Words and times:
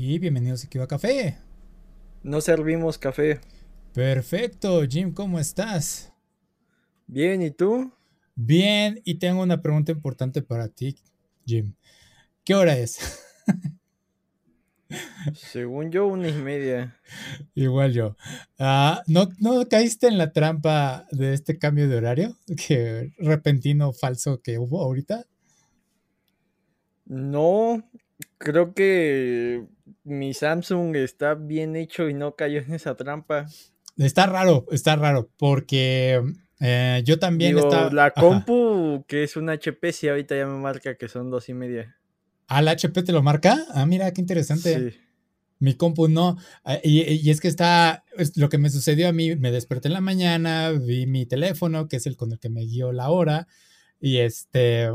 Y 0.00 0.20
bienvenidos 0.20 0.64
aquí 0.64 0.78
a 0.78 0.86
Café. 0.86 1.38
No 2.22 2.40
servimos 2.40 2.98
café. 2.98 3.40
Perfecto, 3.92 4.82
Jim, 4.88 5.12
¿cómo 5.12 5.40
estás? 5.40 6.12
Bien, 7.08 7.42
¿y 7.42 7.50
tú? 7.50 7.92
Bien, 8.36 9.00
y 9.04 9.16
tengo 9.16 9.42
una 9.42 9.60
pregunta 9.60 9.90
importante 9.90 10.40
para 10.40 10.68
ti, 10.68 10.94
Jim. 11.44 11.74
¿Qué 12.44 12.54
hora 12.54 12.78
es? 12.78 13.00
Según 15.34 15.90
yo, 15.90 16.06
una 16.06 16.28
y 16.28 16.42
media. 16.42 16.96
Igual 17.56 17.92
yo. 17.92 18.16
Ah, 18.56 19.02
¿no, 19.08 19.28
¿No 19.40 19.68
caíste 19.68 20.06
en 20.06 20.16
la 20.16 20.32
trampa 20.32 21.08
de 21.10 21.34
este 21.34 21.58
cambio 21.58 21.88
de 21.88 21.96
horario? 21.96 22.36
Que 22.68 23.10
repentino 23.18 23.92
falso 23.92 24.40
que 24.42 24.60
hubo 24.60 24.80
ahorita. 24.80 25.24
No, 27.04 27.82
creo 28.38 28.74
que 28.74 29.66
mi 30.08 30.34
Samsung 30.34 30.96
está 30.96 31.34
bien 31.34 31.76
hecho 31.76 32.08
y 32.08 32.14
no 32.14 32.34
cayó 32.34 32.60
en 32.60 32.74
esa 32.74 32.96
trampa. 32.96 33.46
Está 33.96 34.26
raro, 34.26 34.66
está 34.70 34.96
raro, 34.96 35.30
porque 35.38 36.22
eh, 36.60 37.02
yo 37.04 37.18
también 37.18 37.56
Digo, 37.56 37.68
estaba. 37.68 37.90
La 37.92 38.06
Ajá. 38.06 38.20
compu, 38.20 39.04
que 39.06 39.22
es 39.24 39.36
un 39.36 39.50
HP, 39.50 39.92
sí, 39.92 40.08
ahorita 40.08 40.36
ya 40.36 40.46
me 40.46 40.58
marca 40.58 40.96
que 40.96 41.08
son 41.08 41.30
dos 41.30 41.48
y 41.48 41.54
media. 41.54 41.96
¿Al 42.46 42.68
HP 42.68 43.02
te 43.02 43.12
lo 43.12 43.22
marca? 43.22 43.58
Ah, 43.74 43.86
mira, 43.86 44.12
qué 44.12 44.20
interesante. 44.20 44.90
Sí. 44.92 44.98
Mi 45.60 45.74
compu 45.74 46.06
no. 46.08 46.36
Ah, 46.64 46.78
Y, 46.82 47.02
y 47.02 47.30
es 47.30 47.40
que 47.40 47.48
está, 47.48 48.04
es 48.16 48.36
lo 48.36 48.48
que 48.48 48.58
me 48.58 48.70
sucedió 48.70 49.08
a 49.08 49.12
mí, 49.12 49.34
me 49.36 49.50
desperté 49.50 49.88
en 49.88 49.94
la 49.94 50.00
mañana, 50.00 50.70
vi 50.70 51.06
mi 51.06 51.26
teléfono, 51.26 51.88
que 51.88 51.96
es 51.96 52.06
el 52.06 52.16
con 52.16 52.30
el 52.32 52.38
que 52.38 52.48
me 52.48 52.64
guió 52.64 52.92
la 52.92 53.10
hora, 53.10 53.48
y 54.00 54.18
este, 54.18 54.88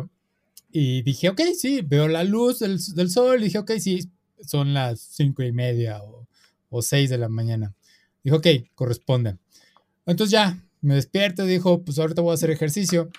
y 0.72 1.02
dije, 1.02 1.28
ok, 1.30 1.42
sí, 1.60 1.82
veo 1.86 2.08
la 2.08 2.24
luz 2.24 2.60
del, 2.60 2.80
del 2.96 3.10
sol, 3.10 3.42
y 3.42 3.46
dije, 3.46 3.58
ok, 3.60 3.72
sí, 3.78 4.10
son 4.46 4.74
las 4.74 5.00
cinco 5.00 5.44
y 5.44 5.52
media 5.52 6.02
o, 6.04 6.28
o 6.70 6.82
seis 6.82 7.10
de 7.10 7.18
la 7.18 7.30
mañana. 7.30 7.74
Dijo, 8.24 8.38
ok, 8.38 8.48
corresponde. 8.76 9.38
Entonces 10.06 10.32
ya, 10.32 10.64
me 10.82 10.96
despierto, 10.96 11.46
dijo, 11.46 11.84
pues 11.84 12.00
ahorita 12.00 12.22
voy 12.22 12.32
a 12.32 12.34
hacer 12.36 12.52
ejercicio, 12.52 13.10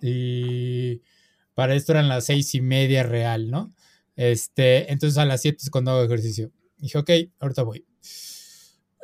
y 0.00 1.02
para 1.54 1.74
esto 1.74 1.92
eran 1.92 2.08
las 2.08 2.26
seis 2.26 2.54
y 2.54 2.60
media 2.60 3.02
real, 3.02 3.50
¿no? 3.50 3.72
Este, 4.16 4.92
entonces 4.92 5.18
a 5.18 5.24
las 5.24 5.42
siete 5.42 5.58
es 5.62 5.70
cuando 5.70 5.92
hago 5.92 6.02
ejercicio. 6.02 6.50
Dije, 6.78 6.98
ok, 6.98 7.10
ahorita 7.40 7.62
voy. 7.62 7.84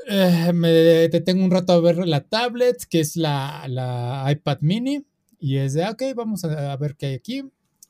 Eh, 0.07 0.53
me 0.53 0.69
detengo 0.71 1.45
un 1.45 1.51
rato 1.51 1.73
a 1.73 1.81
ver 1.81 2.07
la 2.07 2.21
tablet, 2.25 2.85
que 2.89 3.01
es 3.01 3.17
la, 3.17 3.67
la 3.69 4.27
iPad 4.31 4.59
mini, 4.61 5.05
y 5.39 5.57
es 5.57 5.75
de, 5.75 5.89
ok, 5.89 6.03
vamos 6.15 6.45
a, 6.45 6.73
a 6.73 6.77
ver 6.77 6.97
qué 6.97 7.07
hay 7.07 7.15
aquí. 7.15 7.45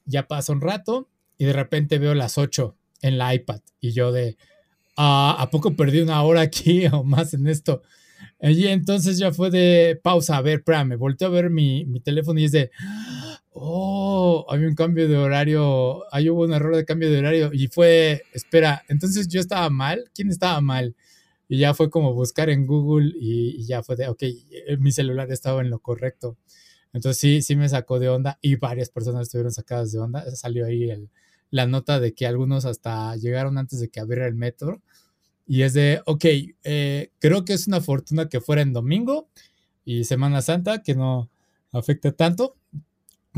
Ya 0.06 0.28
pasa 0.28 0.52
un 0.52 0.60
rato 0.60 1.08
y 1.38 1.44
de 1.44 1.52
repente 1.52 1.98
veo 1.98 2.14
las 2.14 2.38
8 2.38 2.76
en 3.06 3.18
la 3.18 3.34
iPad 3.34 3.60
y 3.80 3.92
yo 3.92 4.12
de, 4.12 4.36
"Ah, 4.96 5.36
¿a 5.38 5.50
poco 5.50 5.76
perdí 5.76 6.00
una 6.00 6.22
hora 6.22 6.42
aquí 6.42 6.86
o 6.92 7.04
más 7.04 7.34
en 7.34 7.48
esto? 7.48 7.82
Y 8.40 8.68
entonces 8.68 9.18
ya 9.18 9.32
fue 9.32 9.50
de 9.50 10.00
pausa, 10.02 10.36
a 10.38 10.42
ver, 10.42 10.60
espérame, 10.60 10.96
volteo 10.98 11.28
a 11.28 11.30
ver 11.32 11.50
mi, 11.50 11.84
mi 11.86 12.00
teléfono 12.00 12.40
y 12.40 12.44
es 12.44 12.52
de, 12.52 12.70
oh, 13.52 14.46
hay 14.50 14.64
un 14.64 14.74
cambio 14.74 15.08
de 15.08 15.16
horario, 15.16 16.04
ahí 16.12 16.28
hubo 16.30 16.44
un 16.44 16.52
error 16.52 16.76
de 16.76 16.84
cambio 16.84 17.10
de 17.10 17.18
horario 17.18 17.50
y 17.52 17.68
fue, 17.68 18.22
espera, 18.32 18.84
entonces 18.88 19.28
yo 19.28 19.40
estaba 19.40 19.70
mal, 19.70 20.10
¿quién 20.14 20.30
estaba 20.30 20.60
mal? 20.60 20.94
Y 21.48 21.58
ya 21.58 21.74
fue 21.74 21.90
como 21.90 22.14
buscar 22.14 22.50
en 22.50 22.66
Google 22.66 23.12
y, 23.20 23.56
y 23.60 23.66
ya 23.66 23.82
fue 23.82 23.96
de, 23.96 24.08
ok, 24.08 24.22
eh, 24.22 24.76
mi 24.78 24.92
celular 24.92 25.30
estaba 25.30 25.60
en 25.60 25.70
lo 25.70 25.78
correcto. 25.80 26.36
Entonces 26.92 27.20
sí, 27.20 27.42
sí 27.42 27.56
me 27.56 27.68
sacó 27.68 27.98
de 27.98 28.08
onda 28.08 28.38
y 28.40 28.56
varias 28.56 28.88
personas 28.90 29.22
estuvieron 29.22 29.52
sacadas 29.52 29.92
de 29.92 29.98
onda. 29.98 30.24
Salió 30.36 30.66
ahí 30.66 30.90
el, 30.90 31.10
la 31.54 31.68
nota 31.68 32.00
de 32.00 32.14
que 32.14 32.26
algunos 32.26 32.64
hasta 32.64 33.14
llegaron 33.14 33.58
antes 33.58 33.78
de 33.78 33.88
que 33.88 34.00
abriera 34.00 34.26
el 34.26 34.34
metro. 34.34 34.82
Y 35.46 35.62
es 35.62 35.72
de, 35.72 36.02
ok, 36.04 36.24
eh, 36.64 37.12
creo 37.20 37.44
que 37.44 37.52
es 37.52 37.68
una 37.68 37.80
fortuna 37.80 38.28
que 38.28 38.40
fuera 38.40 38.60
en 38.60 38.72
domingo 38.72 39.28
y 39.84 40.02
Semana 40.02 40.42
Santa, 40.42 40.82
que 40.82 40.96
no 40.96 41.30
afecta 41.70 42.10
tanto, 42.10 42.56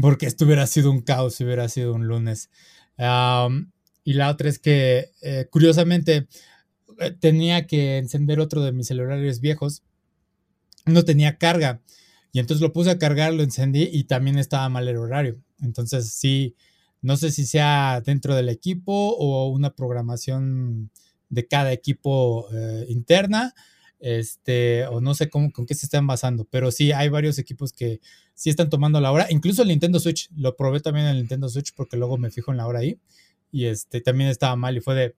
porque 0.01 0.25
esto 0.25 0.47
hubiera 0.47 0.67
sido 0.67 0.91
un 0.91 1.03
caos 1.03 1.35
si 1.35 1.45
hubiera 1.45 1.69
sido 1.69 1.93
un 1.93 2.07
lunes. 2.07 2.49
Y 2.97 4.13
la 4.15 4.31
otra 4.31 4.49
es 4.49 4.59
que, 4.61 5.11
eh, 5.21 5.49
curiosamente, 5.51 6.27
eh, 6.99 7.11
tenía 7.21 7.67
que 7.67 7.99
encender 7.99 8.41
otro 8.41 8.63
de 8.63 8.73
mis 8.73 8.87
celulares 8.87 9.41
viejos. 9.41 9.83
No 10.87 11.05
tenía 11.05 11.37
carga. 11.37 11.83
Y 12.33 12.39
entonces 12.39 12.63
lo 12.63 12.73
puse 12.73 12.93
a 12.93 12.99
cargar, 12.99 13.35
lo 13.35 13.43
encendí 13.43 13.91
y 13.93 14.05
también 14.05 14.39
estaba 14.39 14.71
mal 14.71 14.89
el 14.89 14.97
horario. 14.97 15.39
Entonces 15.61 16.09
sí, 16.15 16.57
no 17.06 17.17
sé 17.17 17.31
si 17.31 17.47
sea 17.47 18.03
dentro 18.05 18.34
del 18.34 18.49
equipo 18.49 18.93
o 18.93 19.49
una 19.49 19.71
programación 19.71 20.91
de 21.28 21.47
cada 21.47 21.72
equipo 21.72 22.49
eh, 22.53 22.87
interna, 22.89 23.55
este, 24.00 24.84
o 24.87 25.00
no 25.00 25.15
sé 25.15 25.31
cómo, 25.31 25.53
con 25.53 25.66
qué 25.66 25.75
se 25.77 25.87
están 25.87 26.09
basando, 26.09 26.49
pero 26.50 26.72
sí 26.72 26.91
hay 26.91 27.09
varios 27.09 27.39
equipos 27.39 27.72
que 27.72 28.00
sí 28.34 28.50
están 28.50 28.71
tomando 28.71 29.00
la 29.00 29.12
hora, 29.12 29.28
incluso 29.31 29.62
el 29.62 29.69
Nintendo 29.69 30.00
Switch, 30.00 30.28
lo 30.37 30.56
probé 30.56 30.81
también 30.81 31.06
en 31.06 31.12
el 31.12 31.19
Nintendo 31.19 31.49
Switch 31.49 31.72
porque 31.77 31.97
luego 31.97 32.19
me 32.19 32.33
fijo 32.33 32.50
en 32.50 32.56
la 32.56 32.66
hora 32.66 32.81
ahí 32.81 32.99
y 33.53 33.66
este 33.66 34.00
también 34.00 34.28
estaba 34.28 34.56
mal 34.56 34.77
y 34.77 34.81
fue 34.81 34.97
de, 34.97 35.15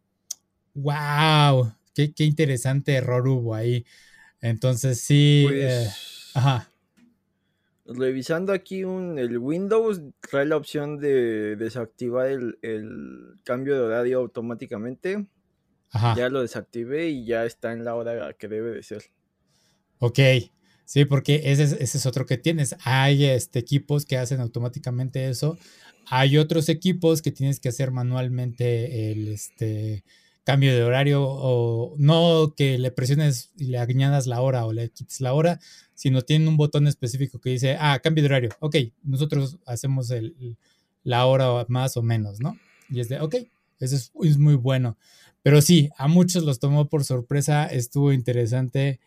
wow, 0.75 1.73
qué, 1.95 2.13
qué 2.13 2.25
interesante 2.25 2.93
error 2.93 3.27
hubo 3.27 3.55
ahí. 3.55 3.87
Entonces 4.43 5.01
sí, 5.01 5.45
Pues, 5.49 5.87
eh, 5.87 5.91
ajá. 6.35 6.71
Revisando 7.89 8.53
aquí 8.53 8.85
un, 8.85 9.19
el 9.19 9.39
Windows, 9.39 10.03
trae 10.21 10.45
la 10.45 10.57
opción 10.57 10.99
de 10.99 11.57
desactivar 11.57 12.29
el, 12.29 12.59
el 12.63 13.41
cambio 13.45 13.75
de 13.75 13.81
horario 13.81 14.19
automáticamente. 14.19 15.27
Ajá. 15.91 16.15
Ya 16.17 16.29
lo 16.29 16.43
desactivé 16.43 17.09
y 17.09 17.25
ya 17.25 17.47
está 17.47 17.73
en 17.73 17.85
la 17.85 17.95
hora 17.95 18.35
que 18.35 18.49
debe 18.49 18.73
de 18.73 18.83
ser. 18.83 19.05
Ok, 20.01 20.19
sí, 20.85 21.07
porque 21.07 21.43
ese 21.45 21.65
es, 21.65 21.73
ese 21.73 21.99
es 21.99 22.07
otro 22.07 22.27
que 22.27 22.37
tienes. 22.37 22.77
Hay 22.85 23.25
este, 23.25 23.59
equipos 23.59 24.05
que 24.05 24.19
hacen 24.19 24.41
automáticamente 24.41 25.29
eso. 25.29 25.59
Hay 26.11 26.37
otros 26.37 26.69
equipos 26.69 27.23
que 27.23 27.33
tienes 27.33 27.59
que 27.59 27.71
hacer 27.71 27.91
manualmente 27.91 29.11
el 29.13 29.29
este, 29.29 30.05
cambio 30.49 30.75
de 30.75 30.83
horario 30.83 31.23
o 31.25 31.95
no 31.99 32.55
que 32.57 32.79
le 32.79 32.91
presiones 32.91 33.51
y 33.59 33.67
le 33.67 33.77
añadas 33.77 34.27
la 34.27 34.41
hora 34.41 34.65
o 34.65 34.73
le 34.73 34.89
quites 34.89 35.21
la 35.21 35.35
hora, 35.35 35.61
sino 35.93 36.23
tienen 36.23 36.49
un 36.49 36.57
botón 36.57 36.87
específico 36.87 37.39
que 37.39 37.51
dice, 37.51 37.77
ah, 37.79 38.01
cambio 38.03 38.23
de 38.23 38.29
horario. 38.29 38.51
Ok, 38.61 38.77
nosotros 39.03 39.59
hacemos 39.67 40.11
el, 40.11 40.57
la 41.05 41.27
hora 41.27 41.67
más 41.69 41.99
o 41.99 42.03
menos, 42.03 42.41
¿no? 42.41 42.57
Y 42.89 43.01
es 43.01 43.11
de, 43.11 43.21
ok, 43.21 43.35
eso 43.79 43.97
es, 44.23 44.39
muy 44.39 44.55
bueno. 44.55 44.97
Pero 45.43 45.61
sí, 45.61 45.91
a 45.99 46.09
muchos 46.09 46.45
los 46.45 46.61
tomó 46.61 46.89
por 46.89 47.05
sorpresa, 47.05 47.67
estuvo 47.67 48.15
interesante 48.15 49.01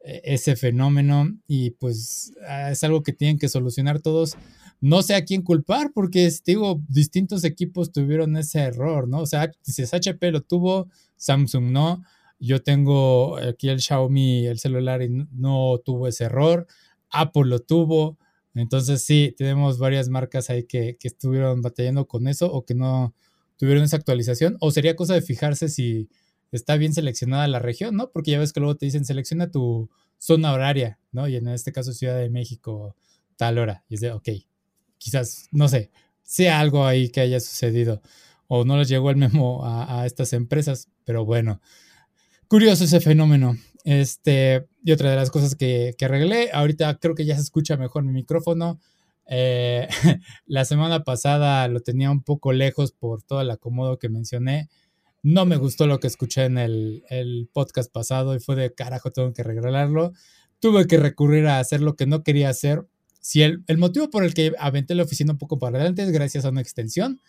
eh, 0.00 0.22
ese 0.24 0.56
fenómeno 0.56 1.32
y 1.46 1.70
pues 1.70 2.32
ah, 2.48 2.72
es 2.72 2.82
algo 2.82 3.04
que 3.04 3.12
tienen 3.12 3.38
que 3.38 3.48
solucionar 3.48 4.00
todos. 4.00 4.36
No 4.80 5.02
sé 5.02 5.14
a 5.14 5.24
quién 5.24 5.42
culpar 5.42 5.92
porque 5.92 6.30
digo, 6.44 6.80
distintos 6.88 7.44
equipos 7.44 7.92
tuvieron 7.92 8.36
ese 8.36 8.60
error, 8.60 9.08
¿no? 9.08 9.20
O 9.20 9.26
sea, 9.26 9.50
dices 9.64 9.92
HP 9.92 10.30
lo 10.30 10.42
tuvo, 10.42 10.88
Samsung 11.16 11.70
no. 11.72 12.02
Yo 12.38 12.62
tengo 12.62 13.36
aquí 13.38 13.68
el 13.68 13.80
Xiaomi, 13.80 14.46
el 14.46 14.58
celular 14.60 15.02
y 15.02 15.08
no 15.32 15.78
tuvo 15.84 16.06
ese 16.06 16.24
error. 16.24 16.66
Apple 17.10 17.46
lo 17.46 17.58
tuvo. 17.60 18.18
Entonces 18.54 19.02
sí, 19.02 19.34
tenemos 19.36 19.78
varias 19.78 20.08
marcas 20.08 20.50
ahí 20.50 20.64
que, 20.64 20.96
que 20.98 21.08
estuvieron 21.08 21.62
batallando 21.62 22.06
con 22.06 22.28
eso 22.28 22.52
o 22.52 22.64
que 22.64 22.74
no 22.74 23.14
tuvieron 23.56 23.82
esa 23.84 23.96
actualización. 23.96 24.56
O 24.60 24.70
sería 24.70 24.96
cosa 24.96 25.14
de 25.14 25.22
fijarse 25.22 25.68
si 25.68 26.08
está 26.52 26.76
bien 26.76 26.94
seleccionada 26.94 27.46
la 27.48 27.58
región, 27.58 27.96
¿no? 27.96 28.10
Porque 28.10 28.30
ya 28.32 28.38
ves 28.38 28.52
que 28.52 28.60
luego 28.60 28.76
te 28.76 28.86
dicen 28.86 29.04
selecciona 29.04 29.50
tu 29.50 29.90
zona 30.18 30.52
horaria, 30.52 30.98
¿no? 31.12 31.28
Y 31.28 31.36
en 31.36 31.48
este 31.48 31.72
caso 31.72 31.92
Ciudad 31.92 32.18
de 32.18 32.30
México, 32.30 32.96
tal 33.36 33.58
hora. 33.58 33.84
Y 33.88 33.94
es 33.94 34.00
de, 34.00 34.12
ok, 34.12 34.28
quizás, 34.98 35.48
no 35.52 35.68
sé, 35.68 35.90
sea 36.22 36.60
algo 36.60 36.86
ahí 36.86 37.08
que 37.10 37.20
haya 37.20 37.40
sucedido. 37.40 38.02
O 38.46 38.64
no 38.64 38.76
les 38.78 38.88
llegó 38.88 39.10
el 39.10 39.16
memo 39.16 39.64
a, 39.64 40.02
a 40.02 40.06
estas 40.06 40.32
empresas, 40.32 40.88
pero 41.04 41.24
bueno. 41.24 41.60
Curioso 42.48 42.84
ese 42.84 43.00
fenómeno. 43.00 43.56
Este, 43.84 44.66
y 44.84 44.92
otra 44.92 45.10
de 45.10 45.16
las 45.16 45.30
cosas 45.30 45.54
que, 45.54 45.94
que 45.96 46.04
arreglé, 46.04 46.50
ahorita 46.52 46.98
creo 46.98 47.14
que 47.14 47.24
ya 47.24 47.36
se 47.36 47.42
escucha 47.42 47.76
mejor 47.76 48.04
mi 48.04 48.12
micrófono. 48.12 48.78
Eh, 49.26 49.88
la 50.46 50.64
semana 50.64 51.04
pasada 51.04 51.68
lo 51.68 51.80
tenía 51.80 52.10
un 52.10 52.22
poco 52.22 52.52
lejos 52.52 52.92
por 52.92 53.22
todo 53.22 53.40
el 53.40 53.50
acomodo 53.50 53.98
que 53.98 54.08
mencioné. 54.08 54.68
No 55.22 55.46
me 55.46 55.56
gustó 55.56 55.86
lo 55.86 56.00
que 56.00 56.06
escuché 56.06 56.44
en 56.44 56.58
el, 56.58 57.02
el, 57.10 57.48
podcast 57.52 57.92
pasado 57.92 58.34
y 58.34 58.40
fue 58.40 58.56
de 58.56 58.74
carajo, 58.74 59.10
tengo 59.10 59.32
que 59.32 59.42
arreglarlo. 59.42 60.12
Tuve 60.60 60.86
que 60.86 60.96
recurrir 60.96 61.46
a 61.46 61.58
hacer 61.58 61.80
lo 61.80 61.96
que 61.96 62.06
no 62.06 62.22
quería 62.22 62.48
hacer. 62.48 62.86
Si 63.20 63.42
el, 63.42 63.64
motivo 63.78 64.10
por 64.10 64.24
el 64.24 64.34
que 64.34 64.54
aventé 64.58 64.94
la 64.94 65.02
oficina 65.02 65.32
un 65.32 65.38
poco 65.38 65.58
para 65.58 65.78
adelante 65.78 66.02
es 66.02 66.10
gracias 66.10 66.44
a 66.44 66.50
una 66.50 66.60
extensión 66.60 67.20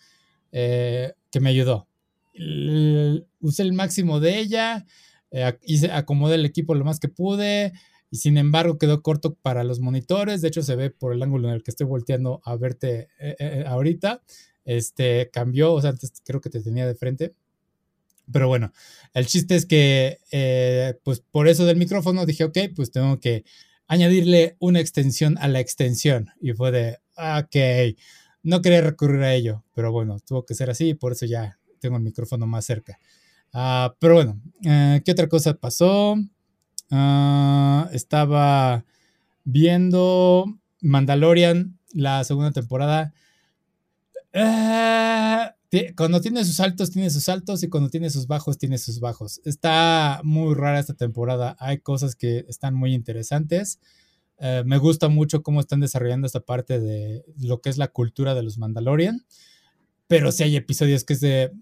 eh, 0.52 1.12
que 1.30 1.40
me 1.40 1.50
ayudó. 1.50 1.88
El, 2.32 3.26
usé 3.40 3.62
el 3.62 3.72
máximo 3.72 4.20
de 4.20 4.38
ella, 4.38 4.86
eh, 5.30 5.58
hice, 5.62 5.90
acomodé 5.90 6.36
el 6.36 6.44
equipo 6.44 6.74
lo 6.74 6.84
más 6.84 7.00
que 7.00 7.08
pude, 7.08 7.72
y 8.10 8.16
sin 8.16 8.38
embargo 8.38 8.78
quedó 8.78 9.02
corto 9.02 9.34
para 9.34 9.64
los 9.64 9.80
monitores. 9.80 10.42
De 10.42 10.48
hecho, 10.48 10.62
se 10.62 10.76
ve 10.76 10.90
por 10.90 11.12
el 11.12 11.22
ángulo 11.22 11.48
en 11.48 11.54
el 11.54 11.62
que 11.62 11.70
estoy 11.70 11.86
volteando 11.86 12.40
a 12.44 12.56
verte 12.56 13.08
eh, 13.18 13.36
eh, 13.38 13.64
ahorita. 13.66 14.22
Este 14.64 15.30
cambió, 15.32 15.72
o 15.72 15.80
sea, 15.80 15.90
antes 15.90 16.12
creo 16.24 16.40
que 16.40 16.50
te 16.50 16.60
tenía 16.60 16.86
de 16.86 16.94
frente. 16.94 17.34
Pero 18.32 18.46
bueno, 18.46 18.72
el 19.12 19.26
chiste 19.26 19.56
es 19.56 19.66
que, 19.66 20.18
pues 21.02 21.20
por 21.32 21.48
eso 21.48 21.66
del 21.66 21.76
micrófono 21.76 22.26
dije, 22.26 22.44
ok, 22.44 22.58
pues 22.76 22.92
tengo 22.92 23.18
que 23.18 23.44
añadirle 23.90 24.56
una 24.60 24.78
extensión 24.78 25.36
a 25.38 25.48
la 25.48 25.58
extensión. 25.58 26.30
Y 26.40 26.52
fue 26.52 26.70
de, 26.70 26.98
ok, 27.16 27.98
no 28.44 28.62
quería 28.62 28.82
recurrir 28.82 29.20
a 29.24 29.34
ello, 29.34 29.64
pero 29.74 29.90
bueno, 29.90 30.18
tuvo 30.20 30.46
que 30.46 30.54
ser 30.54 30.70
así, 30.70 30.94
por 30.94 31.10
eso 31.10 31.26
ya 31.26 31.58
tengo 31.80 31.96
el 31.96 32.02
micrófono 32.04 32.46
más 32.46 32.64
cerca. 32.64 33.00
Ah, 33.52 33.92
pero 33.98 34.14
bueno, 34.14 34.40
eh, 34.64 35.02
¿qué 35.04 35.10
otra 35.10 35.26
cosa 35.28 35.54
pasó? 35.54 36.14
Ah, 36.92 37.88
estaba 37.92 38.84
viendo 39.42 40.46
Mandalorian, 40.80 41.76
la 41.92 42.22
segunda 42.22 42.52
temporada. 42.52 43.12
Cuando 45.96 46.20
tiene 46.20 46.44
sus 46.44 46.58
altos, 46.58 46.90
tiene 46.90 47.10
sus 47.10 47.28
altos 47.28 47.62
y 47.62 47.68
cuando 47.68 47.90
tiene 47.90 48.10
sus 48.10 48.26
bajos, 48.26 48.58
tiene 48.58 48.76
sus 48.76 48.98
bajos. 48.98 49.40
Está 49.44 50.20
muy 50.24 50.54
rara 50.54 50.80
esta 50.80 50.94
temporada. 50.94 51.56
Hay 51.60 51.78
cosas 51.78 52.16
que 52.16 52.44
están 52.48 52.74
muy 52.74 52.92
interesantes. 52.92 53.78
Eh, 54.38 54.64
me 54.66 54.78
gusta 54.78 55.08
mucho 55.08 55.42
cómo 55.44 55.60
están 55.60 55.78
desarrollando 55.78 56.26
esta 56.26 56.40
parte 56.40 56.80
de 56.80 57.24
lo 57.38 57.60
que 57.60 57.70
es 57.70 57.78
la 57.78 57.88
cultura 57.88 58.34
de 58.34 58.42
los 58.42 58.58
Mandalorian. 58.58 59.24
Pero 60.08 60.32
sí 60.32 60.42
hay 60.42 60.56
episodios 60.56 61.04
que 61.04 61.12
es 61.12 61.20
de 61.20 61.52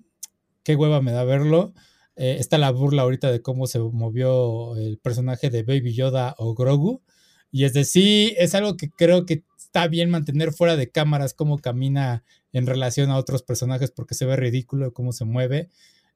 qué 0.63 0.75
hueva 0.75 1.03
me 1.03 1.13
da 1.13 1.25
verlo. 1.25 1.75
Eh, 2.17 2.37
está 2.41 2.57
la 2.57 2.71
burla 2.71 3.03
ahorita 3.03 3.31
de 3.31 3.43
cómo 3.43 3.67
se 3.67 3.79
movió 3.79 4.75
el 4.77 4.99
personaje 4.99 5.51
de 5.51 5.65
Baby 5.65 5.93
Yoda 5.93 6.35
o 6.39 6.55
Grogu. 6.55 7.03
Y 7.51 7.65
es 7.65 7.75
de 7.75 7.85
sí, 7.85 8.35
es 8.39 8.55
algo 8.55 8.77
que 8.79 8.89
creo 8.91 9.27
que 9.27 9.45
está 9.59 9.87
bien 9.87 10.09
mantener 10.09 10.53
fuera 10.53 10.77
de 10.77 10.91
cámaras 10.91 11.35
cómo 11.35 11.59
camina 11.59 12.25
en 12.53 12.67
relación 12.67 13.11
a 13.11 13.17
otros 13.17 13.43
personajes 13.43 13.91
porque 13.91 14.15
se 14.15 14.27
ve 14.27 14.37
ridículo 14.37 14.93
cómo 14.93 15.13
se 15.13 15.25
mueve. 15.25 15.71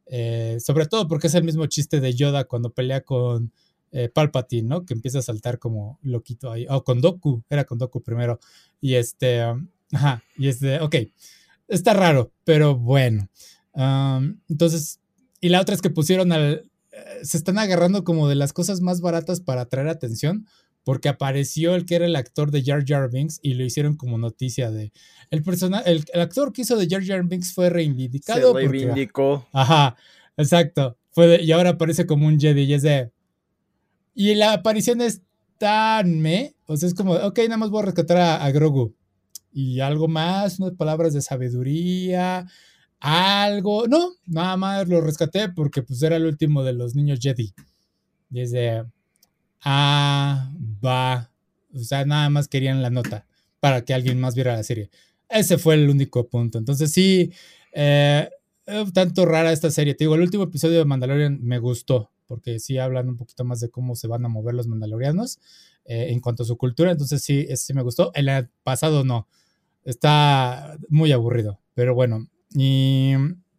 Eh, 0.06 0.58
sobre 0.61 0.87
todo 0.87 1.08
porque 1.08 1.29
es 1.29 1.34
el 1.34 1.44
mismo 1.44 1.67
chiste 1.67 2.00
de 2.00 2.14
Yoda 2.14 2.44
cuando 2.44 2.73
pelea 2.73 3.02
con 3.02 3.52
eh, 3.93 4.08
Palpatine, 4.08 4.69
¿no? 4.69 4.84
Que 4.87 4.94
empieza 4.94 5.19
a 5.19 5.23
saltar 5.23 5.58
como 5.58 5.99
loquito 6.02 6.50
ahí. 6.50 6.67
O 6.69 6.82
con 6.82 7.00
Doku, 7.00 7.43
era 7.50 7.64
con 7.64 7.79
Doku 7.79 8.02
primero. 8.02 8.40
Y 8.81 8.94
este, 8.94 9.46
um, 9.46 9.69
ajá, 9.93 10.23
y 10.37 10.49
es 10.49 10.61
de, 10.61 10.81
ok, 10.81 10.96
está 11.69 11.93
raro, 11.93 12.32
pero 12.44 12.76
bueno. 12.76 13.29
Um, 13.75 14.40
entonces, 14.49 15.00
y 15.40 15.50
la 15.50 15.61
otra 15.61 15.75
es 15.75 15.82
que 15.82 15.90
pusieron 15.90 16.32
al, 16.32 16.70
eh, 16.90 17.20
se 17.23 17.37
están 17.37 17.58
agarrando 17.58 18.05
como 18.05 18.29
de 18.29 18.34
las 18.34 18.52
cosas 18.52 18.81
más 18.81 19.00
baratas 19.00 19.40
para 19.40 19.62
atraer 19.62 19.88
atención 19.88 20.46
porque 20.84 21.08
apareció 21.08 21.75
el 21.75 21.87
que 21.87 21.94
era 21.96 22.06
el 22.06 22.17
actor 22.17 22.50
de 22.50 22.62
Jar 22.62 22.84
Jar 22.84 23.11
Binks 23.11 23.38
y 23.43 23.55
lo 23.55 23.64
hicieron 23.64 23.96
como 23.96 24.19
noticia 24.19 24.70
de 24.70 24.93
el 25.31 25.43
personaje 25.43 25.90
el, 25.90 26.20
actor 26.20 26.52
que 26.52 26.62
hizo 26.62 26.76
de 26.76 26.88
JarJar 26.88 27.25
Binks 27.25 27.55
fue 27.55 27.70
reivindicado 27.70 28.52
se 28.55 28.69
reivindicó. 28.69 29.46
ajá 29.52 29.96
exacto 30.37 30.96
fue 31.11 31.43
y 31.43 31.52
ahora 31.52 31.70
aparece 31.70 32.06
como 32.06 32.26
un 32.26 32.38
Jedi 32.38 32.62
y 32.62 32.75
es 32.75 32.82
de 32.82 33.11
y 34.14 34.34
la 34.34 34.55
aparición 34.55 35.00
es 35.00 35.23
tan 35.58 36.20
me 36.20 36.55
o 36.67 36.76
sea 36.76 36.88
es 36.88 36.94
como 36.94 37.14
ok 37.14 37.38
nada 37.44 37.58
más 37.58 37.70
voy 37.70 37.82
a 37.82 37.87
rescatar 37.87 38.17
a, 38.17 38.50
Grogu. 38.50 38.94
Y 39.55 39.81
algo 39.81 40.08
más 40.08 40.58
unas 40.58 40.73
palabras 40.73 41.12
de 41.12 41.20
sabiduría 41.20 42.46
algo 42.99 43.87
no 43.87 44.12
nada 44.26 44.56
más 44.56 44.88
lo 44.88 45.00
rescaté 45.00 45.50
porque 45.50 45.82
pues 45.82 46.02
era 46.02 46.17
el 46.17 46.25
último 46.25 46.64
de 46.64 46.73
los 46.73 46.94
niños 46.94 47.20
Jedi. 47.20 47.52
Desde 48.31 48.84
Ah, 49.64 50.50
va. 50.84 51.30
O 51.74 51.78
sea, 51.78 52.04
nada 52.04 52.28
más 52.30 52.48
querían 52.48 52.82
la 52.82 52.90
nota 52.90 53.26
para 53.60 53.84
que 53.84 53.94
alguien 53.94 54.20
más 54.20 54.34
viera 54.34 54.56
la 54.56 54.62
serie. 54.62 54.90
Ese 55.28 55.56
fue 55.58 55.74
el 55.74 55.88
único 55.88 56.28
punto. 56.28 56.58
Entonces 56.58 56.92
sí, 56.92 57.32
eh, 57.72 58.28
eh, 58.66 58.84
tanto 58.92 59.24
rara 59.24 59.52
esta 59.52 59.70
serie. 59.70 59.94
Te 59.94 60.04
digo, 60.04 60.14
el 60.14 60.20
último 60.22 60.44
episodio 60.44 60.78
de 60.78 60.84
Mandalorian 60.84 61.40
me 61.42 61.58
gustó, 61.58 62.10
porque 62.26 62.58
sí 62.58 62.78
hablan 62.78 63.08
un 63.08 63.16
poquito 63.16 63.44
más 63.44 63.60
de 63.60 63.70
cómo 63.70 63.94
se 63.96 64.08
van 64.08 64.24
a 64.24 64.28
mover 64.28 64.54
los 64.54 64.66
mandalorianos 64.66 65.38
eh, 65.84 66.08
en 66.10 66.20
cuanto 66.20 66.42
a 66.42 66.46
su 66.46 66.56
cultura. 66.56 66.90
Entonces 66.90 67.22
sí, 67.22 67.46
ese 67.48 67.66
sí 67.66 67.74
me 67.74 67.82
gustó. 67.82 68.12
El 68.14 68.48
pasado 68.62 69.04
no. 69.04 69.28
Está 69.84 70.76
muy 70.88 71.12
aburrido. 71.12 71.60
Pero 71.74 71.94
bueno, 71.94 72.28
y 72.54 73.14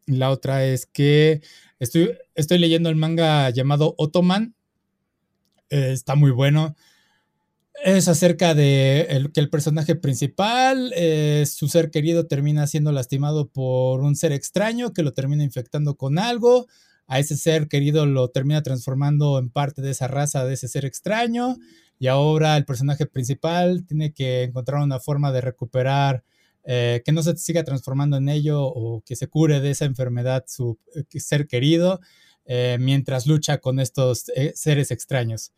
la 0.05 0.31
otra 0.31 0.65
es 0.65 0.85
que 0.85 1.41
estoy, 1.79 2.11
estoy 2.35 2.59
leyendo 2.59 2.89
el 2.89 2.95
manga 2.95 3.49
llamado 3.49 3.95
Ottoman 3.97 4.55
eh, 5.73 5.91
está 5.91 6.13
muy 6.13 6.29
bueno. 6.29 6.75
Es 7.83 8.07
acerca 8.07 8.53
de 8.53 9.27
que 9.33 9.39
el 9.39 9.49
personaje 9.49 9.95
principal, 9.95 10.93
eh, 10.95 11.45
su 11.47 11.67
ser 11.67 11.89
querido, 11.89 12.27
termina 12.27 12.67
siendo 12.67 12.91
lastimado 12.91 13.49
por 13.49 14.01
un 14.01 14.15
ser 14.15 14.31
extraño 14.31 14.93
que 14.93 15.01
lo 15.01 15.13
termina 15.13 15.43
infectando 15.43 15.95
con 15.95 16.19
algo. 16.19 16.67
A 17.07 17.17
ese 17.19 17.35
ser 17.35 17.67
querido 17.67 18.05
lo 18.05 18.29
termina 18.29 18.61
transformando 18.61 19.39
en 19.39 19.49
parte 19.49 19.81
de 19.81 19.91
esa 19.91 20.07
raza, 20.07 20.45
de 20.45 20.53
ese 20.53 20.67
ser 20.67 20.85
extraño. 20.85 21.57
Y 21.97 22.05
ahora 22.05 22.55
el 22.55 22.65
personaje 22.65 23.07
principal 23.07 23.83
tiene 23.87 24.13
que 24.13 24.43
encontrar 24.43 24.81
una 24.83 24.99
forma 24.99 25.31
de 25.31 25.41
recuperar, 25.41 26.23
eh, 26.65 27.01
que 27.03 27.11
no 27.11 27.23
se 27.23 27.35
siga 27.37 27.63
transformando 27.63 28.17
en 28.17 28.29
ello 28.29 28.61
o 28.63 29.01
que 29.01 29.15
se 29.15 29.27
cure 29.27 29.59
de 29.59 29.71
esa 29.71 29.85
enfermedad 29.85 30.45
su 30.47 30.77
ser 31.09 31.47
querido. 31.47 31.99
Eh, 32.45 32.77
mientras 32.79 33.25
lucha 33.25 33.59
con 33.59 33.79
estos 33.79 34.29
eh, 34.35 34.51
seres 34.55 34.91
extraños. 34.91 35.53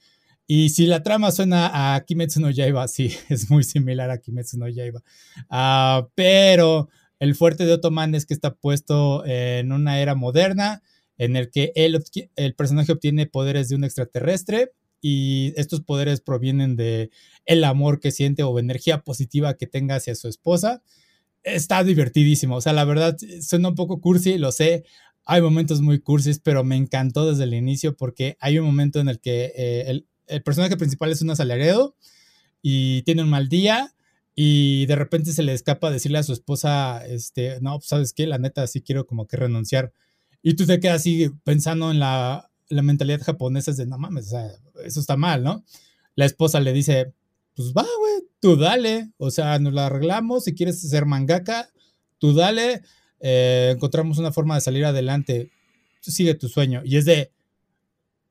Y 0.47 0.69
si 0.69 0.85
la 0.85 1.01
trama 1.01 1.31
suena 1.31 1.95
a 1.95 2.05
Kimetsu 2.05 2.39
no 2.39 2.51
Yaiba, 2.51 2.87
sí, 2.87 3.11
es 3.29 3.49
muy 3.49 3.63
similar 3.63 4.11
a 4.11 4.19
Kimetsu 4.19 4.57
no 4.57 4.67
Yaiba. 4.67 5.01
Ah, 5.49 6.07
pero 6.15 6.89
el 7.19 7.35
fuerte 7.35 7.65
de 7.65 7.73
Ottoman 7.73 8.13
es 8.13 8.25
que 8.25 8.33
está 8.33 8.53
puesto 8.53 9.25
en 9.25 9.71
una 9.71 9.99
era 9.99 10.15
moderna 10.15 10.83
en 11.17 11.35
el 11.35 11.49
que 11.49 11.71
él, 11.75 12.03
el 12.35 12.55
personaje 12.55 12.91
obtiene 12.91 13.25
poderes 13.25 13.69
de 13.69 13.75
un 13.75 13.83
extraterrestre 13.83 14.71
y 15.01 15.53
estos 15.55 15.81
poderes 15.81 16.21
provienen 16.21 16.75
de 16.75 17.09
el 17.45 17.63
amor 17.63 17.99
que 17.99 18.11
siente 18.11 18.43
o 18.43 18.59
energía 18.59 19.01
positiva 19.01 19.55
que 19.55 19.67
tenga 19.67 19.95
hacia 19.95 20.15
su 20.15 20.27
esposa. 20.27 20.83
Está 21.43 21.83
divertidísimo, 21.83 22.55
o 22.57 22.61
sea, 22.61 22.73
la 22.73 22.85
verdad 22.85 23.15
suena 23.41 23.69
un 23.69 23.75
poco 23.75 24.01
cursi, 24.01 24.37
lo 24.37 24.51
sé, 24.51 24.83
hay 25.25 25.41
momentos 25.41 25.81
muy 25.81 25.99
cursis, 25.99 26.39
pero 26.39 26.63
me 26.63 26.75
encantó 26.75 27.27
desde 27.27 27.43
el 27.43 27.53
inicio 27.53 27.97
porque 27.97 28.37
hay 28.39 28.59
un 28.59 28.65
momento 28.65 28.99
en 28.99 29.09
el 29.09 29.19
que 29.19 29.51
eh, 29.55 30.03
el, 30.27 30.43
personaje 30.43 30.77
principal 30.77 31.11
es 31.11 31.21
un 31.21 31.31
asalariado 31.31 31.95
y 32.61 33.01
tiene 33.03 33.23
un 33.23 33.29
mal 33.29 33.49
día 33.49 33.93
y 34.35 34.85
de 34.85 34.95
repente 34.95 35.33
se 35.33 35.43
le 35.43 35.53
escapa 35.53 35.91
decirle 35.91 36.19
a 36.19 36.23
su 36.23 36.33
esposa, 36.33 37.05
este, 37.05 37.59
no, 37.61 37.77
pues 37.77 37.87
sabes 37.87 38.13
qué, 38.13 38.27
la 38.27 38.37
neta 38.37 38.67
sí 38.67 38.81
quiero 38.81 39.05
como 39.05 39.27
que 39.27 39.37
renunciar. 39.37 39.93
Y 40.43 40.55
tú 40.55 40.65
te 40.65 40.79
quedas 40.79 40.97
así 40.97 41.29
pensando 41.43 41.89
en 41.89 41.99
la, 41.99 42.51
la 42.69 42.81
mentalidad 42.81 43.21
japonesa 43.21 43.71
de, 43.71 43.85
no 43.85 43.97
mames, 43.97 44.27
o 44.27 44.29
sea, 44.31 44.51
eso 44.83 44.99
está 44.99 45.17
mal, 45.17 45.43
¿no? 45.43 45.63
La 46.15 46.25
esposa 46.25 46.59
le 46.59 46.73
dice, 46.73 47.13
pues 47.55 47.73
va, 47.73 47.85
güey, 47.99 48.29
tú 48.39 48.57
dale, 48.57 49.11
o 49.17 49.31
sea, 49.31 49.57
nos 49.59 49.73
la 49.73 49.87
arreglamos, 49.87 50.43
si 50.43 50.53
quieres 50.53 50.81
ser 50.81 51.05
mangaka, 51.05 51.69
tú 52.19 52.33
dale, 52.33 52.81
eh, 53.27 53.71
encontramos 53.71 54.19
una 54.19 54.31
forma 54.31 54.53
de 54.53 54.61
salir 54.61 54.85
adelante, 54.85 55.49
sigue 55.99 56.35
tu 56.35 56.47
sueño. 56.47 56.83
Y 56.85 56.97
es 56.97 57.05
de, 57.05 57.31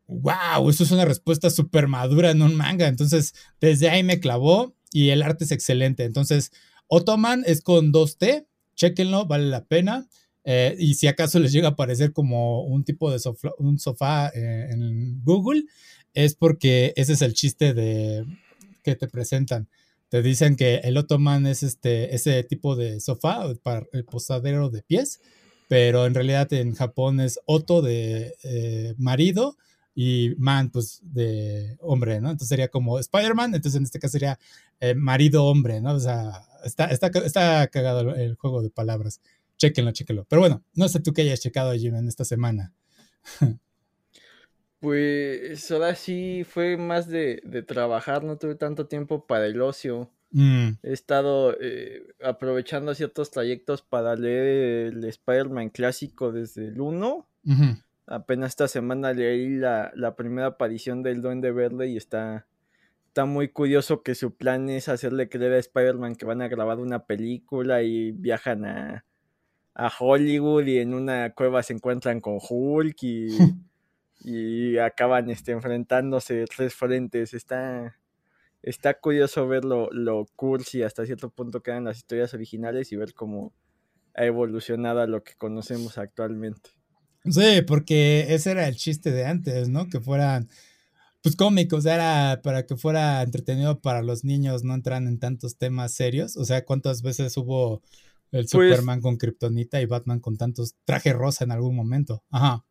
wow, 0.06 0.70
eso 0.70 0.84
es 0.84 0.92
una 0.92 1.04
respuesta 1.04 1.50
súper 1.50 1.88
madura 1.88 2.30
en 2.30 2.40
un 2.42 2.54
manga. 2.54 2.86
Entonces, 2.86 3.34
desde 3.60 3.90
ahí 3.90 4.04
me 4.04 4.20
clavó 4.20 4.76
y 4.92 5.08
el 5.08 5.22
arte 5.22 5.42
es 5.42 5.50
excelente. 5.50 6.04
Entonces, 6.04 6.52
Ottoman 6.86 7.42
es 7.44 7.60
con 7.60 7.92
2T, 7.92 8.46
chequenlo, 8.76 9.26
vale 9.26 9.46
la 9.46 9.64
pena. 9.64 10.06
Eh, 10.44 10.76
y 10.78 10.94
si 10.94 11.08
acaso 11.08 11.40
les 11.40 11.50
llega 11.50 11.70
a 11.70 11.76
parecer 11.76 12.12
como 12.12 12.62
un 12.62 12.84
tipo 12.84 13.10
de 13.10 13.18
sofá, 13.18 13.50
un 13.58 13.80
sofá 13.80 14.28
eh, 14.28 14.68
en 14.70 15.24
Google, 15.24 15.64
es 16.12 16.36
porque 16.36 16.92
ese 16.94 17.14
es 17.14 17.22
el 17.22 17.34
chiste 17.34 17.74
de 17.74 18.24
que 18.84 18.94
te 18.94 19.08
presentan 19.08 19.66
te 20.14 20.22
dicen 20.22 20.54
que 20.54 20.76
el 20.76 20.96
Ottoman 20.96 21.44
es 21.44 21.64
este, 21.64 22.14
ese 22.14 22.44
tipo 22.44 22.76
de 22.76 23.00
sofá 23.00 23.52
para 23.64 23.84
el 23.92 24.04
posadero 24.04 24.70
de 24.70 24.84
pies, 24.84 25.20
pero 25.66 26.06
en 26.06 26.14
realidad 26.14 26.52
en 26.52 26.72
Japón 26.72 27.18
es 27.18 27.40
Otto 27.46 27.82
de 27.82 28.36
eh, 28.44 28.94
marido 28.96 29.56
y 29.92 30.36
man, 30.38 30.70
pues 30.70 31.00
de 31.02 31.76
hombre, 31.80 32.20
¿no? 32.20 32.30
Entonces 32.30 32.48
sería 32.48 32.68
como 32.68 33.00
Spider-Man, 33.00 33.56
entonces 33.56 33.76
en 33.76 33.82
este 33.82 33.98
caso 33.98 34.12
sería 34.12 34.38
eh, 34.78 34.94
marido-hombre, 34.94 35.80
¿no? 35.80 35.94
O 35.94 35.98
sea, 35.98 36.46
está, 36.64 36.84
está, 36.84 37.08
está 37.08 37.66
cagado 37.66 38.14
el 38.14 38.36
juego 38.36 38.62
de 38.62 38.70
palabras. 38.70 39.20
Chéquenlo, 39.56 39.90
chéquenlo. 39.90 40.26
Pero 40.28 40.38
bueno, 40.38 40.62
no 40.74 40.88
sé 40.88 41.00
tú 41.00 41.12
qué 41.12 41.22
hayas 41.22 41.40
checado, 41.40 41.74
Jim, 41.74 41.96
en 41.96 42.06
esta 42.06 42.24
semana. 42.24 42.72
Pues 44.84 45.70
ahora 45.70 45.94
sí 45.94 46.44
fue 46.46 46.76
más 46.76 47.08
de, 47.08 47.40
trabajar, 47.66 48.22
no 48.22 48.36
tuve 48.36 48.54
tanto 48.54 48.86
tiempo 48.86 49.26
para 49.26 49.46
el 49.46 49.62
ocio. 49.62 50.10
Mm. 50.30 50.72
He 50.82 50.92
estado 50.92 51.56
eh, 51.58 52.02
aprovechando 52.22 52.94
ciertos 52.94 53.30
trayectos 53.30 53.80
para 53.80 54.14
leer 54.14 54.92
el 54.92 55.04
Spider-Man 55.04 55.70
clásico 55.70 56.32
desde 56.32 56.68
el 56.68 56.82
1. 56.82 57.26
Apenas 58.06 58.50
esta 58.50 58.68
semana 58.68 59.14
leí 59.14 59.56
la, 59.56 60.14
primera 60.18 60.48
aparición 60.48 61.02
del 61.02 61.22
Duende 61.22 61.50
Verde 61.50 61.88
y 61.88 61.96
está, 61.96 62.46
está 63.06 63.24
muy 63.24 63.48
curioso 63.48 64.02
que 64.02 64.14
su 64.14 64.34
plan 64.34 64.68
es 64.68 64.90
hacerle 64.90 65.30
creer 65.30 65.54
a 65.54 65.58
Spider-Man 65.60 66.16
que 66.16 66.26
van 66.26 66.42
a 66.42 66.48
grabar 66.48 66.78
una 66.78 67.06
película 67.06 67.82
y 67.82 68.12
viajan 68.12 68.66
a, 68.66 69.06
a 69.74 69.90
Hollywood 69.98 70.66
y 70.66 70.76
en 70.76 70.92
una 70.92 71.32
cueva 71.32 71.62
se 71.62 71.72
encuentran 71.72 72.20
con 72.20 72.38
Hulk 72.38 73.02
y, 73.02 73.28
y 74.24 74.78
acaban 74.78 75.30
este, 75.30 75.52
enfrentándose 75.52 76.46
tres 76.46 76.74
frentes. 76.74 77.34
Está, 77.34 77.96
está 78.62 78.94
curioso 78.94 79.46
ver 79.46 79.64
lo, 79.64 79.90
lo 79.90 80.26
cursi 80.34 80.82
hasta 80.82 81.06
cierto 81.06 81.30
punto 81.30 81.62
que 81.62 81.70
eran 81.70 81.84
las 81.84 81.98
historias 81.98 82.32
originales 82.34 82.90
y 82.92 82.96
ver 82.96 83.12
cómo 83.14 83.52
ha 84.14 84.24
evolucionado 84.24 85.00
a 85.00 85.06
lo 85.06 85.22
que 85.22 85.34
conocemos 85.34 85.98
actualmente. 85.98 86.70
Sí, 87.24 87.62
porque 87.66 88.26
ese 88.34 88.52
era 88.52 88.68
el 88.68 88.76
chiste 88.76 89.10
de 89.10 89.24
antes, 89.26 89.68
¿no? 89.68 89.88
Que 89.88 90.00
fueran, 90.00 90.48
pues 91.22 91.36
cómicos, 91.36 91.86
era 91.86 92.40
para 92.42 92.66
que 92.66 92.76
fuera 92.76 93.22
entretenido 93.22 93.80
para 93.80 94.02
los 94.02 94.24
niños, 94.24 94.62
no 94.62 94.74
entran 94.74 95.06
en 95.08 95.18
tantos 95.18 95.56
temas 95.56 95.92
serios. 95.92 96.36
O 96.36 96.44
sea, 96.44 96.64
¿cuántas 96.64 97.02
veces 97.02 97.36
hubo 97.36 97.82
el 98.30 98.46
pues 98.46 98.50
Superman 98.50 99.00
con 99.00 99.16
Kryptonita 99.16 99.80
y 99.80 99.86
Batman 99.86 100.20
con 100.20 100.36
tantos 100.36 100.76
traje 100.84 101.12
rosa 101.12 101.44
en 101.44 101.52
algún 101.52 101.74
momento? 101.74 102.22
Ajá. 102.30 102.64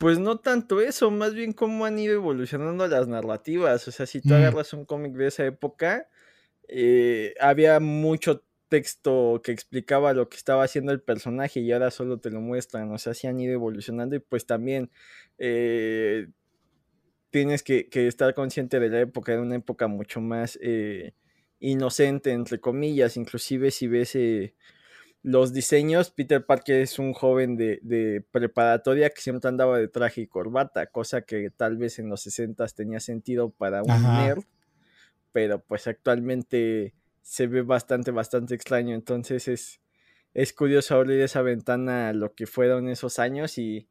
Pues 0.00 0.18
no 0.18 0.38
tanto 0.38 0.80
eso, 0.80 1.10
más 1.10 1.34
bien 1.34 1.52
cómo 1.52 1.84
han 1.84 1.98
ido 1.98 2.14
evolucionando 2.14 2.88
las 2.88 3.06
narrativas. 3.06 3.86
O 3.86 3.92
sea, 3.92 4.06
si 4.06 4.22
tú 4.22 4.30
mm. 4.30 4.32
agarras 4.32 4.72
un 4.72 4.86
cómic 4.86 5.12
de 5.12 5.26
esa 5.26 5.44
época, 5.44 6.08
eh, 6.68 7.34
había 7.38 7.80
mucho 7.80 8.42
texto 8.70 9.42
que 9.44 9.52
explicaba 9.52 10.14
lo 10.14 10.30
que 10.30 10.38
estaba 10.38 10.64
haciendo 10.64 10.92
el 10.92 11.02
personaje 11.02 11.60
y 11.60 11.70
ahora 11.70 11.90
solo 11.90 12.18
te 12.18 12.30
lo 12.30 12.40
muestran. 12.40 12.90
O 12.92 12.96
sea, 12.96 13.12
sí 13.12 13.26
han 13.26 13.38
ido 13.40 13.52
evolucionando 13.52 14.16
y 14.16 14.20
pues 14.20 14.46
también 14.46 14.90
eh, 15.36 16.28
tienes 17.28 17.62
que, 17.62 17.86
estar 17.92 18.32
consciente 18.32 18.80
de 18.80 18.88
la 18.88 19.00
época, 19.00 19.32
de 19.32 19.40
una 19.40 19.56
época 19.56 19.86
mucho 19.86 20.22
más 20.22 20.58
eh, 20.62 21.12
inocente, 21.58 22.30
entre 22.32 22.58
comillas. 22.58 23.18
Inclusive 23.18 23.70
si 23.70 23.86
ves 23.86 24.16
los 25.22 25.52
diseños, 25.52 26.10
Peter 26.10 26.44
Parker 26.44 26.80
es 26.80 26.98
un 26.98 27.12
joven 27.12 27.56
de, 27.56 28.24
preparatoria 28.30 29.10
que 29.10 29.20
siempre 29.20 29.48
andaba 29.48 29.78
de 29.78 29.88
traje 29.88 30.22
y 30.22 30.26
corbata, 30.26 30.86
cosa 30.86 31.22
que 31.22 31.50
tal 31.50 31.76
vez 31.76 31.98
en 31.98 32.08
los 32.08 32.22
60 32.22 32.66
tenía 32.68 33.00
sentido 33.00 33.50
para 33.50 33.82
un 33.82 34.02
nerd, 34.02 34.44
pero 35.32 35.60
pues 35.60 35.86
actualmente 35.86 36.94
se 37.20 37.46
ve 37.46 37.60
bastante, 37.60 38.10
bastante 38.12 38.54
extraño. 38.54 38.94
Entonces 38.94 39.46
es, 39.48 39.80
es 40.32 40.54
curioso 40.54 40.94
abrir 40.94 41.20
esa 41.20 41.42
ventana 41.42 42.08
a 42.08 42.12
lo 42.14 42.34
que 42.34 42.46
fueron 42.46 42.88
esos 42.88 43.18
años 43.18 43.58
y, 43.58 43.88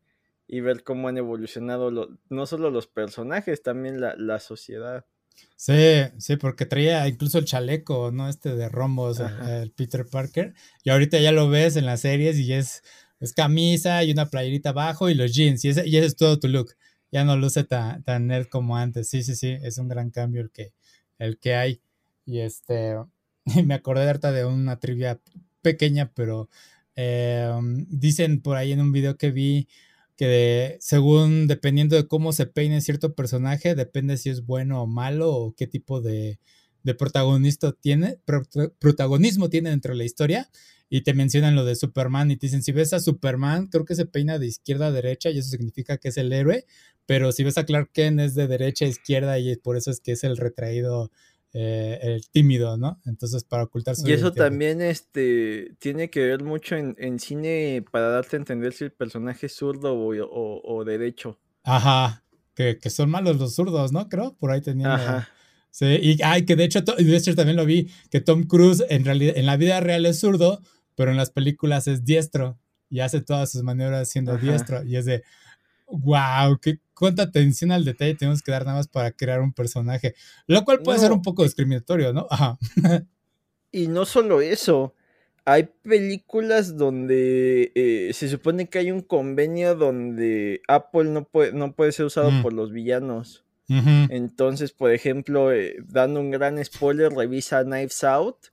ver 0.48 0.84
cómo 0.84 1.10
han 1.10 1.18
evolucionado 1.18 1.92
no 2.30 2.46
solo 2.48 2.72
los 2.72 2.88
personajes, 2.88 3.62
también 3.62 4.02
la, 4.02 4.16
la 4.18 4.40
sociedad. 4.40 5.06
Sí, 5.56 5.74
sí, 6.20 6.38
porque 6.38 6.66
traía 6.66 7.06
incluso 7.08 7.38
el 7.38 7.46
chaleco, 7.46 8.12
¿no? 8.12 8.30
Este 8.30 8.56
de 8.56 8.70
rombos, 8.70 9.20
el 9.20 9.72
Peter 9.72 10.06
Parker. 10.10 10.54
Y 10.84 10.90
ahorita 10.90 11.20
ya 11.20 11.32
lo 11.34 11.50
ves 11.50 11.76
en 11.76 11.86
las 11.86 12.02
series 12.02 12.38
y 12.38 12.54
es, 12.54 12.82
es 13.20 13.34
camisa 13.34 14.04
y 14.06 14.12
una 14.12 14.30
playerita 14.30 14.70
abajo 14.70 15.10
y 15.10 15.16
los 15.16 15.34
jeans. 15.36 15.66
Y 15.66 15.70
ese, 15.70 15.86
y 15.88 15.98
ese 15.98 16.08
es 16.08 16.16
todo 16.16 16.40
tu 16.40 16.48
look. 16.48 16.76
Ya 17.12 17.26
no 17.26 17.36
luce 17.36 17.66
tan, 17.66 18.04
tan 18.04 18.28
nerd 18.28 18.48
como 18.48 18.78
antes. 18.78 19.10
Sí, 19.10 19.22
sí, 19.24 19.36
sí, 19.36 19.58
es 19.62 19.78
un 19.80 19.90
gran 19.90 20.12
cambio 20.12 20.42
el 20.42 20.52
que, 20.52 20.72
el 21.18 21.38
que 21.40 21.56
hay. 21.56 21.82
Y 22.26 22.40
este, 22.40 22.96
me 23.66 23.74
acordé 23.74 24.04
de 24.06 24.10
harta 24.12 24.32
de 24.32 24.46
una 24.46 24.80
trivia 24.80 25.20
pequeña, 25.62 26.10
pero 26.16 26.50
eh, 26.96 27.52
dicen 27.90 28.42
por 28.42 28.56
ahí 28.56 28.72
en 28.72 28.80
un 28.82 28.94
video 28.94 29.18
que 29.18 29.32
vi 29.32 29.68
que 30.20 30.76
según 30.82 31.48
dependiendo 31.48 31.96
de 31.96 32.06
cómo 32.06 32.34
se 32.34 32.46
peine 32.46 32.82
cierto 32.82 33.16
personaje, 33.16 33.74
depende 33.74 34.18
si 34.18 34.30
es 34.30 34.46
bueno 34.46 34.84
o 34.84 34.86
malo 34.86 35.34
o 35.34 35.56
qué 35.56 35.66
tipo 35.66 36.02
de, 36.02 36.40
protagonista 36.98 37.72
tiene, 37.72 38.20
protagonismo 38.80 39.50
tiene 39.50 39.70
dentro 39.70 39.94
de 39.94 40.00
la 40.00 40.04
historia. 40.04 40.50
Y 40.90 41.04
te 41.04 41.14
mencionan 41.14 41.56
lo 41.56 41.64
de 41.64 41.76
Superman 41.76 42.32
y 42.32 42.36
te 42.36 42.48
dicen, 42.48 42.64
si 42.64 42.74
ves 42.74 42.92
a 42.92 43.00
Superman, 43.00 43.68
creo 43.68 43.86
que 43.86 43.96
se 43.96 44.08
peina 44.08 44.40
de 44.40 44.48
izquierda 44.48 44.88
a 44.88 44.92
derecha 44.92 45.30
y 45.30 45.38
eso 45.38 45.52
significa 45.52 45.98
que 45.98 46.10
es 46.10 46.18
el 46.18 46.34
héroe, 46.34 46.66
pero 47.06 47.32
si 47.32 47.46
ves 47.46 47.58
a 47.58 47.66
Clark 47.66 47.92
Kent 47.94 48.20
es 48.20 48.36
de 48.36 48.48
derecha 48.48 48.84
a 48.84 48.90
izquierda 48.90 49.40
y 49.40 49.56
por 49.56 49.78
eso 49.78 49.90
es 49.90 50.02
que 50.02 50.12
es 50.12 50.26
el 50.26 50.36
retraído 50.36 51.12
eh, 51.54 52.00
el 52.02 52.30
tímido, 52.30 52.78
¿no? 52.78 53.00
Entonces, 53.06 53.44
para 53.44 53.64
ocultar 53.64 53.96
su 53.96 54.08
Y 54.08 54.14
eso 54.14 54.32
también 54.32 54.82
este, 54.82 55.76
tiene 55.80 56.10
que 56.10 56.26
ver 56.26 56.44
mucho 56.44 56.76
en, 56.76 57.20
cine 57.20 57.84
para 57.92 58.10
darte 58.10 58.36
a 58.36 58.40
entender 58.40 58.74
si 58.74 58.86
el 58.86 58.92
personaje 58.92 59.48
es 59.48 59.54
zurdo 59.54 59.96
o, 59.98 60.86
derecho. 60.86 61.40
Ajá, 61.64 62.24
que, 62.54 62.78
son 62.90 63.10
malos 63.10 63.40
los 63.40 63.56
zurdos, 63.56 63.92
¿no? 63.92 64.10
Creo, 64.10 64.36
por 64.38 64.52
ahí 64.52 64.62
tenía. 64.62 64.94
Ajá. 64.94 65.30
Sí, 65.72 65.86
y 65.86 66.22
ay, 66.24 66.46
que 66.46 66.56
de 66.56 66.64
hecho, 66.64 66.82
de 66.82 67.16
hecho 67.16 67.36
también 67.36 67.56
lo 67.56 67.66
vi, 67.66 67.90
que 68.10 68.22
Tom 68.22 68.44
Cruise 68.44 68.84
en 68.90 69.06
realidad, 69.06 69.38
en 69.38 69.46
la 69.46 69.56
vida 69.56 69.80
real 69.80 70.06
es 70.06 70.20
zurdo, 70.20 70.62
pero 70.96 71.12
en 71.12 71.18
las 71.18 71.30
películas 71.30 71.88
es 71.88 72.06
diestro 72.06 72.58
y 72.90 73.02
hace 73.02 73.22
todas 73.22 73.52
sus 73.52 73.64
maniobras 73.64 74.10
siendo 74.10 74.38
diestro. 74.38 74.84
Y 74.84 74.98
es 74.98 75.06
de, 75.06 75.24
wow, 75.88 76.58
qué 76.60 76.80
cuánta 77.00 77.24
atención 77.24 77.72
al 77.72 77.86
detalle 77.86 78.14
tenemos 78.14 78.44
que 78.44 78.52
dar 78.52 78.66
nada 78.66 78.78
más 78.78 78.90
para 78.90 79.12
crear 79.12 79.40
un 79.40 79.54
personaje, 79.54 80.16
lo 80.48 80.66
cual 80.66 80.82
puede 80.82 81.00
ser 81.00 81.14
un 81.14 81.22
poco 81.22 81.44
discriminatorio, 81.44 82.12
¿no? 82.12 82.28
Ajá. 82.30 82.58
y 83.72 83.88
no 83.88 84.06
solo 84.06 84.42
eso, 84.42 84.94
hay 85.46 85.70
películas 85.82 86.76
donde 86.76 87.72
eh, 87.74 88.12
se 88.14 88.28
supone 88.28 88.68
que 88.68 88.80
hay 88.80 88.92
un 88.92 89.02
convenio 89.02 89.76
donde 89.76 90.62
Apple 90.68 91.06
no 91.06 91.24
puede, 91.24 91.54
no 91.54 91.72
puede 91.72 91.94
ser 91.94 92.06
usado 92.06 92.32
mm. 92.32 92.42
por 92.42 92.52
los 92.52 92.74
villanos. 92.74 93.46
Entonces, 93.70 94.72
por 94.72 94.92
ejemplo, 94.92 95.54
eh, 95.54 95.76
dando 95.88 96.20
un 96.20 96.32
gran 96.32 96.64
spoiler, 96.66 97.12
revisa 97.12 97.64
Knives 97.64 98.04
Out 98.04 98.48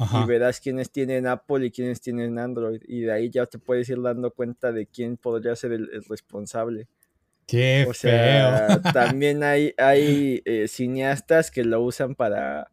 y 0.00 0.26
verás 0.26 0.60
quiénes 0.60 0.90
tienen 0.90 1.26
Apple 1.26 1.66
y 1.66 1.70
quiénes 1.70 2.00
tienen 2.00 2.38
Android. 2.38 2.80
Y 2.88 3.02
de 3.02 3.12
ahí 3.12 3.28
ya 3.28 3.44
te 3.44 3.58
puedes 3.58 3.90
ir 3.90 4.00
dando 4.00 4.30
cuenta 4.30 4.72
de 4.72 4.86
quién 4.86 5.18
podría 5.18 5.54
ser 5.56 5.72
el 5.72 6.02
responsable. 6.08 6.88
Qué 7.46 7.86
o 7.88 7.94
sea, 7.94 8.80
también 8.92 9.42
hay, 9.42 9.74
hay 9.78 10.42
eh, 10.44 10.68
cineastas 10.68 11.50
que 11.50 11.64
lo 11.64 11.82
usan 11.82 12.14
para, 12.14 12.70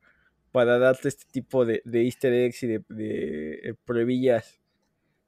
para 0.51 0.77
darte 0.79 1.07
este 1.07 1.25
tipo 1.31 1.65
de, 1.65 1.81
easter 1.85 2.33
eggs 2.33 2.63
y 2.63 2.67
de, 2.67 2.83
de, 2.89 3.75
eh, 3.75 4.41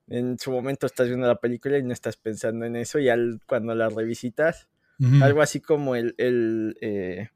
En 0.07 0.37
su 0.39 0.51
momento 0.51 0.85
estás 0.85 1.07
viendo 1.07 1.27
la 1.27 1.39
película 1.39 1.77
y 1.77 1.83
no 1.83 1.93
estás 1.93 2.17
pensando 2.17 2.65
en 2.65 2.75
eso, 2.75 2.99
y 2.99 3.09
al, 3.09 3.41
cuando 3.47 3.75
la 3.75 3.89
revisitas, 3.89 4.67
algo 5.21 5.41
así 5.41 5.61
como 5.61 5.95
el, 5.95 6.13
el 6.19 6.77
eh, 6.79 7.29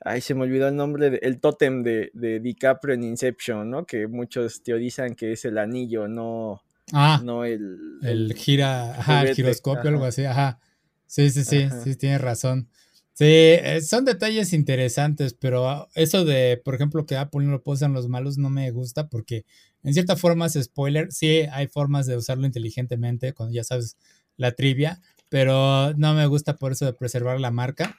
ay, 0.00 0.20
se 0.20 0.34
me 0.34 0.42
olvidó 0.42 0.68
el 0.68 0.76
nombre, 0.76 1.18
el 1.22 1.40
tótem 1.40 1.82
de, 1.82 2.10
de, 2.14 2.40
DiCaprio 2.40 2.94
en 2.94 3.04
Inception, 3.04 3.70
¿no? 3.70 3.84
Que 3.84 4.06
muchos 4.06 4.62
teorizan 4.62 5.14
que 5.14 5.32
es 5.32 5.44
el 5.44 5.58
anillo, 5.58 6.08
no, 6.08 6.62
ah, 6.92 7.20
no 7.22 7.44
el, 7.44 7.98
el, 8.02 8.34
gira, 8.34 8.98
ajá, 8.98 9.22
el 9.22 9.34
giroscopio, 9.34 9.90
algo 9.90 10.04
así, 10.04 10.24
ajá. 10.24 10.58
Sí, 11.08 11.30
sí, 11.30 11.42
sí, 11.42 11.66
sí, 11.82 11.96
tienes 11.96 12.20
razón. 12.20 12.68
Sí, 13.14 13.24
eh, 13.24 13.80
son 13.80 14.04
detalles 14.04 14.52
interesantes, 14.52 15.34
pero 15.34 15.68
ah, 15.68 15.88
eso 15.96 16.24
de, 16.24 16.60
por 16.64 16.76
ejemplo, 16.76 17.04
que 17.04 17.16
Apple 17.16 17.44
no 17.44 17.50
lo 17.50 17.88
los 17.88 18.08
malos 18.08 18.38
no 18.38 18.50
me 18.50 18.70
gusta 18.70 19.08
porque 19.08 19.44
en 19.82 19.94
cierta 19.94 20.14
forma 20.14 20.46
es 20.46 20.52
spoiler. 20.52 21.10
Sí, 21.10 21.40
hay 21.50 21.66
formas 21.66 22.06
de 22.06 22.16
usarlo 22.16 22.46
inteligentemente 22.46 23.32
cuando 23.32 23.54
ya 23.54 23.64
sabes 23.64 23.96
la 24.36 24.52
trivia, 24.52 25.00
pero 25.30 25.94
no 25.94 26.14
me 26.14 26.26
gusta 26.26 26.56
por 26.56 26.70
eso 26.70 26.84
de 26.84 26.92
preservar 26.92 27.40
la 27.40 27.50
marca. 27.50 27.96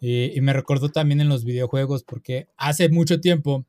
Y, 0.00 0.40
me 0.40 0.52
recordó 0.52 0.88
también 0.88 1.20
en 1.20 1.28
los 1.28 1.44
videojuegos 1.44 2.02
porque 2.02 2.48
hace 2.56 2.88
mucho 2.88 3.20
tiempo 3.20 3.66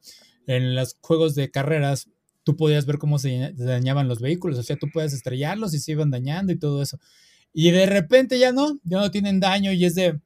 en 0.47 0.73
los 0.73 0.97
juegos 1.01 1.35
de 1.35 1.51
carreras 1.51 2.09
tú 2.43 2.55
podías 2.55 2.85
ver 2.85 2.97
cómo 2.97 3.19
se 3.19 3.53
dañaban 3.57 4.07
los 4.07 4.21
vehículos, 4.21 4.57
o 4.57 4.63
sea, 4.63 4.75
tú 4.77 4.88
puedes 4.91 5.13
estrellarlos 5.13 5.73
y 5.73 5.79
se 5.79 5.91
iban 5.91 6.12
dañando 6.12 6.53
y 6.53 6.57
todo 6.57 6.81
eso. 6.81 6.97
Y 7.53 7.72
de 7.72 7.86
repente 7.86 8.39
ya 8.39 8.51
no, 8.51 8.79
ya 8.83 9.00
no 9.00 9.12
tienen 9.12 9.39
daño 9.39 9.72
y 9.72 9.86
es 9.86 9.95
de, 9.95 10.19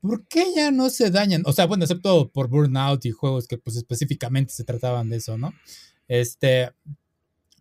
¿por 0.00 0.26
qué 0.28 0.44
ya 0.54 0.70
no 0.70 0.90
se 0.90 1.10
dañan? 1.10 1.42
O 1.46 1.52
sea, 1.52 1.66
bueno, 1.66 1.84
excepto 1.84 2.30
por 2.30 2.48
Burnout 2.48 3.04
y 3.06 3.10
juegos 3.10 3.48
que 3.48 3.58
pues 3.58 3.76
específicamente 3.76 4.52
se 4.52 4.64
trataban 4.64 5.08
de 5.08 5.16
eso, 5.16 5.38
¿no? 5.38 5.54
Este, 6.06 6.70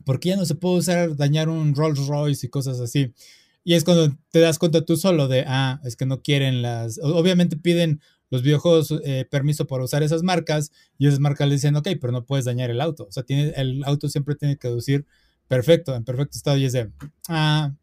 ¿por 0.04 0.20
qué 0.20 0.30
ya 0.30 0.36
no 0.36 0.46
se 0.46 0.56
puede 0.56 0.78
usar 0.78 1.16
dañar 1.16 1.50
un 1.50 1.74
Rolls 1.74 2.08
Royce 2.08 2.46
y 2.46 2.50
cosas 2.50 2.80
así? 2.80 3.14
Y 3.64 3.74
es 3.74 3.84
cuando 3.84 4.16
te 4.30 4.40
das 4.40 4.60
cuenta 4.60 4.86
tú 4.86 4.98
solo 4.98 5.28
de, 5.28 5.44
ah, 5.48 5.82
es 5.84 5.96
que 5.96 6.06
no 6.06 6.22
quieren 6.22 6.62
las, 6.62 7.00
obviamente 7.02 7.58
piden 7.58 8.02
los 8.30 8.44
videojuegos 8.44 8.94
eh, 9.04 9.26
permiso 9.30 9.66
para 9.66 9.84
usar 9.84 10.04
esas 10.04 10.24
marcas 10.24 10.72
y 10.98 11.08
esas 11.08 11.20
marcas 11.20 11.48
le 11.48 11.56
dicen, 11.56 11.76
ok, 11.76 11.90
pero 12.00 12.12
no 12.12 12.26
puedes 12.26 12.46
dañar 12.46 12.70
el 12.70 12.82
auto. 12.82 13.06
O 13.08 13.12
sea, 13.12 13.24
tiene, 13.24 13.54
el 13.56 13.84
auto 13.86 14.10
siempre 14.10 14.36
tiene 14.36 14.58
que 14.58 14.68
decir 14.68 15.06
perfecto, 15.48 15.96
en 15.96 16.04
perfecto 16.04 16.38
estado 16.38 16.58
y 16.58 16.66
es 16.66 16.74
de, 16.74 16.92
ah, 17.30 17.74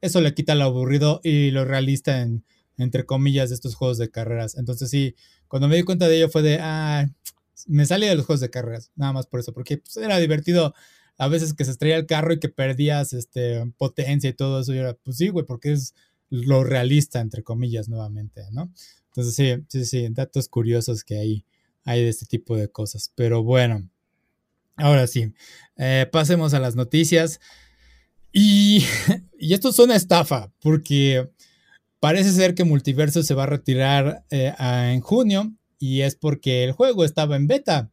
eso 0.00 0.20
le 0.20 0.34
quita 0.34 0.54
lo 0.54 0.64
aburrido 0.64 1.20
y 1.22 1.50
lo 1.50 1.64
realista 1.64 2.22
en, 2.22 2.44
entre 2.76 3.04
comillas, 3.04 3.50
de 3.50 3.56
estos 3.56 3.74
juegos 3.74 3.98
de 3.98 4.10
carreras. 4.10 4.56
Entonces 4.56 4.90
sí, 4.90 5.14
cuando 5.48 5.68
me 5.68 5.76
di 5.76 5.82
cuenta 5.82 6.08
de 6.08 6.16
ello 6.16 6.28
fue 6.28 6.42
de, 6.42 6.58
ah, 6.60 7.06
me 7.66 7.86
salí 7.86 8.06
de 8.06 8.14
los 8.14 8.26
juegos 8.26 8.40
de 8.40 8.50
carreras, 8.50 8.92
nada 8.96 9.12
más 9.12 9.26
por 9.26 9.40
eso, 9.40 9.52
porque 9.52 9.78
pues, 9.78 9.96
era 9.96 10.18
divertido 10.18 10.74
a 11.18 11.28
veces 11.28 11.52
que 11.52 11.64
se 11.64 11.72
estrella 11.72 11.96
el 11.96 12.06
carro 12.06 12.32
y 12.32 12.38
que 12.38 12.48
perdías 12.48 13.12
este, 13.12 13.64
potencia 13.76 14.30
y 14.30 14.34
todo 14.34 14.60
eso. 14.60 14.72
Y 14.72 14.78
era, 14.78 14.94
pues 14.94 15.16
sí, 15.16 15.28
güey, 15.28 15.44
porque 15.44 15.72
es 15.72 15.94
lo 16.30 16.62
realista, 16.62 17.20
entre 17.20 17.42
comillas, 17.42 17.88
nuevamente, 17.88 18.42
¿no? 18.52 18.72
Entonces 19.06 19.34
sí, 19.34 19.64
sí, 19.68 19.84
sí, 19.84 20.08
datos 20.10 20.48
curiosos 20.48 21.02
que 21.02 21.18
hay, 21.18 21.44
hay 21.84 22.04
de 22.04 22.08
este 22.08 22.26
tipo 22.26 22.56
de 22.56 22.68
cosas. 22.68 23.12
Pero 23.16 23.42
bueno, 23.42 23.88
ahora 24.76 25.08
sí, 25.08 25.32
eh, 25.76 26.06
pasemos 26.10 26.54
a 26.54 26.60
las 26.60 26.76
noticias. 26.76 27.40
Y 29.40 29.54
esto 29.54 29.68
es 29.68 29.78
una 29.78 29.94
estafa, 29.94 30.52
porque 30.60 31.30
parece 32.00 32.32
ser 32.32 32.54
que 32.54 32.64
Multiverso 32.64 33.22
se 33.22 33.34
va 33.34 33.44
a 33.44 33.46
retirar 33.46 34.24
eh, 34.30 34.52
en 34.58 35.00
junio 35.00 35.54
y 35.78 36.00
es 36.00 36.16
porque 36.16 36.64
el 36.64 36.72
juego 36.72 37.04
estaba 37.04 37.36
en 37.36 37.46
beta. 37.46 37.90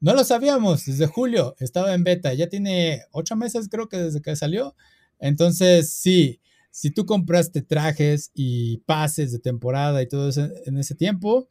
No 0.00 0.14
lo 0.14 0.24
sabíamos, 0.24 0.86
desde 0.86 1.06
julio 1.06 1.54
estaba 1.60 1.94
en 1.94 2.04
beta, 2.04 2.34
ya 2.34 2.48
tiene 2.48 3.02
ocho 3.12 3.36
meses 3.36 3.68
creo 3.70 3.88
que 3.88 3.98
desde 3.98 4.22
que 4.22 4.34
salió. 4.34 4.74
Entonces, 5.18 5.90
sí, 5.90 6.40
si 6.70 6.90
tú 6.90 7.06
compraste 7.06 7.62
trajes 7.62 8.30
y 8.34 8.78
pases 8.78 9.32
de 9.32 9.38
temporada 9.38 10.02
y 10.02 10.08
todo 10.08 10.30
eso 10.30 10.48
en 10.64 10.78
ese 10.78 10.94
tiempo, 10.94 11.48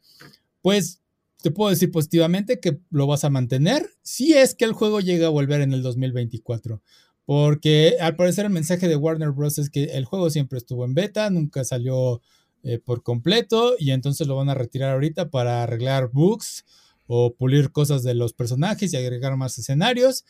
pues 0.62 1.00
te 1.42 1.50
puedo 1.50 1.70
decir 1.70 1.90
positivamente 1.90 2.60
que 2.60 2.78
lo 2.90 3.06
vas 3.06 3.24
a 3.24 3.30
mantener 3.30 3.88
si 4.02 4.34
es 4.34 4.54
que 4.54 4.64
el 4.64 4.72
juego 4.72 5.00
llega 5.00 5.28
a 5.28 5.30
volver 5.30 5.60
en 5.60 5.72
el 5.72 5.82
2024. 5.82 6.82
Porque 7.30 7.94
al 8.00 8.16
parecer 8.16 8.46
el 8.46 8.50
mensaje 8.50 8.88
de 8.88 8.96
Warner 8.96 9.30
Bros. 9.30 9.56
es 9.58 9.70
que 9.70 9.84
el 9.84 10.04
juego 10.04 10.30
siempre 10.30 10.58
estuvo 10.58 10.84
en 10.84 10.94
beta, 10.94 11.30
nunca 11.30 11.62
salió 11.62 12.20
eh, 12.64 12.80
por 12.80 13.04
completo 13.04 13.76
y 13.78 13.92
entonces 13.92 14.26
lo 14.26 14.34
van 14.34 14.48
a 14.48 14.54
retirar 14.54 14.90
ahorita 14.90 15.30
para 15.30 15.62
arreglar 15.62 16.10
bugs 16.10 16.64
o 17.06 17.36
pulir 17.36 17.70
cosas 17.70 18.02
de 18.02 18.14
los 18.14 18.32
personajes 18.32 18.92
y 18.92 18.96
agregar 18.96 19.36
más 19.36 19.56
escenarios. 19.56 20.24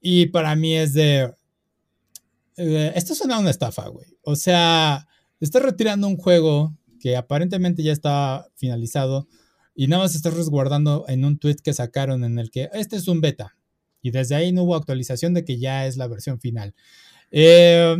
Y 0.00 0.26
para 0.26 0.54
mí 0.54 0.76
es 0.76 0.92
de... 0.92 1.34
Eh, 2.56 2.92
esto 2.94 3.16
suena 3.16 3.34
a 3.34 3.40
una 3.40 3.50
estafa, 3.50 3.88
güey. 3.88 4.16
O 4.22 4.36
sea, 4.36 5.08
estás 5.40 5.60
retirando 5.60 6.06
un 6.06 6.16
juego 6.16 6.72
que 7.00 7.16
aparentemente 7.16 7.82
ya 7.82 7.90
está 7.90 8.46
finalizado 8.54 9.26
y 9.74 9.88
nada 9.88 10.04
más 10.04 10.14
estás 10.14 10.34
resguardando 10.34 11.04
en 11.08 11.24
un 11.24 11.36
tweet 11.36 11.56
que 11.64 11.74
sacaron 11.74 12.22
en 12.22 12.38
el 12.38 12.52
que 12.52 12.70
este 12.74 12.94
es 12.94 13.08
un 13.08 13.20
beta. 13.20 13.56
Y 14.04 14.10
desde 14.10 14.34
ahí 14.34 14.52
no 14.52 14.64
hubo 14.64 14.76
actualización 14.76 15.32
de 15.32 15.46
que 15.46 15.58
ya 15.58 15.86
es 15.86 15.96
la 15.96 16.06
versión 16.06 16.38
final. 16.38 16.74
Eh, 17.30 17.96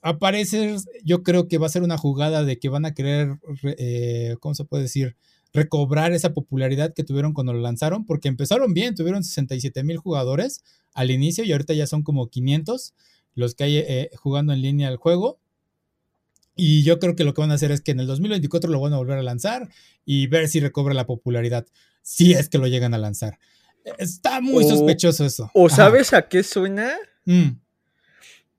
aparece, 0.00 0.76
yo 1.04 1.24
creo 1.24 1.48
que 1.48 1.58
va 1.58 1.66
a 1.66 1.68
ser 1.68 1.82
una 1.82 1.98
jugada 1.98 2.44
de 2.44 2.60
que 2.60 2.68
van 2.68 2.84
a 2.84 2.94
querer, 2.94 3.40
eh, 3.64 4.36
¿cómo 4.38 4.54
se 4.54 4.64
puede 4.64 4.84
decir? 4.84 5.16
Recobrar 5.52 6.12
esa 6.12 6.32
popularidad 6.32 6.94
que 6.94 7.02
tuvieron 7.02 7.32
cuando 7.32 7.52
lo 7.52 7.58
lanzaron, 7.58 8.06
porque 8.06 8.28
empezaron 8.28 8.72
bien, 8.72 8.94
tuvieron 8.94 9.24
67 9.24 9.82
mil 9.82 9.96
jugadores 9.96 10.62
al 10.94 11.10
inicio 11.10 11.42
y 11.42 11.50
ahorita 11.50 11.74
ya 11.74 11.88
son 11.88 12.04
como 12.04 12.28
500 12.28 12.94
los 13.34 13.56
que 13.56 13.64
hay 13.64 13.78
eh, 13.78 14.10
jugando 14.14 14.52
en 14.52 14.62
línea 14.62 14.88
el 14.88 14.96
juego. 14.96 15.40
Y 16.54 16.84
yo 16.84 17.00
creo 17.00 17.16
que 17.16 17.24
lo 17.24 17.34
que 17.34 17.40
van 17.40 17.50
a 17.50 17.54
hacer 17.54 17.72
es 17.72 17.80
que 17.80 17.90
en 17.90 17.98
el 17.98 18.06
2024 18.06 18.70
lo 18.70 18.80
van 18.80 18.92
a 18.92 18.98
volver 18.98 19.18
a 19.18 19.24
lanzar 19.24 19.70
y 20.04 20.28
ver 20.28 20.46
si 20.46 20.60
recobra 20.60 20.94
la 20.94 21.04
popularidad, 21.04 21.66
si 22.02 22.32
es 22.32 22.48
que 22.48 22.58
lo 22.58 22.68
llegan 22.68 22.94
a 22.94 22.98
lanzar. 22.98 23.40
Está 23.98 24.40
muy 24.40 24.64
sospechoso 24.64 25.24
eso. 25.24 25.50
¿O 25.54 25.68
sabes 25.68 26.12
a 26.12 26.28
qué 26.28 26.42
suena? 26.42 26.92
Mm. 27.24 27.50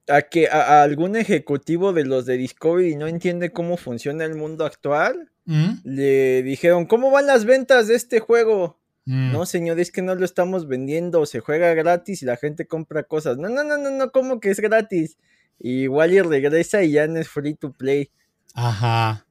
A 0.07 0.21
que 0.21 0.47
a, 0.47 0.83
algún 0.83 1.15
ejecutivo 1.15 1.91
de 1.93 2.05
los 2.05 2.25
de 2.25 2.37
Discovery 2.37 2.95
no 2.95 3.07
entiende 3.07 3.51
cómo 3.51 3.77
funciona 3.77 4.23
el 4.25 4.35
mundo 4.35 4.65
actual. 4.65 5.29
Mm. 5.45 5.73
Le 5.83 6.43
dijeron, 6.43 6.85
¿cómo 6.85 7.11
van 7.11 7.27
las 7.27 7.45
ventas 7.45 7.87
de 7.87 7.95
este 7.95 8.19
juego? 8.19 8.79
Mm. 9.05 9.33
No, 9.33 9.45
señor, 9.45 9.79
es 9.79 9.91
que 9.91 10.01
no 10.01 10.15
lo 10.15 10.25
estamos 10.25 10.67
vendiendo, 10.67 11.25
se 11.25 11.39
juega 11.39 11.73
gratis 11.73 12.21
y 12.23 12.25
la 12.25 12.37
gente 12.37 12.67
compra 12.67 13.03
cosas. 13.03 13.37
No, 13.37 13.49
no, 13.49 13.63
no, 13.63 13.77
no, 13.77 13.91
no, 13.91 14.11
¿cómo 14.11 14.39
que 14.39 14.49
es 14.51 14.59
gratis? 14.59 15.17
Y 15.59 15.87
Wally 15.87 16.21
regresa 16.21 16.83
y 16.83 16.91
ya 16.91 17.07
no 17.07 17.19
es 17.19 17.27
free 17.27 17.55
to 17.55 17.71
play. 17.71 18.11
Ajá. 18.53 19.25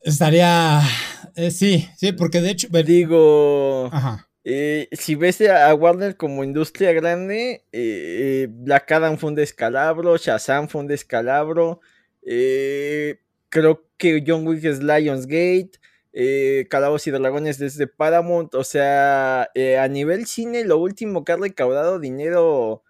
Estaría. 0.00 0.82
Eh, 1.34 1.50
sí, 1.50 1.88
sí, 1.96 2.12
porque 2.12 2.40
de 2.40 2.50
hecho. 2.50 2.68
Digo. 2.68 3.88
Ajá. 3.92 4.25
Eh, 4.48 4.88
si 4.92 5.16
ves 5.16 5.40
a 5.40 5.74
Warner 5.74 6.16
como 6.16 6.44
industria 6.44 6.92
grande, 6.92 7.64
eh, 7.72 8.46
Black 8.48 8.92
Adam 8.92 9.18
fue 9.18 9.30
un 9.30 9.34
descalabro, 9.34 10.16
Shazam 10.16 10.68
fue 10.68 10.82
un 10.82 10.86
descalabro. 10.86 11.80
creo 13.48 13.84
que 13.96 14.22
John 14.24 14.46
Wick 14.46 14.64
es 14.64 14.82
Lionsgate. 14.82 15.72
Eh, 16.12 16.66
Calabos 16.70 17.06
y 17.08 17.10
Dragones 17.10 17.58
desde 17.58 17.88
Paramount. 17.88 18.54
O 18.54 18.62
sea, 18.62 19.50
a 19.80 19.88
nivel 19.88 20.26
cine, 20.26 20.64
lo 20.64 20.78
último 20.78 21.24
que 21.24 21.32
ha 21.32 21.36
recaudado 21.36 21.98
dinero 21.98 22.84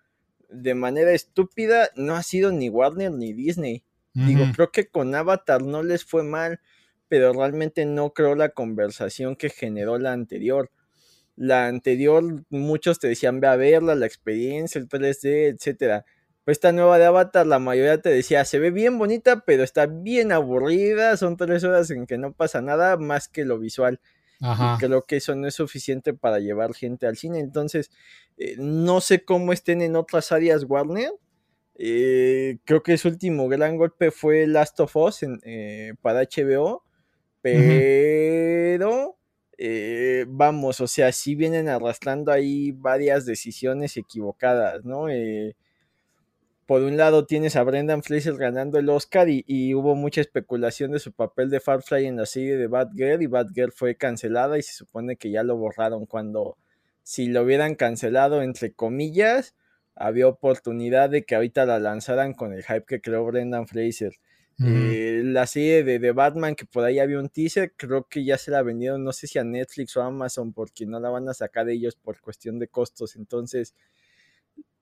de 0.51 0.75
manera 0.75 1.13
estúpida 1.13 1.89
no 1.97 2.17
ha 2.17 2.23
sido 2.23 2.53
ni 2.53 2.69
Warner 2.69 3.13
ni 3.13 3.33
Disney. 3.33 3.83
Digo, 4.13 4.45
creo 4.55 4.71
que 4.71 4.89
con 4.89 5.15
Avatar 5.15 5.63
no 5.63 5.83
les 5.83 6.05
fue 6.05 6.23
mal, 6.23 6.61
pero 7.09 7.33
realmente 7.33 7.87
no 7.87 8.13
creo 8.13 8.35
la 8.35 8.51
conversación 8.51 9.37
que 9.37 9.49
generó 9.49 9.99
la 9.99 10.13
anterior. 10.13 10.71
La 11.37 11.69
anterior, 11.69 12.45
muchos 12.51 12.99
te 12.99 13.09
decían 13.09 13.41
ve 13.41 13.49
a 13.49 13.57
verla, 13.57 13.95
la 13.95 14.07
experiencia, 14.07 14.79
el 14.81 14.89
3D, 14.89 15.55
etcétera. 15.55 16.05
Pues 16.45 16.57
esta 16.59 16.73
nueva 16.73 16.99
de 16.99 17.07
Avatar, 17.07 17.47
la 17.47 17.59
mayoría 17.59 18.01
te 18.01 18.09
decía, 18.09 18.45
se 18.45 18.59
ve 18.59 18.71
bien 18.71 18.99
bonita, 18.99 19.45
pero 19.45 19.65
está 19.65 19.87
bien 19.87 20.33
aburrida, 20.33 21.17
son 21.17 21.37
tres 21.37 21.65
horas 21.65 21.91
en 21.91 22.07
que 22.07 22.19
no 22.19 22.33
pasa 22.33 22.63
nada 22.63 22.97
más 22.97 23.29
que 23.29 23.45
lo 23.45 23.59
visual. 23.59 24.01
Y 24.41 24.79
creo 24.79 25.03
que 25.07 25.17
eso 25.17 25.35
no 25.35 25.49
es 25.49 25.55
suficiente 25.55 26.15
para 26.15 26.39
llevar 26.39 26.75
gente 26.75 27.07
al 27.07 27.17
cine. 27.17 27.41
Entonces, 27.41 27.91
eh, 28.37 28.57
no 28.59 29.01
sé 29.01 29.25
cómo 29.25 29.53
estén 29.53 29.81
en 29.81 29.97
otras 29.97 30.31
áreas 30.31 30.65
Warner. 30.65 31.11
Eh, 31.75 32.59
creo 32.65 32.83
que 32.83 32.97
su 32.99 33.09
último 33.09 33.49
gran 33.49 33.77
golpe 33.77 34.11
fue 34.11 34.47
Last 34.47 34.79
of 34.81 34.95
Us 34.97 35.21
eh, 35.43 35.95
para 36.03 36.23
HBO. 36.23 36.85
Pero, 37.43 39.17
vamos, 40.29 40.81
o 40.81 40.87
sea, 40.87 41.13
sí 41.13 41.35
vienen 41.35 41.69
arrastrando 41.69 42.33
ahí 42.33 42.73
varias 42.73 43.27
decisiones 43.27 43.97
equivocadas, 43.97 44.85
¿no? 44.85 45.09
por 46.67 46.83
un 46.83 46.97
lado 46.97 47.27
tienes 47.27 47.55
a 47.55 47.63
Brendan 47.63 48.03
Fraser 48.03 48.37
ganando 48.37 48.79
el 48.79 48.89
Oscar 48.89 49.29
y, 49.29 49.75
hubo 49.75 49.95
mucha 49.95 50.21
especulación 50.21 50.91
de 50.91 50.99
su 50.99 51.13
papel 51.13 51.49
de 51.49 51.61
Firefly 51.61 52.07
en 52.07 52.17
la 52.17 52.27
serie 52.27 52.57
de 52.57 52.67
Batgirl 52.67 53.23
y 53.23 53.27
Batgirl 53.27 53.73
fue 53.73 53.95
cancelada 53.95 54.59
y 54.59 54.63
se 54.63 54.73
supone 54.73 55.17
que 55.17 55.31
ya 55.31 55.45
lo 55.45 55.57
borraron 55.57 56.07
cuando 56.07 56.57
si 57.05 57.29
lo 57.29 57.43
hubieran 57.43 57.77
cancelado 57.77 58.43
entre 58.43 58.73
comillas 58.73 59.55
había 59.95 60.27
oportunidad 60.27 61.09
de 61.09 61.25
que 61.25 61.37
ahorita 61.37 61.67
la 61.67 61.79
lanzaran 61.79 62.35
con 62.35 62.53
el 62.53 62.65
hype 62.65 62.85
que 62.85 63.01
creó 63.01 63.25
Brendan 63.25 63.67
Fraser. 63.67 64.13
Eh, 64.59 65.21
la 65.25 65.47
serie 65.47 65.85
de, 65.85 65.99
de, 65.99 66.13
Batman, 66.13 66.55
que 66.55 66.65
por 66.65 66.83
ahí 66.85 66.99
había 66.99 67.19
un 67.19 67.29
teaser, 67.29 67.75
creo 67.77 68.09
que 68.09 68.25
ya 68.25 68.39
se 68.39 68.51
la 68.51 68.63
vendieron, 68.63 69.05
no 69.05 69.13
sé 69.13 69.27
si 69.27 69.39
a 69.39 69.45
Netflix 69.45 69.97
o 69.97 70.03
a 70.03 70.07
Amazon, 70.07 70.55
porque 70.55 70.87
no 70.87 70.99
la 70.99 71.11
van 71.11 71.29
a 71.29 71.35
sacar 71.35 71.69
ellos 71.69 71.95
por 71.97 72.21
cuestión 72.21 72.59
de 72.59 72.69
costos. 72.69 73.17
Entonces, 73.17 73.75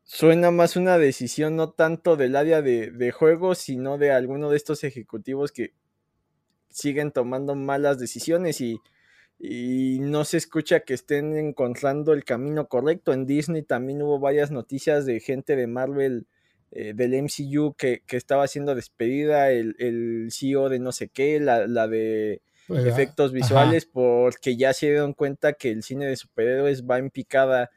suena 0.05 0.51
más 0.53 0.77
una 0.77 0.99
decisión 0.99 1.57
no 1.57 1.71
tanto 1.73 2.17
del 2.17 2.37
área 2.37 2.63
de, 2.63 2.91
de 2.93 3.11
juegos, 3.11 3.59
sino 3.59 3.99
de 3.99 4.13
alguno 4.13 4.51
de 4.51 4.57
estos 4.59 4.85
ejecutivos 4.85 5.51
que 5.51 5.75
siguen 6.75 7.13
tomando 7.13 7.55
malas 7.55 7.99
decisiones 7.99 8.61
y, 8.61 8.81
no 10.01 10.25
se 10.25 10.39
escucha 10.39 10.81
que 10.81 10.95
estén 10.95 11.37
encontrando 11.37 12.13
el 12.13 12.25
camino 12.25 12.67
correcto. 12.69 13.13
En 13.13 13.27
Disney 13.27 13.63
también 13.63 14.01
hubo 14.01 14.19
varias 14.19 14.51
noticias 14.51 15.05
de 15.05 15.21
gente 15.21 15.55
de 15.55 15.67
Marvel 15.67 16.27
eh, 16.77 16.93
del 16.93 17.15
MCU 17.15 17.75
que, 17.75 18.03
estaba 18.09 18.49
siendo 18.49 18.75
despedida, 18.75 19.53
el, 19.53 19.77
el, 19.79 20.29
CEO 20.33 20.69
de 20.69 20.81
no 20.81 20.91
sé 20.91 21.07
qué, 21.07 21.39
la, 21.39 21.87
de 21.87 22.43
pues, 22.67 22.85
efectos 22.85 23.31
visuales, 23.31 23.87
porque 23.87 24.57
ya 24.57 24.73
se 24.73 24.87
dieron 24.87 25.13
cuenta 25.13 25.53
que 25.53 25.71
el 25.71 25.85
cine 25.85 26.07
de 26.07 26.17
superhéroes 26.17 26.85
va 26.85 26.99
en 26.99 27.11
picada 27.11 27.71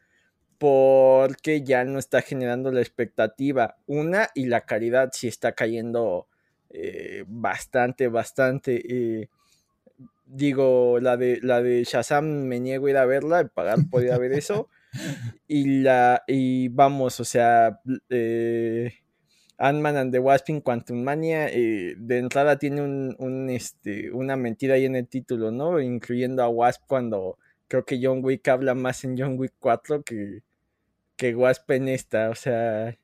porque 0.58 1.62
ya 1.62 1.84
no 1.84 2.00
está 2.00 2.24
generando 2.24 2.72
la 2.72 2.82
expectativa. 2.82 3.78
Una, 3.86 4.30
y 4.34 4.48
la 4.48 4.62
calidad 4.62 5.12
sí 5.14 5.28
está 5.28 5.52
cayendo 5.52 6.26
eh, 6.72 7.24
bastante, 7.28 8.08
bastante. 8.08 8.82
Eh, 8.90 9.30
digo, 10.26 11.00
la 11.00 11.18
de, 11.18 11.40
la 11.44 11.62
de 11.62 11.84
Shazam 11.84 12.26
me 12.26 12.60
niego 12.60 12.88
a 12.88 12.90
ir 12.90 12.98
a 12.98 13.06
verla, 13.06 13.48
pagar 13.48 13.78
podría 13.92 14.18
ver 14.18 14.32
eso. 14.34 14.70
Y 15.48 15.82
la, 15.82 16.24
y 16.28 16.68
vamos, 16.70 17.20
o 17.20 17.26
sea, 17.26 17.80
eh, 18.10 18.94
Ant-Man 19.58 19.98
and 19.98 20.12
the 20.12 20.20
Wasp 20.20 20.50
in 20.50 20.62
Quantum 20.62 21.04
Mania, 21.04 21.48
eh, 21.50 21.96
de 21.98 22.18
entrada 22.20 22.58
tiene 22.60 22.82
un, 22.82 23.50
este, 23.50 24.12
una 24.12 24.36
mentira 24.36 24.76
ahí 24.76 24.86
en 24.86 24.96
el 24.96 25.08
título, 25.08 25.52
¿no? 25.52 25.80
Incluyendo 25.80 26.44
a 26.44 26.50
Wasp 26.50 26.84
cuando 26.88 27.38
creo 27.68 27.86
que 27.86 28.00
John 28.02 28.24
Wick 28.24 28.48
habla 28.48 28.76
más 28.76 29.04
en 29.04 29.18
John 29.18 29.38
Wick 29.40 29.54
4 29.60 30.04
que, 30.04 30.44
que 31.18 31.36
Wasp 31.36 31.72
en 31.72 31.90
esta, 31.90 32.30
o 32.30 32.36
sea, 32.36 32.98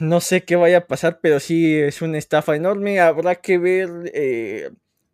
no 0.00 0.20
sé 0.20 0.44
qué 0.44 0.56
vaya 0.56 0.78
a 0.78 0.86
pasar, 0.86 1.20
pero 1.22 1.40
sí 1.40 1.78
es 1.78 2.02
una 2.02 2.18
estafa 2.18 2.56
enorme. 2.56 3.00
Habrá 3.00 3.36
que 3.36 3.58
ver 3.58 3.88
eh, 4.14 4.70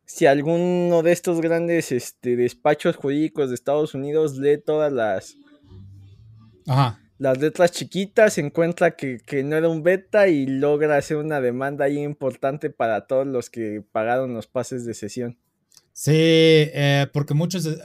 si 0.08 0.24
alguno 0.24 1.02
de 1.02 1.12
estos 1.12 1.42
grandes 1.42 1.92
este, 1.92 2.34
despachos 2.34 2.96
jurídicos 2.96 3.50
de 3.50 3.54
Estados 3.54 3.94
Unidos 3.94 4.38
lee 4.38 4.56
todas 4.56 4.90
las, 4.90 5.36
las 7.18 7.38
letras 7.38 7.72
chiquitas, 7.72 8.38
encuentra 8.38 8.96
que, 8.96 9.20
no 9.44 9.56
era 9.56 9.68
un 9.68 9.82
beta 9.82 10.28
y 10.28 10.46
logra 10.46 10.96
hacer 10.96 11.18
una 11.18 11.42
demanda 11.42 11.84
ahí 11.84 11.98
importante 11.98 12.70
para 12.70 13.06
todos 13.06 13.26
los 13.26 13.50
que 13.50 13.84
pagaron 13.92 14.32
los 14.32 14.46
pases 14.46 14.86
de 14.86 14.94
sesión. 14.94 15.38
Sí, 15.92 16.14
eh, 16.14 17.06
porque 17.12 17.34
muchos 17.34 17.66
eh, 17.66 17.76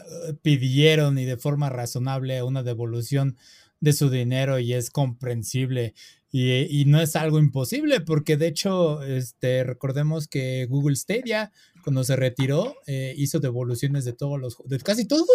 pidieron 0.42 1.18
y 1.18 1.26
de 1.26 1.36
forma 1.36 1.70
razonable 1.70 2.42
una 2.42 2.64
devolución 2.64 3.36
de 3.82 3.92
su 3.92 4.10
dinero 4.10 4.60
y 4.60 4.74
es 4.74 4.92
comprensible. 4.92 5.94
Y, 6.36 6.86
no 6.86 7.00
es 7.00 7.16
algo 7.16 7.38
imposible, 7.38 8.02
porque 8.02 8.38
de 8.38 8.48
hecho, 8.48 9.04
este, 9.04 9.64
recordemos 9.64 10.28
que 10.28 10.66
Google 10.66 10.96
Stadia, 10.96 11.52
cuando 11.84 12.04
se 12.04 12.16
retiró, 12.16 12.76
eh, 12.88 13.14
hizo 13.16 13.40
devoluciones 13.40 14.04
de 14.04 14.14
todos 14.14 14.42
los, 14.42 14.58
de 14.66 14.80
casi 14.80 15.06
todo. 15.06 15.28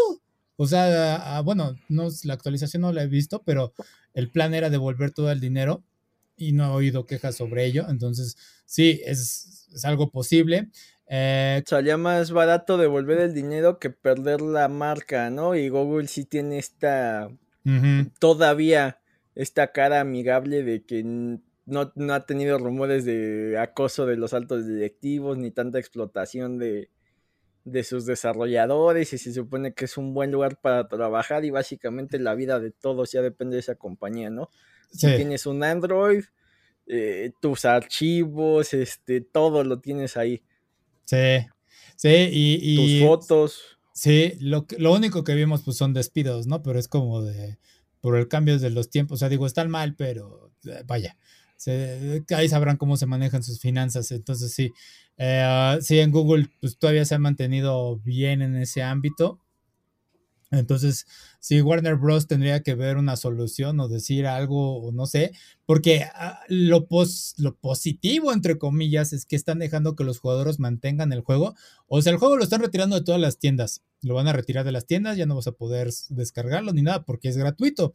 O 0.56 0.66
sea, 0.66 1.40
bueno, 1.44 1.76
no, 1.88 2.08
la 2.24 2.34
actualización 2.34 2.82
no 2.82 2.92
la 2.92 3.04
he 3.04 3.06
visto, 3.06 3.44
pero 3.44 3.72
el 4.12 4.28
plan 4.28 4.54
era 4.54 4.70
devolver 4.70 5.12
todo 5.12 5.30
el 5.30 5.38
dinero 5.38 5.84
y 6.36 6.50
no 6.50 6.64
he 6.64 6.74
oído 6.74 7.06
quejas 7.06 7.36
sobre 7.36 7.64
ello. 7.64 7.86
Entonces, 7.88 8.36
sí, 8.64 9.00
es, 9.04 9.68
es 9.72 9.84
algo 9.84 10.10
posible. 10.10 10.68
Eh, 11.06 11.62
Salía 11.64 11.96
más 11.96 12.32
barato 12.32 12.76
devolver 12.76 13.20
el 13.20 13.34
dinero 13.34 13.78
que 13.78 13.90
perder 13.90 14.40
la 14.40 14.66
marca, 14.66 15.30
¿no? 15.30 15.54
Y 15.54 15.68
Google 15.68 16.08
sí 16.08 16.24
tiene 16.24 16.58
esta. 16.58 17.30
Todavía 18.18 18.98
esta 19.38 19.70
cara 19.70 20.00
amigable 20.00 20.64
de 20.64 20.84
que 20.84 21.04
no, 21.04 21.92
ha 22.12 22.26
tenido 22.26 22.58
rumores 22.58 23.04
de 23.04 23.56
acoso 23.56 24.04
de 24.04 24.16
los 24.16 24.34
altos 24.34 24.66
directivos 24.66 25.38
ni 25.38 25.52
tanta 25.52 25.78
explotación 25.78 26.58
de, 26.58 26.90
de 27.64 27.84
sus 27.84 28.04
desarrolladores 28.04 29.12
y 29.12 29.18
se 29.18 29.32
supone 29.32 29.74
que 29.74 29.84
es 29.84 29.96
un 29.96 30.12
buen 30.12 30.32
lugar 30.32 30.60
para 30.60 30.88
trabajar 30.88 31.44
y 31.44 31.50
básicamente 31.50 32.18
la 32.18 32.34
vida 32.34 32.58
de 32.58 32.72
todos 32.72 33.12
ya 33.12 33.22
depende 33.22 33.54
de 33.54 33.60
esa 33.60 33.76
compañía, 33.76 34.28
¿no? 34.28 34.50
Si 34.90 35.06
tienes 35.14 35.46
un 35.46 35.62
Android, 35.62 36.24
eh, 36.88 37.30
tus 37.40 37.64
archivos, 37.64 38.74
este, 38.74 39.20
todo 39.20 39.62
lo 39.62 39.78
tienes 39.78 40.16
ahí. 40.16 40.42
Sí, 41.04 41.46
sí, 41.94 42.28
y... 42.32 42.98
Tus 42.98 43.08
fotos. 43.08 43.78
Sí, 43.92 44.32
lo, 44.40 44.66
lo 44.78 44.94
único 44.94 45.22
que 45.22 45.34
vimos 45.34 45.62
pues 45.62 45.76
son 45.76 45.94
despidos, 45.94 46.48
¿no? 46.48 46.60
Pero 46.62 46.78
es 46.80 46.88
como 46.88 47.22
de, 47.22 47.58
por 48.00 48.16
el 48.16 48.28
cambio 48.28 48.58
de 48.58 48.70
los 48.70 48.90
tiempos, 48.90 49.16
o 49.16 49.18
sea, 49.18 49.28
digo, 49.28 49.46
están 49.46 49.70
mal, 49.70 49.94
pero 49.96 50.52
eh, 50.64 50.82
vaya, 50.86 51.16
ahí 52.36 52.48
sabrán 52.48 52.76
cómo 52.76 52.96
se 52.96 53.06
manejan 53.06 53.42
sus 53.42 53.60
finanzas, 53.60 54.10
entonces 54.12 54.52
sí, 54.52 54.72
eh, 55.16 55.78
sí, 55.80 55.98
en 55.98 56.10
Google 56.10 56.48
pues 56.60 56.78
todavía 56.78 57.04
se 57.04 57.14
ha 57.14 57.18
mantenido 57.18 57.98
bien 57.98 58.42
en 58.42 58.56
ese 58.56 58.82
ámbito, 58.82 59.40
entonces, 60.50 61.06
si 61.40 61.60
Warner 61.60 61.96
Bros. 61.96 62.26
tendría 62.26 62.62
que 62.62 62.74
ver 62.74 62.96
una 62.96 63.16
solución 63.16 63.78
o 63.80 63.88
decir 63.88 64.26
algo, 64.26 64.78
o 64.78 64.92
no 64.92 65.06
sé, 65.06 65.32
porque 65.66 66.04
ah, 66.14 66.40
lo, 66.48 66.86
lo 67.36 67.56
positivo, 67.56 68.32
entre 68.32 68.58
comillas, 68.58 69.12
es 69.12 69.26
que 69.26 69.36
están 69.36 69.58
dejando 69.58 69.94
que 69.94 70.04
los 70.04 70.18
jugadores 70.18 70.58
mantengan 70.58 71.12
el 71.12 71.20
juego. 71.20 71.54
O 71.86 72.00
sea, 72.00 72.12
el 72.12 72.18
juego 72.18 72.36
lo 72.36 72.44
están 72.44 72.62
retirando 72.62 72.96
de 72.96 73.04
todas 73.04 73.20
las 73.20 73.38
tiendas. 73.38 73.82
Lo 74.02 74.14
van 74.14 74.28
a 74.28 74.32
retirar 74.32 74.64
de 74.64 74.72
las 74.72 74.86
tiendas, 74.86 75.16
ya 75.16 75.26
no 75.26 75.34
vas 75.36 75.48
a 75.48 75.52
poder 75.52 75.90
descargarlo 76.08 76.72
ni 76.72 76.82
nada 76.82 77.04
porque 77.04 77.28
es 77.28 77.36
gratuito. 77.36 77.92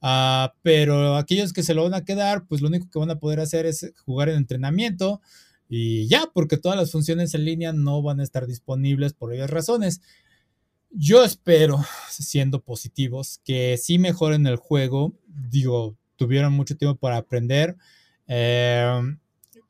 Ah, 0.00 0.54
pero 0.62 1.16
aquellos 1.16 1.52
que 1.52 1.62
se 1.62 1.74
lo 1.74 1.82
van 1.84 1.94
a 1.94 2.04
quedar, 2.04 2.46
pues 2.46 2.62
lo 2.62 2.68
único 2.68 2.88
que 2.90 2.98
van 2.98 3.10
a 3.10 3.18
poder 3.18 3.40
hacer 3.40 3.66
es 3.66 3.92
jugar 4.06 4.30
en 4.30 4.36
entrenamiento 4.36 5.20
y 5.68 6.08
ya, 6.08 6.30
porque 6.34 6.56
todas 6.56 6.76
las 6.76 6.90
funciones 6.90 7.32
en 7.34 7.44
línea 7.44 7.72
no 7.72 8.02
van 8.02 8.18
a 8.20 8.24
estar 8.24 8.46
disponibles 8.46 9.12
por 9.12 9.32
ellas 9.32 9.50
razones. 9.50 10.00
Yo 10.90 11.24
espero, 11.24 11.84
siendo 12.10 12.62
positivos, 12.62 13.40
que 13.44 13.76
sí 13.76 13.98
mejoren 13.98 14.46
el 14.46 14.56
juego. 14.56 15.14
Digo, 15.26 15.96
tuvieron 16.16 16.52
mucho 16.52 16.76
tiempo 16.76 16.98
para 16.98 17.16
aprender. 17.16 17.76
Em, 18.26 19.18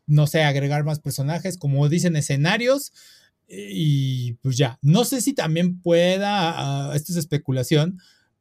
no 0.07 0.27
sé, 0.27 0.43
agregar 0.43 0.85
más 0.85 0.99
personajes, 0.99 1.59
como 1.59 1.89
dicen, 1.89 2.17
escenarios. 2.17 2.93
Y 3.49 4.35
pues 4.43 4.57
ya, 4.57 4.79
no 4.81 5.05
sé 5.05 5.21
si 5.21 5.35
también 5.35 5.81
pueda, 5.81 6.89
uh, 6.91 6.93
esto 6.93 7.13
es 7.13 7.19
especulación, 7.19 7.99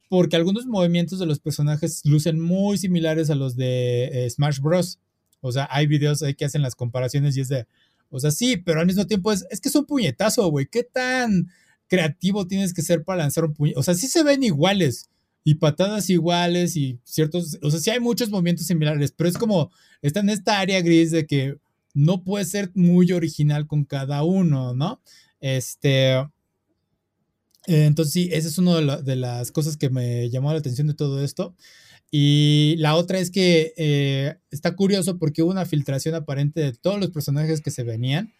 porque 0.08 0.36
algunos 0.36 0.66
movimientos 0.66 1.18
de 1.18 1.26
los 1.26 1.40
personajes 1.40 2.02
lucen 2.04 2.40
muy 2.40 2.78
similares 2.78 3.28
a 3.28 3.34
los 3.34 3.56
de 3.56 4.26
eh, 4.26 4.30
Smash 4.30 4.60
Bros. 4.60 5.00
O 5.40 5.52
sea, 5.52 5.68
hay 5.70 5.86
videos 5.86 6.22
ahí 6.22 6.34
que 6.34 6.44
hacen 6.44 6.62
las 6.62 6.76
comparaciones 6.76 7.36
y 7.36 7.40
es 7.40 7.48
de, 7.48 7.66
o 8.08 8.20
sea, 8.20 8.30
sí, 8.30 8.56
pero 8.56 8.80
al 8.80 8.86
mismo 8.86 9.06
tiempo 9.06 9.32
es, 9.32 9.46
es 9.50 9.60
que 9.60 9.68
es 9.68 9.74
un 9.74 9.86
puñetazo, 9.86 10.48
güey, 10.48 10.66
¿qué 10.66 10.84
tan 10.84 11.50
creativo 11.90 12.46
tienes 12.46 12.72
que 12.72 12.82
ser 12.82 13.04
para 13.04 13.18
lanzar 13.18 13.44
un 13.44 13.52
puñetazo. 13.52 13.80
O 13.80 13.82
sea, 13.82 13.94
sí 13.94 14.06
se 14.06 14.22
ven 14.22 14.44
iguales 14.44 15.10
y 15.42 15.56
patadas 15.56 16.08
iguales 16.08 16.76
y 16.76 17.00
ciertos, 17.04 17.58
o 17.62 17.70
sea, 17.70 17.80
sí 17.80 17.90
hay 17.90 18.00
muchos 18.00 18.30
movimientos 18.30 18.66
similares, 18.66 19.12
pero 19.12 19.28
es 19.28 19.36
como, 19.36 19.70
está 20.00 20.20
en 20.20 20.30
esta 20.30 20.60
área 20.60 20.80
gris 20.80 21.10
de 21.10 21.26
que 21.26 21.56
no 21.92 22.22
puede 22.22 22.44
ser 22.44 22.70
muy 22.74 23.10
original 23.10 23.66
con 23.66 23.84
cada 23.84 24.22
uno, 24.22 24.74
¿no? 24.74 25.00
Este, 25.40 26.14
entonces 27.66 28.12
sí, 28.12 28.28
esa 28.32 28.48
es 28.48 28.58
una 28.58 28.98
de, 28.98 29.16
las 29.16 29.50
cosas 29.50 29.76
que 29.76 29.90
me 29.90 30.30
llamó 30.30 30.52
la 30.52 30.58
atención 30.60 30.86
de 30.86 30.94
todo 30.94 31.24
esto. 31.24 31.56
Y 32.12 32.76
la 32.78 32.94
otra 32.96 33.18
es 33.18 33.30
que 33.30 33.72
eh, 33.76 34.36
está 34.50 34.76
curioso 34.76 35.18
porque 35.18 35.42
hubo 35.42 35.50
una 35.50 35.66
filtración 35.66 36.14
aparente 36.14 36.60
de 36.60 36.72
todos 36.72 37.00
los 37.00 37.10
personajes 37.10 37.60
que 37.60 37.70
se 37.70 37.82
venían. 37.82 38.32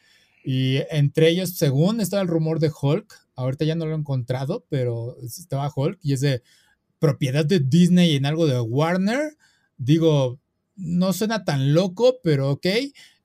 Y 0.45 0.79
entre 0.91 1.29
ellos, 1.29 1.51
según 1.51 2.01
estaba 2.01 2.23
el 2.23 2.29
rumor 2.29 2.61
de 2.61 2.71
Hulk, 2.71 3.30
ahorita 3.40 3.64
ya 3.64 3.74
no 3.74 3.87
lo 3.87 3.92
he 3.92 3.98
encontrado, 3.98 4.64
pero 4.68 5.16
estaba 5.22 5.72
Hulk 5.74 5.98
y 6.03 6.12
es 6.12 6.20
de 6.20 6.42
propiedad 6.98 7.44
de 7.44 7.61
Disney 7.61 8.16
en 8.16 8.26
algo 8.26 8.46
de 8.46 8.61
Warner. 8.61 9.37
Digo, 9.76 10.38
no 10.76 11.12
suena 11.12 11.44
tan 11.44 11.74
loco, 11.74 12.18
pero 12.22 12.50
ok. 12.50 12.66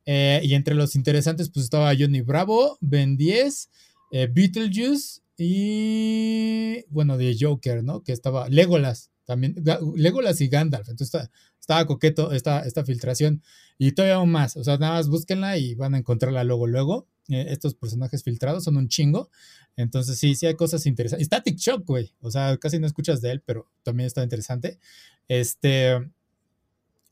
Eh, 0.06 0.42
y 0.44 0.54
entre 0.54 0.76
los 0.76 0.96
interesantes, 0.96 1.50
pues 1.50 1.66
estaba 1.66 1.94
Johnny 1.98 2.22
Bravo, 2.22 2.78
Ben 2.80 3.18
10, 3.18 3.70
eh, 4.12 4.30
Beetlejuice 4.32 5.22
y 5.38 6.86
bueno, 6.90 7.18
de 7.18 7.36
Joker, 7.40 7.84
¿no? 7.84 8.04
Que 8.04 8.14
estaba 8.14 8.48
Legolas 8.50 9.12
también, 9.26 9.56
Legolas 9.96 10.40
y 10.42 10.48
Gandalf. 10.48 10.88
Entonces 10.90 11.30
estaba 11.60 11.86
coqueto 11.86 12.32
esta, 12.32 12.62
esta 12.62 12.86
filtración 12.86 13.42
y 13.78 13.92
todavía 13.92 14.24
más. 14.26 14.56
O 14.56 14.64
sea, 14.64 14.78
nada 14.78 14.94
más 14.94 15.10
búsquenla 15.10 15.58
y 15.58 15.76
van 15.76 15.96
a 15.96 15.98
encontrarla 15.98 16.44
luego, 16.44 16.68
luego. 16.68 17.08
Eh, 17.28 17.48
estos 17.50 17.74
personajes 17.74 18.24
filtrados 18.24 18.64
son 18.64 18.78
un 18.78 18.88
chingo. 18.88 19.30
Entonces, 19.78 20.18
sí, 20.18 20.36
sí 20.36 20.46
hay 20.46 20.56
cosas 20.56 20.86
interesantes. 20.86 21.28
Static 21.28 21.58
Shock, 21.58 21.86
güey. 21.86 22.14
O 22.22 22.32
sea, 22.32 22.58
casi 22.58 22.80
no 22.80 22.88
escuchas 22.88 23.22
de 23.22 23.32
él, 23.32 23.42
pero 23.46 23.70
también 23.84 24.08
está 24.08 24.24
interesante. 24.24 24.80
Este. 25.28 25.94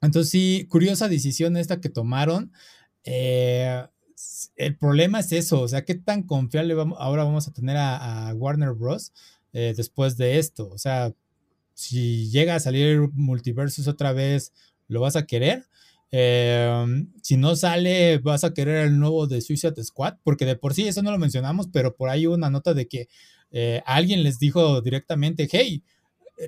Entonces, 0.01 0.29
sí, 0.29 0.67
curiosa 0.69 1.09
decisión 1.09 1.57
esta 1.57 1.81
que 1.81 1.89
tomaron. 1.89 2.51
Eh, 3.03 3.85
el 4.55 4.77
problema 4.77 5.19
es 5.19 5.31
eso, 5.31 5.61
o 5.61 5.67
sea, 5.67 5.83
qué 5.83 5.95
tan 5.95 6.23
confiable 6.23 6.73
vamos, 6.73 6.97
ahora 7.01 7.23
vamos 7.23 7.47
a 7.47 7.53
tener 7.53 7.77
a, 7.77 8.33
Warner 8.35 8.71
Bros. 8.71 9.13
Eh, 9.53 9.73
después 9.77 10.17
de 10.17 10.39
esto. 10.39 10.67
O 10.69 10.77
sea, 10.77 11.13
si 11.73 12.29
llega 12.31 12.55
a 12.55 12.59
salir 12.59 13.09
Multiversus 13.13 13.87
otra 13.87 14.13
vez, 14.13 14.51
¿lo 14.87 15.01
vas 15.01 15.15
a 15.15 15.25
querer? 15.27 15.67
Em, 16.15 17.11
si 17.23 17.37
no 17.37 17.55
sale, 17.55 18.19
vas 18.19 18.43
a 18.43 18.53
querer 18.53 18.85
el 18.85 18.99
nuevo 18.99 19.25
de 19.25 19.41
Suicide 19.41 19.83
Squad, 19.83 20.17
porque 20.23 20.45
de 20.45 20.55
por 20.55 20.75
sí 20.75 20.87
eso 20.87 21.01
no 21.01 21.11
lo 21.11 21.17
mencionamos, 21.17 21.69
pero 21.73 21.95
por 21.95 22.09
ahí 22.09 22.27
hubo 22.27 22.35
una 22.35 22.51
nota 22.51 22.75
de 22.75 22.87
que 22.87 23.07
eh, 23.49 23.81
alguien 23.87 24.21
les 24.21 24.37
dijo 24.37 24.79
directamente, 24.81 25.49
hey, 25.51 25.81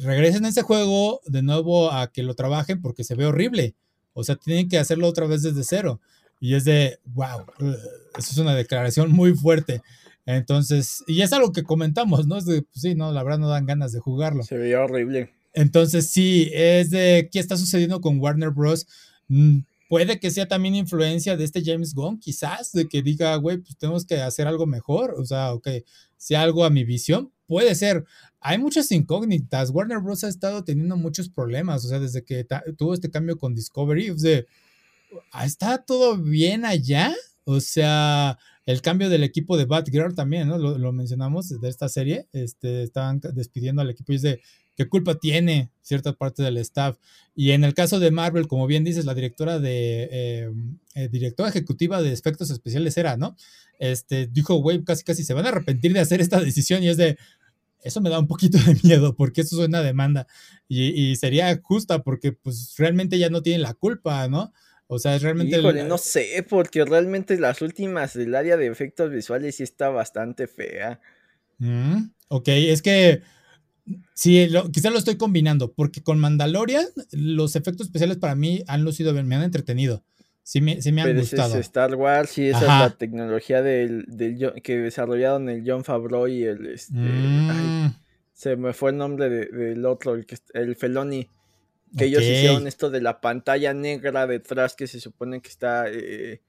regresen 0.01 0.45
a 0.45 0.49
ese 0.49 0.61
juego 0.61 1.19
de 1.25 1.41
nuevo 1.41 1.91
a 1.91 2.11
que 2.11 2.21
lo 2.21 2.35
trabajen 2.35 2.79
porque 2.79 3.03
se 3.03 3.15
ve 3.15 3.25
horrible. 3.25 3.73
O 4.13 4.23
sea, 4.23 4.35
tienen 4.35 4.69
que 4.69 4.77
hacerlo 4.77 5.07
otra 5.07 5.25
vez 5.25 5.41
desde 5.41 5.63
cero. 5.63 5.99
Y 6.39 6.53
es 6.53 6.63
de, 6.63 6.99
wow, 7.05 7.47
eso 7.57 8.31
es 8.31 8.37
una 8.37 8.53
declaración 8.53 9.11
muy 9.11 9.33
fuerte. 9.33 9.81
Entonces, 10.27 11.03
y 11.07 11.23
es 11.23 11.33
algo 11.33 11.51
que 11.51 11.63
comentamos, 11.63 12.27
¿no? 12.27 12.37
Es 12.37 12.45
de, 12.45 12.61
pues 12.61 12.81
sí, 12.83 12.93
no, 12.93 13.11
la 13.11 13.23
verdad 13.23 13.39
no 13.39 13.49
dan 13.49 13.65
ganas 13.65 13.91
de 13.93 13.99
jugarlo. 13.99 14.43
Se 14.43 14.57
veía 14.57 14.83
horrible. 14.83 15.33
Entonces, 15.53 16.11
sí, 16.11 16.51
es 16.53 16.91
de 16.91 17.29
qué 17.31 17.39
está 17.39 17.57
sucediendo 17.57 17.99
con 17.99 18.19
Warner 18.19 18.51
Bros. 18.51 18.85
Mm, 19.27 19.59
puede 19.89 20.19
que 20.19 20.31
sea 20.31 20.47
también 20.47 20.75
influencia 20.75 21.37
de 21.37 21.43
este 21.43 21.63
James 21.63 21.93
Gunn, 21.93 22.19
quizás, 22.19 22.71
de 22.71 22.87
que 22.87 23.01
diga, 23.01 23.35
güey, 23.37 23.57
pues 23.57 23.77
tenemos 23.77 24.05
que 24.05 24.21
hacer 24.21 24.47
algo 24.47 24.65
mejor, 24.65 25.15
o 25.17 25.25
sea, 25.25 25.53
ok, 25.53 25.67
sea 26.17 26.41
algo 26.41 26.65
a 26.65 26.69
mi 26.69 26.83
visión, 26.83 27.31
puede 27.47 27.75
ser. 27.75 28.05
Hay 28.39 28.57
muchas 28.57 28.91
incógnitas. 28.91 29.71
Warner 29.71 29.99
Bros. 29.99 30.23
ha 30.23 30.27
estado 30.29 30.63
teniendo 30.63 30.97
muchos 30.97 31.29
problemas, 31.29 31.85
o 31.85 31.87
sea, 31.87 31.99
desde 31.99 32.23
que 32.23 32.45
tuvo 32.77 32.93
este 32.93 33.11
cambio 33.11 33.37
con 33.37 33.55
Discovery, 33.55 34.09
o 34.09 34.17
sea, 34.17 34.43
¿está 35.43 35.77
todo 35.79 36.17
bien 36.17 36.65
allá? 36.65 37.13
O 37.43 37.59
sea, 37.59 38.37
el 38.65 38.81
cambio 38.81 39.09
del 39.09 39.23
equipo 39.23 39.57
de 39.57 39.65
Batgirl 39.65 40.15
también, 40.15 40.47
¿no? 40.47 40.57
Lo, 40.57 40.91
mencionamos 40.91 41.49
de 41.49 41.69
esta 41.69 41.89
serie, 41.89 42.27
este, 42.33 42.83
estaban 42.83 43.21
despidiendo 43.33 43.81
al 43.81 43.91
equipo 43.91 44.11
y 44.11 44.15
es 44.15 44.21
de, 44.23 44.41
¿Qué 44.75 44.87
culpa 44.89 45.15
tiene 45.15 45.71
cierta 45.81 46.13
parte 46.13 46.43
del 46.43 46.57
staff? 46.57 46.97
Y 47.35 47.51
en 47.51 47.63
el 47.63 47.73
caso 47.73 47.99
de 47.99 48.11
Marvel, 48.11 48.47
como 48.47 48.67
bien 48.67 48.83
dices, 48.83 49.05
la 49.05 49.13
directora 49.13 49.59
de 49.59 50.09
eh, 50.11 50.51
eh, 50.95 51.09
directora 51.09 51.49
ejecutiva 51.49 52.01
de 52.01 52.11
efectos 52.11 52.49
especiales 52.49 52.97
era, 52.97 53.17
¿no? 53.17 53.35
Este 53.79 54.27
dijo, 54.27 54.55
güey, 54.55 54.83
casi 54.83 55.03
casi 55.03 55.23
se 55.23 55.33
van 55.33 55.45
a 55.45 55.49
arrepentir 55.49 55.93
de 55.93 55.99
hacer 55.99 56.21
esta 56.21 56.39
decisión 56.41 56.83
y 56.83 56.89
es 56.89 56.97
de 56.97 57.17
eso 57.85 58.01
me 58.01 58.09
da 58.09 58.19
un 58.19 58.27
poquito 58.27 58.57
de 58.57 58.75
miedo 58.83 59.15
porque 59.15 59.41
eso 59.41 59.61
es 59.61 59.67
una 59.67 59.81
demanda 59.81 60.27
y, 60.67 61.15
sería 61.17 61.57
justa 61.61 62.01
porque 62.03 62.31
pues 62.31 62.73
realmente 62.77 63.19
ya 63.19 63.29
no 63.29 63.41
tiene 63.41 63.59
la 63.59 63.73
culpa, 63.75 64.27
¿no? 64.27 64.51
O 64.87 64.99
sea, 64.99 65.15
es 65.15 65.21
realmente... 65.21 65.57
Híjole, 65.57 65.83
no 65.83 65.97
sé, 65.97 66.45
porque 66.47 66.85
realmente 66.85 67.39
las 67.39 67.61
últimas 67.61 68.13
del 68.13 68.35
área 68.35 68.57
de 68.57 68.67
efectos 68.67 69.11
visuales 69.11 69.55
sí 69.55 69.63
está 69.63 69.89
bastante 69.89 70.47
fea. 70.47 70.99
Mm, 71.57 72.09
ok, 72.27 72.47
es 72.47 72.81
que 72.81 73.21
Sí, 74.13 74.47
quizás 74.71 74.91
lo 74.91 74.97
estoy 74.97 75.17
combinando, 75.17 75.73
porque 75.73 76.01
con 76.01 76.19
Mandalorian 76.19 76.85
los 77.11 77.55
efectos 77.55 77.87
especiales 77.87 78.17
para 78.17 78.35
mí 78.35 78.63
han 78.67 78.83
lucido 78.83 79.13
bien, 79.13 79.27
me 79.27 79.35
han 79.35 79.43
entretenido. 79.43 80.03
Sí 80.41 80.61
me, 80.61 80.81
sí 80.81 80.91
me 80.91 81.01
han 81.01 81.17
gustado. 81.17 81.55
Es 81.55 81.61
Star 81.61 81.95
Wars, 81.95 82.29
sí, 82.29 82.49
esa 82.49 82.59
es 82.59 82.67
la 82.67 82.95
tecnología 82.97 83.61
del, 83.61 84.05
que 84.63 84.77
desarrollaron 84.77 85.49
el 85.49 85.63
John 85.65 85.83
Favreau 85.83 86.27
y 86.27 86.43
el... 86.43 86.67
Este, 86.67 86.93
mm. 86.93 87.95
se 88.33 88.55
me 88.55 88.73
fue 88.73 88.91
el 88.91 88.97
nombre 88.97 89.29
del 89.29 89.85
otro, 89.85 90.13
el, 90.13 90.25
que, 90.25 90.37
el 90.53 90.75
Feloni. 90.75 91.27
Que 91.97 92.05
ellos 92.05 92.23
hicieron 92.23 92.67
esto 92.67 92.89
de 92.89 93.01
la 93.01 93.21
pantalla 93.21 93.73
negra 93.73 94.27
detrás 94.27 94.75
que 94.75 94.87
se 94.87 94.99
supone 94.99 95.41
que 95.41 95.49
está... 95.49 95.85
Eh, 95.89 96.41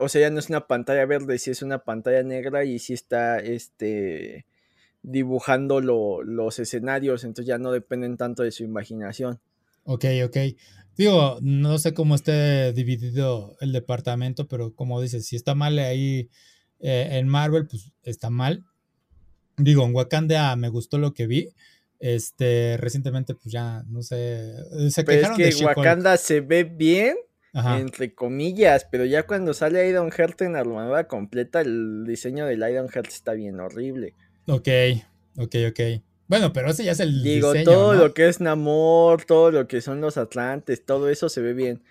o 0.00 0.08
sea, 0.08 0.22
ya 0.22 0.30
no 0.30 0.38
es 0.38 0.48
una 0.48 0.66
pantalla 0.66 1.04
verde, 1.06 1.38
sí 1.38 1.50
es 1.50 1.62
una 1.62 1.78
pantalla 1.78 2.22
negra 2.22 2.64
y 2.64 2.78
sí 2.78 2.94
está 2.94 3.38
este 3.38 4.46
dibujando 5.10 5.80
los 5.80 6.58
escenarios, 6.58 7.24
entonces 7.24 7.46
ya 7.46 7.58
no 7.58 7.72
dependen 7.72 8.16
tanto 8.16 8.42
de 8.42 8.50
su 8.50 8.64
imaginación. 8.64 9.40
Ok, 9.84 10.04
ok. 10.24 10.36
Digo, 10.96 11.38
no 11.40 11.78
sé 11.78 11.94
cómo 11.94 12.14
esté 12.14 12.72
dividido 12.72 13.56
el 13.60 13.72
departamento, 13.72 14.48
pero 14.48 14.74
como 14.74 15.00
dices, 15.00 15.26
si 15.26 15.36
está 15.36 15.54
mal 15.54 15.78
ahí 15.78 16.28
eh, 16.80 17.08
en 17.12 17.28
Marvel, 17.28 17.66
pues 17.66 17.92
está 18.02 18.30
mal. 18.30 18.64
Digo, 19.56 19.84
en 19.84 19.94
Wakanda 19.94 20.54
me 20.56 20.68
gustó 20.68 20.98
lo 20.98 21.14
que 21.14 21.26
vi. 21.26 21.48
Este, 22.00 22.76
recientemente, 22.78 23.34
pues 23.34 23.52
ya, 23.52 23.82
no 23.88 24.02
sé, 24.02 24.54
se 24.90 25.04
quejaron 25.04 25.40
es 25.40 25.56
que 25.56 25.64
Wakanda 25.64 26.16
se 26.16 26.40
ve 26.40 26.64
bien, 26.64 27.16
entre 27.52 28.14
comillas, 28.14 28.86
pero 28.90 29.04
ya 29.04 29.26
cuando 29.26 29.54
sale 29.54 29.88
Iron 29.88 30.10
Heart 30.10 30.42
en 30.42 30.56
armadura 30.56 31.08
completa, 31.08 31.60
el 31.60 32.04
diseño 32.06 32.46
del 32.46 32.68
Iron 32.68 32.88
Heart 32.88 33.08
está 33.08 33.32
bien 33.32 33.58
horrible. 33.58 34.14
Ok, 34.48 34.68
ok, 35.36 35.54
ok. 35.68 35.80
Bueno, 36.26 36.52
pero 36.52 36.70
ese 36.70 36.84
ya 36.84 36.92
es 36.92 37.00
el 37.00 37.22
Digo, 37.22 37.52
todo 37.64 37.94
lo 37.94 38.14
que 38.14 38.28
es 38.28 38.40
Namor, 38.40 39.24
todo 39.24 39.50
lo 39.50 39.68
que 39.68 39.80
son 39.80 40.00
los 40.00 40.16
Atlantes, 40.16 40.84
todo 40.84 41.08
eso 41.08 41.28
se 41.28 41.40
ve 41.40 41.52
bien. 41.52 41.82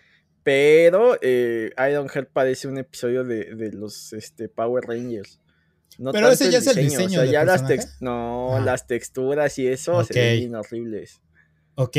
Pero 0.44 1.18
eh, 1.22 1.72
Ironheart 1.78 2.30
parece 2.32 2.68
un 2.68 2.78
episodio 2.78 3.24
de, 3.24 3.72
los 3.74 4.14
este, 4.14 4.50
Power 4.50 4.86
Rangers. 4.86 5.40
No 5.98 6.12
pero 6.12 6.30
ese 6.30 6.52
ya 6.52 6.60
es 6.60 6.68
el 6.68 6.76
diseño. 6.76 7.22
O 7.22 7.24
sea, 7.24 7.32
ya 7.32 7.44
las, 7.44 8.02
no, 8.02 8.60
las 8.64 8.88
texturas 8.88 9.58
y 9.60 9.68
eso 9.68 10.04
se 10.04 10.14
ven 10.14 10.40
bien 10.40 10.56
horribles. 10.56 11.22
Ok, 11.76 11.98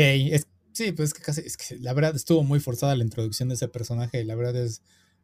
sí, 0.73 0.91
pues 0.91 1.09
es 1.09 1.13
que 1.13 1.21
casi, 1.21 1.41
es 1.41 1.57
que 1.57 1.77
la 1.77 1.93
verdad 1.93 2.15
estuvo 2.15 2.43
muy 2.43 2.59
forzada 2.59 2.95
la 2.95 3.03
introducción 3.03 3.49
de 3.49 3.55
ese 3.55 3.67
personaje 3.67 4.21
y 4.21 4.25
la 4.25 4.35
verdad 4.35 4.55
es 4.55 4.81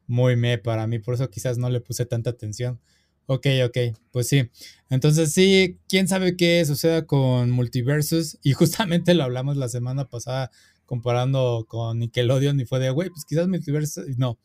muy 0.08 0.36
me 0.36 0.58
para 0.58 0.88
mí, 0.88 1.00
por 1.00 1.16
eso 1.16 1.30
quizás 1.30 1.58
no 1.58 1.70
le 1.70 1.82
puse 1.82 2.06
tanta 2.06 2.30
atención. 2.30 2.80
Ok, 3.28 3.48
ok, 3.66 3.78
pues 4.12 4.28
sí. 4.28 4.50
Entonces 4.90 5.34
sí, 5.34 5.80
quién 5.90 6.08
sabe 6.08 6.38
qué 6.38 6.64
suceda 6.66 7.06
con 7.06 7.52
Multiversus. 7.52 8.38
Y 8.44 8.54
justamente 8.54 9.14
lo 9.14 9.24
hablamos 9.24 9.58
la 9.58 9.70
semana 9.70 10.08
pasada 10.10 10.52
comparando 10.86 11.66
con 11.68 12.00
Nickelodeon 12.00 12.60
y 12.60 12.66
fue 12.66 12.80
de, 12.80 12.92
güey, 12.92 13.10
pues 13.10 13.26
quizás 13.26 13.48
Multiversus, 13.48 14.18
no, 14.18 14.38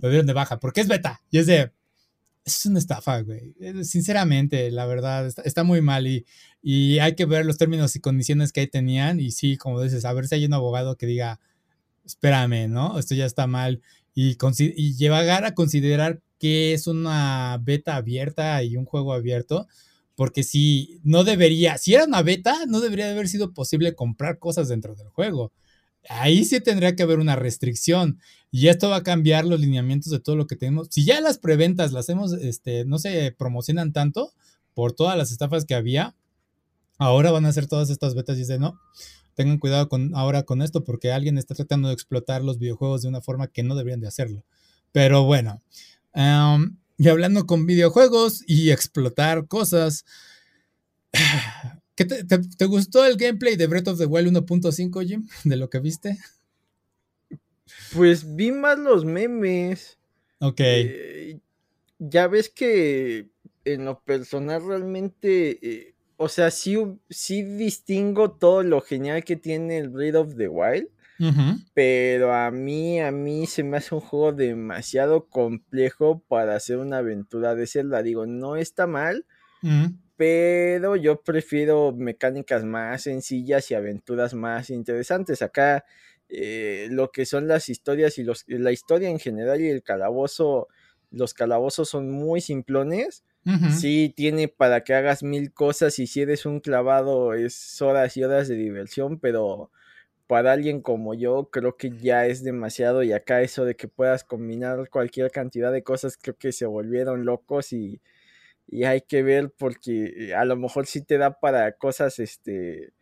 lo 0.00 0.08
dieron 0.08 0.26
de 0.26 0.32
baja, 0.32 0.60
porque 0.60 0.80
es 0.80 0.88
beta. 0.88 1.20
Y 1.30 1.38
es 1.38 1.46
de, 1.46 1.72
es 2.44 2.66
una 2.66 2.78
estafa, 2.78 3.20
güey. 3.22 3.54
Sinceramente, 3.82 4.70
la 4.70 4.86
verdad, 4.86 5.26
está, 5.44 5.64
muy 5.64 5.80
mal 5.80 6.06
y, 6.06 6.24
y, 6.62 6.98
hay 6.98 7.14
que 7.14 7.24
ver 7.26 7.46
los 7.46 7.58
términos 7.58 7.96
y 7.96 8.00
condiciones 8.00 8.52
que 8.52 8.60
ahí 8.60 8.66
tenían. 8.68 9.18
Y 9.18 9.32
sí, 9.32 9.56
como 9.56 9.82
dices, 9.82 10.04
a 10.04 10.12
ver 10.12 10.28
si 10.28 10.36
hay 10.36 10.44
un 10.46 10.52
abogado 10.52 10.96
que 10.96 11.06
diga, 11.06 11.40
espérame, 12.04 12.68
¿no? 12.68 12.98
Esto 12.98 13.14
ya 13.14 13.26
está 13.26 13.46
mal. 13.46 13.82
Y, 14.14 14.36
y 14.76 15.06
a 15.06 15.54
considerar 15.54 16.20
que 16.44 16.74
es 16.74 16.86
una 16.86 17.58
beta 17.62 17.96
abierta 17.96 18.62
y 18.62 18.76
un 18.76 18.84
juego 18.84 19.14
abierto, 19.14 19.66
porque 20.14 20.42
si 20.42 21.00
no 21.02 21.24
debería, 21.24 21.78
si 21.78 21.94
era 21.94 22.04
una 22.04 22.20
beta, 22.20 22.66
no 22.66 22.82
debería 22.82 23.10
haber 23.10 23.28
sido 23.28 23.54
posible 23.54 23.94
comprar 23.94 24.38
cosas 24.38 24.68
dentro 24.68 24.94
del 24.94 25.08
juego. 25.08 25.52
Ahí 26.06 26.44
sí 26.44 26.60
tendría 26.60 26.94
que 26.94 27.02
haber 27.02 27.18
una 27.18 27.34
restricción 27.34 28.20
y 28.50 28.68
esto 28.68 28.90
va 28.90 28.96
a 28.96 29.02
cambiar 29.02 29.46
los 29.46 29.58
lineamientos 29.58 30.12
de 30.12 30.20
todo 30.20 30.36
lo 30.36 30.46
que 30.46 30.54
tenemos. 30.54 30.88
Si 30.90 31.06
ya 31.06 31.18
las 31.22 31.38
preventas 31.38 31.92
las 31.92 32.10
hemos, 32.10 32.34
este, 32.34 32.84
no 32.84 32.98
se 32.98 33.32
promocionan 33.32 33.94
tanto 33.94 34.34
por 34.74 34.92
todas 34.92 35.16
las 35.16 35.32
estafas 35.32 35.64
que 35.64 35.74
había, 35.74 36.14
ahora 36.98 37.30
van 37.30 37.46
a 37.46 37.48
hacer 37.48 37.68
todas 37.68 37.88
estas 37.88 38.14
betas 38.14 38.36
y 38.36 38.40
dicen, 38.40 38.60
no, 38.60 38.78
tengan 39.32 39.56
cuidado 39.56 39.88
con, 39.88 40.14
ahora 40.14 40.42
con 40.42 40.60
esto 40.60 40.84
porque 40.84 41.10
alguien 41.10 41.38
está 41.38 41.54
tratando 41.54 41.88
de 41.88 41.94
explotar 41.94 42.44
los 42.44 42.58
videojuegos 42.58 43.00
de 43.00 43.08
una 43.08 43.22
forma 43.22 43.46
que 43.46 43.62
no 43.62 43.74
deberían 43.74 44.00
de 44.00 44.08
hacerlo. 44.08 44.44
Pero 44.92 45.24
bueno, 45.24 45.62
y 46.14 47.08
hablando 47.08 47.46
con 47.46 47.66
videojuegos 47.66 48.42
y 48.46 48.70
explotar 48.70 49.46
cosas. 49.46 50.04
¿Qué 51.96 52.04
te, 52.04 52.64
gustó 52.66 53.04
el 53.04 53.16
gameplay 53.16 53.56
de 53.56 53.68
Breath 53.68 53.88
of 53.88 53.98
the 53.98 54.06
Wild 54.06 54.36
1.5, 54.36 55.06
Jim? 55.06 55.28
De 55.44 55.56
lo 55.56 55.70
que 55.70 55.78
viste. 55.78 56.18
Pues 57.92 58.34
vi 58.34 58.50
más 58.50 58.78
los 58.78 59.04
memes. 59.04 59.96
Ok. 60.40 60.60
Eh, 60.60 61.38
ya 61.98 62.26
ves 62.26 62.48
que 62.48 63.28
en 63.64 63.84
lo 63.84 64.00
personal 64.00 64.66
realmente, 64.66 65.58
eh, 65.62 65.94
o 66.16 66.28
sea, 66.28 66.50
sí, 66.50 66.76
sí 67.08 67.42
distingo 67.42 68.32
todo 68.32 68.62
lo 68.62 68.80
genial 68.80 69.24
que 69.24 69.36
tiene 69.36 69.78
el 69.78 69.88
Breath 69.88 70.16
of 70.16 70.36
the 70.36 70.48
Wild. 70.48 70.88
Pero 71.74 72.32
a 72.32 72.50
mí, 72.52 73.00
a 73.00 73.10
mí 73.10 73.46
se 73.46 73.64
me 73.64 73.78
hace 73.78 73.94
un 73.94 74.00
juego 74.00 74.32
demasiado 74.32 75.28
complejo 75.28 76.22
para 76.28 76.54
hacer 76.56 76.78
una 76.78 76.98
aventura 76.98 77.54
de 77.56 77.66
Zelda. 77.66 78.02
Digo, 78.02 78.26
no 78.26 78.56
está 78.56 78.86
mal, 78.86 79.26
pero 80.16 80.96
yo 80.96 81.22
prefiero 81.22 81.92
mecánicas 81.92 82.64
más 82.64 83.02
sencillas 83.02 83.70
y 83.70 83.74
aventuras 83.74 84.34
más 84.34 84.70
interesantes. 84.70 85.42
Acá 85.42 85.84
eh, 86.28 86.88
lo 86.90 87.10
que 87.10 87.26
son 87.26 87.48
las 87.48 87.68
historias 87.68 88.18
y 88.18 88.24
los, 88.24 88.44
la 88.46 88.72
historia 88.72 89.08
en 89.10 89.18
general 89.18 89.60
y 89.60 89.68
el 89.68 89.82
calabozo, 89.82 90.68
los 91.10 91.34
calabozos 91.34 91.88
son 91.88 92.10
muy 92.10 92.40
simplones. 92.40 93.24
Sí, 93.70 94.12
tiene 94.16 94.48
para 94.48 94.84
que 94.84 94.94
hagas 94.94 95.22
mil 95.22 95.52
cosas 95.52 95.98
y 95.98 96.06
si 96.06 96.22
eres 96.22 96.46
un 96.46 96.60
clavado 96.60 97.34
es 97.34 97.82
horas 97.82 98.16
y 98.16 98.24
horas 98.24 98.48
de 98.48 98.54
diversión, 98.54 99.18
pero 99.20 99.70
para 100.26 100.52
alguien 100.52 100.80
como 100.80 101.14
yo 101.14 101.50
creo 101.50 101.76
que 101.76 101.90
ya 101.90 102.26
es 102.26 102.42
demasiado 102.42 103.02
y 103.02 103.12
acá 103.12 103.42
eso 103.42 103.64
de 103.64 103.76
que 103.76 103.88
puedas 103.88 104.24
combinar 104.24 104.88
cualquier 104.90 105.30
cantidad 105.30 105.72
de 105.72 105.82
cosas 105.82 106.16
creo 106.20 106.36
que 106.36 106.52
se 106.52 106.66
volvieron 106.66 107.24
locos 107.24 107.72
y, 107.72 108.00
hay 108.84 109.02
que 109.02 109.22
ver 109.22 109.52
porque 109.56 110.34
a 110.34 110.44
lo 110.46 110.56
mejor 110.56 110.86
sí 110.86 111.02
te 111.02 111.18
da 111.18 111.38
para 111.38 111.72
cosas 111.72 112.18
este 112.18 112.92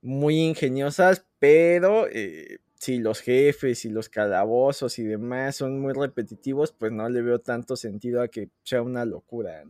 muy 0.00 0.40
ingeniosas 0.40 1.26
pero 1.38 2.08
eh, 2.10 2.58
si 2.76 2.98
los 2.98 3.20
jefes 3.20 3.84
y 3.84 3.90
los 3.90 4.08
calabozos 4.08 4.98
y 4.98 5.04
demás 5.04 5.56
son 5.56 5.80
muy 5.80 5.92
repetitivos 5.92 6.72
pues 6.72 6.92
no 6.92 7.08
le 7.10 7.20
veo 7.20 7.40
tanto 7.40 7.76
sentido 7.76 8.22
a 8.22 8.28
que 8.28 8.48
sea 8.64 8.82
una 8.82 9.04
locura 9.04 9.62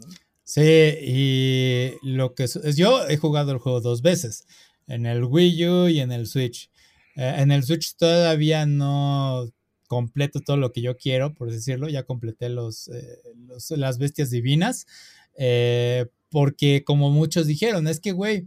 Sí, 0.49 0.63
y 0.63 1.91
lo 2.03 2.37
que 2.37 2.47
yo 2.77 3.09
he 3.09 3.17
jugado 3.17 3.51
el 3.51 3.59
juego 3.59 3.81
dos 3.81 4.01
veces, 4.01 4.47
en 4.87 5.05
el 5.05 5.25
Wii 5.25 5.69
U 5.69 5.89
y 5.89 5.99
en 5.99 6.13
el 6.13 6.29
Switch. 6.29 6.71
Eh, 7.17 7.35
en 7.39 7.51
el 7.51 7.65
Switch 7.65 7.97
todavía 7.97 8.67
no 8.67 9.51
completo 9.89 10.41
todo 10.41 10.57
lo 10.57 10.73
que 10.73 10.83
yo 10.83 10.97
quiero, 10.97 11.35
por 11.35 11.51
decirlo. 11.51 11.89
Ya 11.89 12.05
completé 12.05 12.49
los, 12.49 12.89
eh, 12.89 13.19
las 13.71 13.99
bestias 13.99 14.31
divinas. 14.31 14.87
Eh, 15.37 16.07
porque 16.31 16.85
como 16.85 17.11
muchos 17.11 17.47
dijeron, 17.47 17.87
es 17.89 18.01
que, 18.01 18.13
güey, 18.13 18.47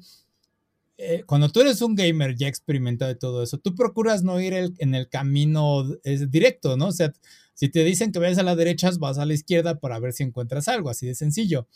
cuando 1.25 1.49
tú 1.49 1.61
eres 1.61 1.81
un 1.81 1.95
gamer 1.95 2.35
ya 2.35 2.49
experimentado 2.49 3.07
de 3.07 3.15
todo 3.15 3.41
eso, 3.41 3.57
tú 3.57 3.73
procuras 3.73 4.21
no 4.21 4.39
ir 4.41 4.53
en 4.53 4.93
el 4.95 5.07
camino 5.07 5.85
directo, 6.27 6.75
¿no? 6.75 6.87
O 6.87 6.91
sea, 6.91 7.13
si 7.53 7.69
te 7.69 7.85
dicen 7.85 8.11
que 8.11 8.19
vayas 8.19 8.37
a 8.37 8.43
la 8.43 8.57
derecha, 8.57 8.91
vas 8.99 9.17
a 9.17 9.25
la 9.25 9.33
izquierda 9.33 9.79
para 9.79 9.97
ver 9.99 10.11
si 10.11 10.23
encuentras 10.23 10.67
algo, 10.67 10.89
así 10.89 11.07
de 11.07 11.15
sencillo. 11.15 11.67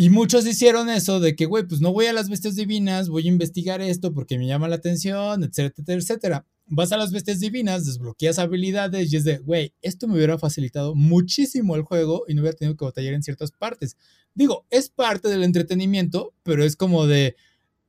Y 0.00 0.10
muchos 0.10 0.46
hicieron 0.46 0.88
eso 0.90 1.18
de 1.18 1.34
que, 1.34 1.46
güey, 1.46 1.66
pues 1.66 1.80
no 1.80 1.92
voy 1.92 2.06
a 2.06 2.12
las 2.12 2.28
bestias 2.30 2.54
divinas, 2.54 3.08
voy 3.08 3.24
a 3.24 3.30
investigar 3.30 3.80
esto 3.80 4.14
porque 4.14 4.38
me 4.38 4.46
llama 4.46 4.68
la 4.68 4.76
atención, 4.76 5.42
etcétera, 5.42 5.98
etcétera. 5.98 6.46
Vas 6.66 6.92
a 6.92 6.96
las 6.96 7.10
bestias 7.10 7.40
divinas, 7.40 7.84
desbloqueas 7.84 8.38
habilidades 8.38 9.12
y 9.12 9.16
es 9.16 9.24
de, 9.24 9.38
güey, 9.38 9.74
esto 9.82 10.06
me 10.06 10.14
hubiera 10.14 10.38
facilitado 10.38 10.94
muchísimo 10.94 11.74
el 11.74 11.82
juego 11.82 12.22
y 12.28 12.34
no 12.34 12.42
hubiera 12.42 12.56
tenido 12.56 12.76
que 12.76 12.84
batallar 12.84 13.12
en 13.12 13.24
ciertas 13.24 13.50
partes. 13.50 13.96
Digo, 14.36 14.66
es 14.70 14.88
parte 14.88 15.26
del 15.26 15.42
entretenimiento, 15.42 16.32
pero 16.44 16.62
es 16.62 16.76
como 16.76 17.08
de, 17.08 17.34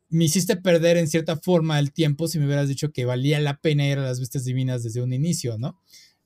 me 0.09 0.25
hiciste 0.25 0.55
perder 0.55 0.97
en 0.97 1.07
cierta 1.07 1.37
forma 1.37 1.77
el 1.77 1.93
tiempo 1.93 2.27
si 2.27 2.39
me 2.39 2.47
hubieras 2.47 2.69
dicho 2.69 2.91
que 2.91 3.05
valía 3.05 3.39
la 3.39 3.61
pena 3.61 3.87
ir 3.87 3.99
a 3.99 4.03
las 4.03 4.19
bestias 4.19 4.45
divinas 4.45 4.81
desde 4.81 5.03
un 5.03 5.13
inicio, 5.13 5.59
¿no? 5.59 5.79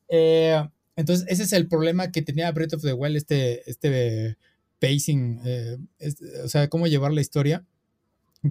Eh, 0.08 0.66
entonces, 0.96 1.26
ese 1.28 1.44
es 1.44 1.52
el 1.52 1.68
problema 1.68 2.10
que 2.10 2.22
tenía 2.22 2.50
Breath 2.54 2.76
of 2.76 2.84
the 2.84 2.94
Wild, 2.94 3.18
este, 3.18 3.70
este 3.70 4.38
pacing, 4.84 5.40
eh, 5.46 5.78
o 6.44 6.50
sea, 6.50 6.68
cómo 6.68 6.88
llevar 6.88 7.14
la 7.14 7.22
historia, 7.22 7.66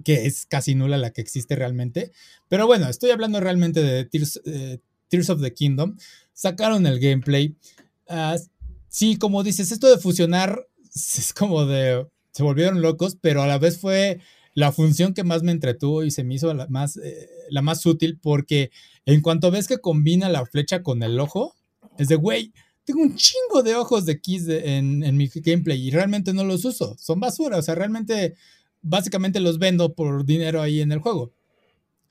que 0.03 0.25
es 0.25 0.47
casi 0.47 0.73
nula 0.73 0.97
la 0.97 1.11
que 1.11 1.21
existe 1.21 1.55
realmente. 1.55 2.11
Pero 2.49 2.65
bueno, 2.65 2.89
estoy 2.89 3.11
hablando 3.11 3.39
realmente 3.39 3.83
de 3.83 4.05
Tears, 4.05 4.41
eh, 4.45 4.79
of 5.29 5.41
the 5.43 5.53
Kingdom. 5.53 5.95
Sacaron 6.33 6.87
el 6.87 6.99
gameplay. 6.99 7.55
Ah, 8.09 8.35
sí, 8.89 9.17
como 9.17 9.43
dices, 9.43 9.71
esto 9.71 9.87
de 9.87 9.99
fusionar 9.99 10.67
es 10.95 11.33
como 11.33 11.67
de... 11.67 12.07
Se 12.31 12.41
volvieron 12.41 12.81
locos, 12.81 13.15
pero 13.21 13.43
a 13.43 13.47
la 13.47 13.59
vez 13.59 13.77
fue 13.77 14.19
la 14.55 14.71
función 14.71 15.13
que 15.13 15.23
más 15.23 15.43
me 15.43 15.51
entretuvo 15.51 16.03
y 16.03 16.09
se 16.09 16.23
me 16.23 16.33
hizo 16.33 16.51
la 16.51 16.65
más, 16.65 16.97
eh, 16.97 17.29
la 17.51 17.61
más 17.61 17.85
útil 17.85 18.17
porque 18.19 18.71
en 19.05 19.21
cuanto 19.21 19.51
ves 19.51 19.67
que 19.67 19.77
combina 19.77 20.29
la 20.29 20.43
flecha 20.47 20.81
con 20.81 21.03
el 21.03 21.19
ojo, 21.19 21.53
es 21.99 22.07
de, 22.07 22.15
güey, 22.15 22.53
tengo 22.85 23.01
un 23.01 23.15
chingo 23.15 23.63
de 23.63 23.75
ojos 23.75 24.05
de 24.05 24.19
keys 24.19 24.47
en, 24.47 25.03
en, 25.03 25.17
mi 25.17 25.27
gameplay 25.27 25.87
y 25.87 25.91
realmente 25.91 26.33
no 26.33 26.43
los 26.43 26.65
uso. 26.65 26.95
Son 26.99 27.19
basura, 27.19 27.57
o 27.57 27.61
sea, 27.61 27.75
realmente, 27.75 28.35
básicamente 28.81 29.39
los 29.39 29.59
vendo 29.59 29.93
por 29.93 30.25
dinero 30.25 30.61
ahí 30.61 30.81
en 30.81 30.91
el 30.91 30.99
juego. 30.99 31.33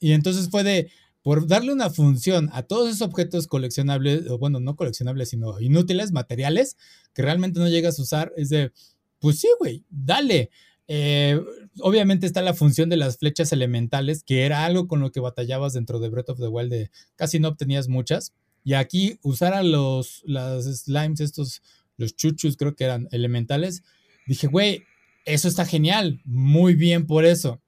Y 0.01 0.13
entonces 0.13 0.49
fue 0.51 0.65
de, 0.65 0.91
por 1.23 1.47
darle 1.47 1.73
una 1.73 1.91
función 1.91 2.51
a 2.53 2.63
todos 2.63 2.89
esos 2.89 3.03
objetos 3.03 3.47
coleccionables, 3.47 4.29
o 4.29 4.39
bueno, 4.39 4.61
no 4.61 4.77
coleccionables, 4.77 5.29
sino 5.29 5.61
inútiles, 5.61 6.11
materiales, 6.13 6.77
que 7.15 7.23
realmente 7.23 7.61
no 7.61 7.69
llegas 7.69 7.99
a 7.99 8.03
usar, 8.03 8.33
es 8.37 8.49
de, 8.49 8.73
pues 9.21 9.39
sí, 9.39 9.49
güey, 9.59 9.85
dale. 9.89 10.51
Eh, 10.89 11.41
obviamente 11.81 12.27
está 12.27 12.43
la 12.43 12.55
función 12.55 12.89
de 12.89 12.97
las 12.97 13.19
flechas 13.19 13.53
elementales, 13.53 14.25
que 14.25 14.45
era 14.45 14.65
algo 14.65 14.89
con 14.89 15.01
lo 15.01 15.13
que 15.13 15.21
batallabas 15.21 15.75
dentro 15.75 16.01
de 16.01 16.09
Breath 16.09 16.31
of 16.31 16.41
the 16.41 16.49
Wild, 16.49 16.73
de 16.73 16.91
casi 17.15 17.39
no 17.39 17.49
obtenías 17.49 17.89
muchas. 17.89 18.33
Y 18.65 18.75
aquí 18.75 19.19
usar 19.23 19.55
a 19.55 19.63
los 19.63 20.23
las 20.25 20.65
slimes, 20.65 21.21
estos, 21.21 21.63
los 21.97 22.17
chuchus, 22.17 22.57
creo 22.57 22.75
que 22.75 22.85
eran 22.85 23.09
elementales, 23.11 23.83
dije, 24.27 24.47
güey, 24.47 24.85
eso 25.25 25.49
está 25.49 25.65
genial, 25.65 26.21
muy 26.25 26.75
bien 26.75 27.07
por 27.07 27.25
eso. 27.25 27.61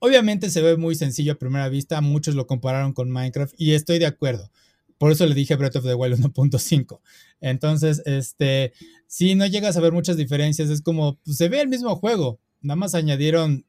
Obviamente 0.00 0.50
se 0.50 0.62
ve 0.62 0.76
muy 0.76 0.94
sencillo 0.94 1.32
a 1.32 1.38
primera 1.38 1.68
vista, 1.68 2.00
muchos 2.00 2.34
lo 2.34 2.46
compararon 2.46 2.92
con 2.92 3.10
Minecraft 3.10 3.54
y 3.58 3.72
estoy 3.72 3.98
de 3.98 4.06
acuerdo. 4.06 4.50
Por 4.96 5.12
eso 5.12 5.26
le 5.26 5.34
dije 5.34 5.56
Breath 5.56 5.76
of 5.76 5.84
the 5.84 5.94
Wild 5.94 6.18
1.5. 6.18 7.00
Entonces, 7.40 8.02
este, 8.04 8.72
si 9.06 9.34
no 9.34 9.46
llegas 9.46 9.76
a 9.76 9.80
ver 9.80 9.92
muchas 9.92 10.16
diferencias, 10.16 10.70
es 10.70 10.82
como, 10.82 11.18
pues, 11.24 11.36
se 11.36 11.48
ve 11.48 11.60
el 11.60 11.68
mismo 11.68 11.94
juego, 11.96 12.40
nada 12.60 12.76
más 12.76 12.94
añadieron 12.94 13.64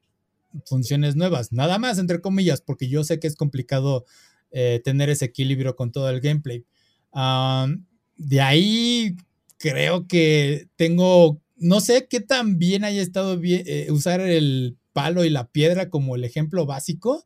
funciones 0.66 1.16
nuevas, 1.16 1.52
nada 1.52 1.78
más 1.78 2.00
entre 2.00 2.22
comillas, 2.22 2.62
porque 2.62 2.90
yo 2.90 3.04
sé 3.04 3.20
que 3.20 3.28
es 3.28 3.36
complicado 3.36 4.06
eh, 4.52 4.82
tener 4.84 5.10
ese 5.10 5.26
equilibrio 5.26 5.76
con 5.76 5.92
todo 5.92 6.10
el 6.10 6.22
gameplay. 6.22 6.66
de 8.18 8.42
ahí 8.42 9.16
creo 9.58 10.08
que 10.08 10.68
tengo, 10.76 11.40
no 11.58 11.82
sé 11.82 12.08
qué 12.10 12.20
tan 12.22 12.58
bien 12.58 12.84
haya 12.84 13.02
estado 13.02 13.40
eh, 13.44 13.88
usar 13.92 14.22
el 14.22 14.78
palo 14.94 15.24
y 15.26 15.30
la 15.30 15.48
piedra 15.48 15.90
como 15.90 16.16
el 16.16 16.24
ejemplo 16.24 16.66
básico. 16.66 17.26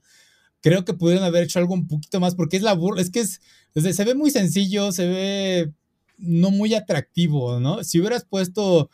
Creo 0.62 0.86
que 0.86 0.94
pudieron 0.94 1.24
haber 1.24 1.44
hecho 1.44 1.60
algo 1.60 1.74
un 1.74 1.88
poquito 1.88 2.20
más 2.20 2.36
porque 2.36 2.58
es 2.58 2.64
la 2.64 2.74
burla, 2.74 3.02
es 3.02 3.10
que 3.10 3.22
es, 3.22 3.40
se 3.76 4.06
ve 4.06 4.16
muy 4.16 4.32
sencillo, 4.32 4.92
se 4.92 5.08
ve 5.08 5.72
no 6.18 6.52
muy 6.52 6.74
atractivo, 6.74 7.60
¿no? 7.60 7.84
Si 7.84 8.00
hubieras 8.00 8.26
puesto, 8.26 8.90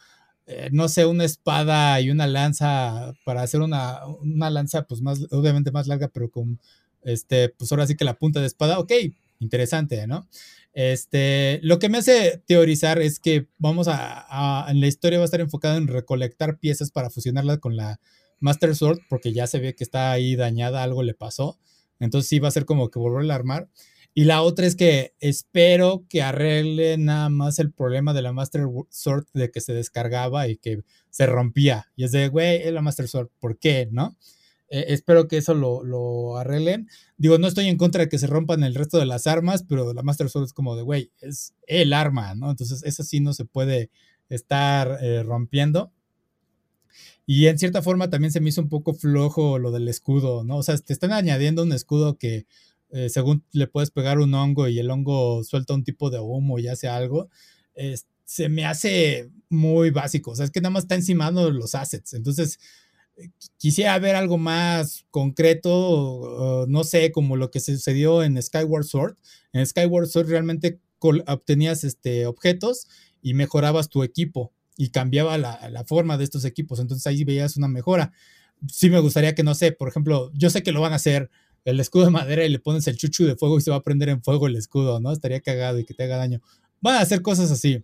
eh, 0.47 0.69
no 0.71 0.89
sé, 0.89 1.05
una 1.05 1.25
espada 1.25 2.01
y 2.01 2.09
una 2.09 2.27
lanza 2.27 3.13
para 3.23 3.43
hacer 3.43 3.61
una, 3.61 4.05
una 4.21 4.49
lanza, 4.49 4.83
pues 4.83 5.01
más, 5.01 5.19
obviamente 5.31 5.71
más 5.71 5.87
larga, 5.87 6.07
pero 6.07 6.29
con, 6.29 6.59
este, 7.03 7.49
pues 7.49 7.71
ahora 7.71 7.87
sí 7.87 7.95
que 7.95 8.05
la 8.05 8.17
punta 8.17 8.39
de 8.39 8.47
espada, 8.47 8.79
ok, 8.79 8.91
interesante, 9.39 10.05
¿no? 10.07 10.27
Este, 10.73 11.59
lo 11.63 11.79
que 11.79 11.89
me 11.89 11.97
hace 11.97 12.41
teorizar 12.45 13.01
es 13.01 13.19
que 13.19 13.47
vamos 13.57 13.87
a, 13.89 14.65
en 14.69 14.79
la 14.79 14.87
historia 14.87 15.19
va 15.19 15.23
a 15.23 15.25
estar 15.25 15.41
enfocado 15.41 15.77
en 15.77 15.87
recolectar 15.87 16.59
piezas 16.59 16.91
para 16.91 17.09
fusionarla 17.09 17.57
con 17.57 17.75
la 17.75 17.99
Master 18.39 18.75
Sword, 18.75 18.99
porque 19.09 19.33
ya 19.33 19.47
se 19.47 19.59
ve 19.59 19.75
que 19.75 19.83
está 19.83 20.11
ahí 20.11 20.35
dañada, 20.35 20.83
algo 20.83 21.03
le 21.03 21.13
pasó. 21.13 21.59
Entonces 21.99 22.29
sí 22.29 22.39
va 22.39 22.47
a 22.47 22.51
ser 22.51 22.65
como 22.65 22.89
que 22.89 22.99
volver 22.99 23.29
a 23.29 23.35
armar. 23.35 23.67
Y 24.13 24.25
la 24.25 24.41
otra 24.41 24.65
es 24.65 24.75
que 24.75 25.13
espero 25.19 26.05
que 26.09 26.21
arregle 26.21 26.97
nada 26.97 27.29
más 27.29 27.59
el 27.59 27.71
problema 27.71 28.13
de 28.13 28.21
la 28.21 28.33
Master 28.33 28.63
Sword 28.89 29.25
de 29.33 29.51
que 29.51 29.61
se 29.61 29.73
descargaba 29.73 30.47
y 30.47 30.57
que 30.57 30.81
se 31.09 31.25
rompía. 31.25 31.87
Y 31.95 32.05
es 32.05 32.11
de, 32.11 32.27
güey, 32.27 32.63
es 32.63 32.73
la 32.73 32.81
Master 32.81 33.07
Sword, 33.07 33.29
¿por 33.39 33.59
qué? 33.59 33.87
¿No? 33.91 34.17
Eh, 34.69 34.85
espero 34.89 35.27
que 35.27 35.37
eso 35.37 35.53
lo, 35.53 35.83
lo, 35.83 36.37
arreglen. 36.37 36.87
Digo, 37.17 37.37
no 37.37 37.47
estoy 37.47 37.67
en 37.67 37.77
contra 37.77 38.03
de 38.03 38.09
que 38.09 38.19
se 38.19 38.27
rompan 38.27 38.63
el 38.63 38.75
resto 38.75 38.97
de 38.99 39.05
las 39.05 39.27
armas, 39.27 39.63
pero 39.67 39.93
la 39.93 40.03
Master 40.03 40.29
Sword 40.29 40.45
es 40.45 40.53
como 40.53 40.75
de, 40.75 40.83
güey, 40.83 41.11
es 41.21 41.53
el 41.67 41.93
arma, 41.93 42.35
¿no? 42.35 42.51
Entonces, 42.51 42.83
esa 42.83 43.03
sí 43.03 43.19
no 43.19 43.33
se 43.33 43.45
puede 43.45 43.89
estar 44.29 44.99
eh, 45.01 45.23
rompiendo. 45.23 45.91
Y 47.25 47.47
en 47.47 47.59
cierta 47.59 47.81
forma 47.81 48.09
también 48.09 48.31
se 48.31 48.41
me 48.41 48.49
hizo 48.49 48.61
un 48.61 48.69
poco 48.69 48.93
flojo 48.93 49.59
lo 49.59 49.71
del 49.71 49.87
escudo, 49.87 50.43
¿no? 50.43 50.57
O 50.57 50.63
sea, 50.63 50.77
te 50.77 50.93
están 50.93 51.13
añadiendo 51.13 51.63
un 51.63 51.71
escudo 51.73 52.17
que 52.17 52.45
eh, 52.91 53.09
según 53.09 53.43
le 53.51 53.67
puedes 53.67 53.91
pegar 53.91 54.19
un 54.19 54.33
hongo 54.33 54.67
y 54.67 54.79
el 54.79 54.89
hongo 54.89 55.43
suelta 55.43 55.75
un 55.75 55.83
tipo 55.83 56.09
de 56.09 56.19
humo 56.19 56.57
y 56.57 56.67
hace 56.67 56.87
algo, 56.87 57.29
se 58.25 58.49
me 58.49 58.65
hace 58.65 59.31
muy 59.49 59.89
básico. 59.89 60.31
O 60.31 60.35
sea, 60.35 60.45
es 60.45 60.51
que 60.51 60.61
nada 60.61 60.71
más 60.71 60.83
está 60.83 60.95
encimando 60.95 61.49
los 61.51 61.73
assets. 61.75 62.13
Entonces, 62.13 62.59
quisiera 63.57 63.97
ver 63.99 64.15
algo 64.15 64.37
más 64.37 65.05
concreto, 65.11 66.65
no 66.67 66.83
sé, 66.83 67.11
como 67.11 67.35
lo 67.35 67.51
que 67.51 67.59
sucedió 67.59 68.23
en 68.23 68.41
Skyward 68.41 68.85
Sword. 68.85 69.17
En 69.53 69.65
Skyward 69.65 70.07
Sword 70.07 70.29
realmente 70.29 70.79
obtenías 70.99 71.83
este, 71.83 72.25
objetos 72.25 72.87
y 73.21 73.33
mejorabas 73.33 73.89
tu 73.89 74.03
equipo 74.03 74.53
y 74.77 74.89
cambiaba 74.89 75.37
la, 75.37 75.69
la, 75.69 75.83
forma 75.83 76.17
de 76.17 76.23
estos 76.23 76.45
equipos. 76.45 76.79
Entonces 76.79 77.05
ahí 77.07 77.23
veías 77.23 77.57
una 77.57 77.67
mejora. 77.67 78.11
Sí 78.67 78.89
me 78.89 78.99
gustaría 78.99 79.35
que, 79.35 79.43
no 79.43 79.55
sé, 79.55 79.71
por 79.71 79.89
ejemplo, 79.89 80.31
yo 80.33 80.49
sé 80.49 80.63
que 80.63 80.71
lo 80.71 80.81
van 80.81 80.93
a 80.93 80.97
hacer 80.97 81.29
el 81.65 81.79
escudo 81.79 82.05
de 82.05 82.11
madera 82.11 82.45
y 82.45 82.49
le 82.49 82.59
pones 82.59 82.87
el 82.87 82.97
chuchu 82.97 83.25
de 83.25 83.35
fuego 83.35 83.57
y 83.57 83.61
se 83.61 83.71
va 83.71 83.77
a 83.77 83.83
prender 83.83 84.09
en 84.09 84.23
fuego 84.23 84.47
el 84.47 84.55
escudo, 84.55 84.99
¿no? 84.99 85.11
Estaría 85.11 85.41
cagado 85.41 85.79
y 85.79 85.85
que 85.85 85.93
te 85.93 86.03
haga 86.03 86.17
daño. 86.17 86.41
Van 86.81 86.95
a 86.95 87.01
hacer 87.01 87.21
cosas 87.21 87.51
así. 87.51 87.83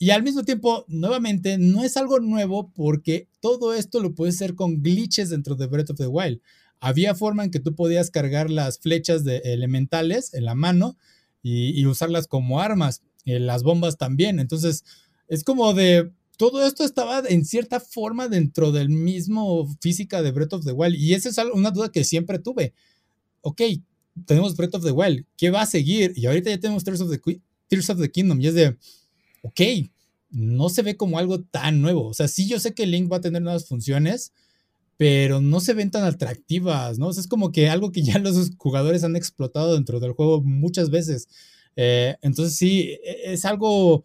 Y 0.00 0.10
al 0.10 0.24
mismo 0.24 0.42
tiempo, 0.42 0.84
nuevamente, 0.88 1.58
no 1.58 1.84
es 1.84 1.96
algo 1.96 2.18
nuevo 2.18 2.72
porque 2.74 3.28
todo 3.40 3.74
esto 3.74 4.00
lo 4.00 4.14
puedes 4.16 4.36
hacer 4.36 4.54
con 4.56 4.82
glitches 4.82 5.28
dentro 5.30 5.54
de 5.54 5.66
Breath 5.66 5.90
of 5.90 5.98
the 5.98 6.08
Wild. 6.08 6.40
Había 6.80 7.14
forma 7.14 7.44
en 7.44 7.50
que 7.50 7.60
tú 7.60 7.76
podías 7.76 8.10
cargar 8.10 8.50
las 8.50 8.78
flechas 8.78 9.24
elementales 9.44 10.34
en 10.34 10.46
la 10.46 10.54
mano 10.54 10.96
y, 11.42 11.78
y 11.78 11.86
usarlas 11.86 12.26
como 12.26 12.60
armas. 12.60 13.02
Eh, 13.24 13.38
las 13.38 13.62
bombas 13.62 13.96
también. 13.96 14.40
Entonces, 14.40 14.84
es 15.28 15.44
como 15.44 15.74
de, 15.74 16.10
todo 16.36 16.66
esto 16.66 16.84
estaba 16.84 17.22
en 17.28 17.44
cierta 17.44 17.80
forma 17.80 18.28
dentro 18.28 18.72
del 18.72 18.88
mismo 18.88 19.68
física 19.80 20.22
de 20.22 20.32
Breath 20.32 20.54
of 20.54 20.64
the 20.64 20.72
Wild. 20.72 20.96
Y 20.96 21.14
esa 21.14 21.28
es 21.28 21.38
una 21.52 21.70
duda 21.70 21.92
que 21.92 22.04
siempre 22.04 22.38
tuve. 22.38 22.72
Ok, 23.42 23.62
tenemos 24.26 24.56
Breath 24.56 24.76
of 24.76 24.84
the 24.84 24.90
Wild, 24.90 25.24
¿qué 25.36 25.50
va 25.50 25.62
a 25.62 25.66
seguir? 25.66 26.12
Y 26.16 26.26
ahorita 26.26 26.50
ya 26.50 26.58
tenemos 26.58 26.84
Tears 26.84 27.00
of 27.00 27.10
the, 27.10 27.40
Tears 27.68 27.90
of 27.90 28.00
the 28.00 28.10
Kingdom. 28.10 28.40
Y 28.40 28.48
es 28.48 28.54
de, 28.54 28.76
ok, 29.42 29.60
no 30.30 30.68
se 30.68 30.82
ve 30.82 30.96
como 30.96 31.18
algo 31.18 31.40
tan 31.40 31.80
nuevo. 31.80 32.06
O 32.06 32.14
sea, 32.14 32.28
sí 32.28 32.48
yo 32.48 32.58
sé 32.60 32.74
que 32.74 32.86
Link 32.86 33.10
va 33.10 33.16
a 33.18 33.20
tener 33.20 33.42
nuevas 33.42 33.66
funciones, 33.66 34.32
pero 34.96 35.40
no 35.40 35.60
se 35.60 35.74
ven 35.74 35.90
tan 35.90 36.04
atractivas, 36.04 36.98
¿no? 36.98 37.10
Es 37.10 37.26
como 37.26 37.52
que 37.52 37.68
algo 37.68 37.90
que 37.92 38.02
ya 38.02 38.18
los 38.18 38.50
jugadores 38.56 39.04
han 39.04 39.16
explotado 39.16 39.74
dentro 39.74 40.00
del 40.00 40.12
juego 40.12 40.42
muchas 40.42 40.90
veces. 40.90 41.28
Eh, 41.76 42.16
entonces 42.22 42.56
sí, 42.56 42.98
e, 43.04 43.32
es 43.32 43.44
algo 43.44 44.04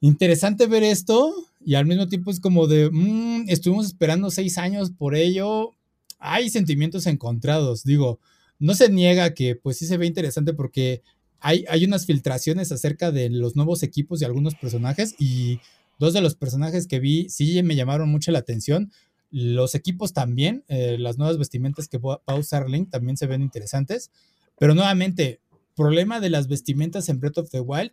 interesante 0.00 0.66
ver 0.66 0.82
esto 0.82 1.34
y 1.64 1.74
al 1.74 1.86
mismo 1.86 2.08
tiempo 2.08 2.30
es 2.30 2.40
como 2.40 2.66
de, 2.66 2.90
mmm, 2.90 3.44
estuvimos 3.48 3.86
esperando 3.86 4.30
seis 4.30 4.58
años 4.58 4.90
por 4.90 5.14
ello. 5.14 5.72
Hay 6.18 6.50
sentimientos 6.50 7.06
encontrados, 7.06 7.84
digo, 7.84 8.20
no 8.58 8.74
se 8.74 8.90
niega 8.90 9.32
que 9.34 9.56
pues 9.56 9.78
sí 9.78 9.86
se 9.86 9.96
ve 9.96 10.06
interesante 10.06 10.52
porque 10.52 11.02
hay, 11.40 11.64
hay 11.68 11.84
unas 11.84 12.06
filtraciones 12.06 12.72
acerca 12.72 13.10
de 13.10 13.30
los 13.30 13.56
nuevos 13.56 13.82
equipos 13.82 14.20
y 14.20 14.24
algunos 14.24 14.54
personajes 14.54 15.14
y 15.18 15.60
dos 15.98 16.12
de 16.12 16.20
los 16.20 16.34
personajes 16.34 16.86
que 16.86 17.00
vi 17.00 17.28
sí 17.28 17.62
me 17.62 17.76
llamaron 17.76 18.08
mucho 18.08 18.32
la 18.32 18.40
atención. 18.40 18.92
Los 19.30 19.74
equipos 19.74 20.12
también, 20.12 20.64
eh, 20.68 20.96
las 20.98 21.18
nuevas 21.18 21.38
vestimentas 21.38 21.88
que 21.88 21.98
va 21.98 22.20
a 22.26 22.34
usar 22.34 22.68
Link 22.68 22.90
también 22.90 23.16
se 23.16 23.26
ven 23.26 23.42
interesantes, 23.42 24.10
pero 24.58 24.74
nuevamente, 24.74 25.40
problema 25.76 26.20
de 26.20 26.30
las 26.30 26.48
vestimentas 26.48 27.08
en 27.08 27.20
Breath 27.20 27.38
of 27.38 27.50
the 27.50 27.60
Wild 27.60 27.92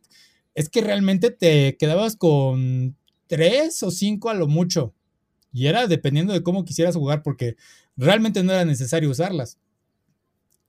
es 0.55 0.69
que 0.69 0.81
realmente 0.81 1.31
te 1.31 1.77
quedabas 1.77 2.15
con 2.15 2.97
tres 3.27 3.83
o 3.83 3.91
cinco 3.91 4.29
a 4.29 4.33
lo 4.33 4.47
mucho. 4.47 4.93
Y 5.53 5.67
era 5.67 5.87
dependiendo 5.87 6.33
de 6.33 6.43
cómo 6.43 6.65
quisieras 6.65 6.95
jugar, 6.95 7.23
porque 7.23 7.55
realmente 7.95 8.43
no 8.43 8.51
era 8.51 8.65
necesario 8.65 9.09
usarlas. 9.09 9.57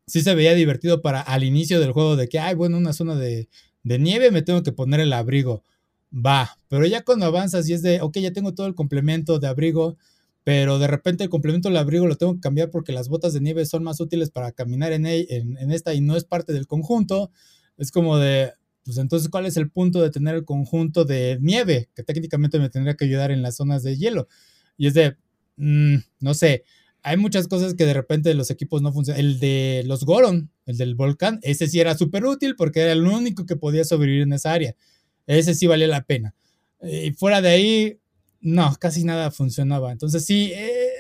Sí 0.09 0.23
se 0.23 0.35
veía 0.35 0.55
divertido 0.55 1.03
para 1.03 1.21
al 1.21 1.45
inicio 1.45 1.81
del 1.81 1.93
juego 1.93 2.17
de 2.17 2.29
que, 2.29 2.41
ay, 2.41 2.55
bueno, 2.57 2.79
una 2.79 2.93
zona 2.95 3.15
de, 3.17 3.49
de 3.85 3.99
nieve 3.99 4.31
me 4.33 4.43
tengo 4.43 4.63
que 4.63 4.73
poner 4.73 5.01
el 5.01 5.13
abrigo. 5.13 5.65
Va, 6.13 6.59
pero 6.69 6.87
ya 6.87 7.03
cuando 7.05 7.27
avanzas 7.27 7.69
y 7.69 7.75
es 7.75 7.83
de, 7.83 8.01
ok, 8.01 8.19
ya 8.19 8.33
tengo 8.33 8.55
todo 8.55 8.67
el 8.67 8.75
complemento 8.75 9.39
de 9.39 9.47
abrigo, 9.49 9.97
pero 10.45 10.79
de 10.79 10.87
repente 10.87 11.25
el 11.25 11.31
complemento 11.31 11.69
del 11.69 11.77
abrigo 11.77 12.07
lo 12.07 12.17
tengo 12.17 12.35
que 12.35 12.41
cambiar 12.41 12.71
porque 12.71 12.93
las 12.93 13.09
botas 13.11 13.35
de 13.35 13.41
nieve 13.41 13.67
son 13.67 13.85
más 13.85 14.01
útiles 14.01 14.31
para 14.31 14.53
caminar 14.53 14.93
en, 14.93 15.05
en, 15.07 15.59
en 15.59 15.71
esta 15.73 15.93
y 15.95 16.01
no 16.01 16.17
es 16.17 16.25
parte 16.25 16.55
del 16.55 16.67
conjunto. 16.67 17.31
Es 17.77 17.91
como 17.93 18.17
de, 18.17 18.53
pues 18.85 18.97
entonces, 18.99 19.29
¿cuál 19.29 19.45
es 19.47 19.59
el 19.59 19.71
punto 19.71 20.01
de 20.03 20.11
tener 20.11 20.35
el 20.35 20.47
conjunto 20.47 21.05
de 21.05 21.39
nieve? 21.43 21.91
Que 21.95 22.03
técnicamente 22.03 22.59
me 22.59 22.71
tendría 22.71 22.95
que 22.97 23.05
ayudar 23.05 23.31
en 23.31 23.43
las 23.43 23.57
zonas 23.57 23.83
de 23.83 23.99
hielo. 23.99 24.29
Y 24.79 24.87
es 24.87 24.95
de, 24.95 25.17
mm, 25.57 25.97
no 26.21 26.33
sé, 26.35 26.65
hay 27.03 27.17
muchas 27.17 27.49
cosas 27.49 27.75
que 27.75 27.87
de 27.87 27.95
repente 27.95 28.35
los 28.35 28.51
equipos 28.51 28.83
no 28.83 28.93
funcionan. 28.93 29.21
El 29.21 29.41
de 29.41 29.83
los 29.87 30.05
Goron, 30.05 30.51
el 30.67 30.77
del 30.77 30.95
volcán, 30.95 31.39
ese 31.43 31.69
sí 31.69 31.81
era 31.81 31.97
súper 31.97 32.25
útil 32.25 32.57
porque 32.57 32.81
era 32.81 32.93
el 32.93 33.07
único 33.07 33.47
que 33.47 33.57
podía 33.57 33.85
sobrevivir 33.85 34.23
en 34.23 34.33
esa 34.33 34.53
área. 34.53 34.75
Ese 35.27 35.55
sí 35.55 35.67
valía 35.67 35.87
la 35.87 36.05
pena. 36.05 36.35
Y 36.83 37.13
fuera 37.13 37.41
de 37.41 37.49
ahí, 37.49 37.99
no, 38.41 38.75
casi 38.79 39.05
nada 39.05 39.31
funcionaba. 39.31 39.93
Entonces 39.93 40.25
sí, 40.25 40.53
eh, 40.55 40.91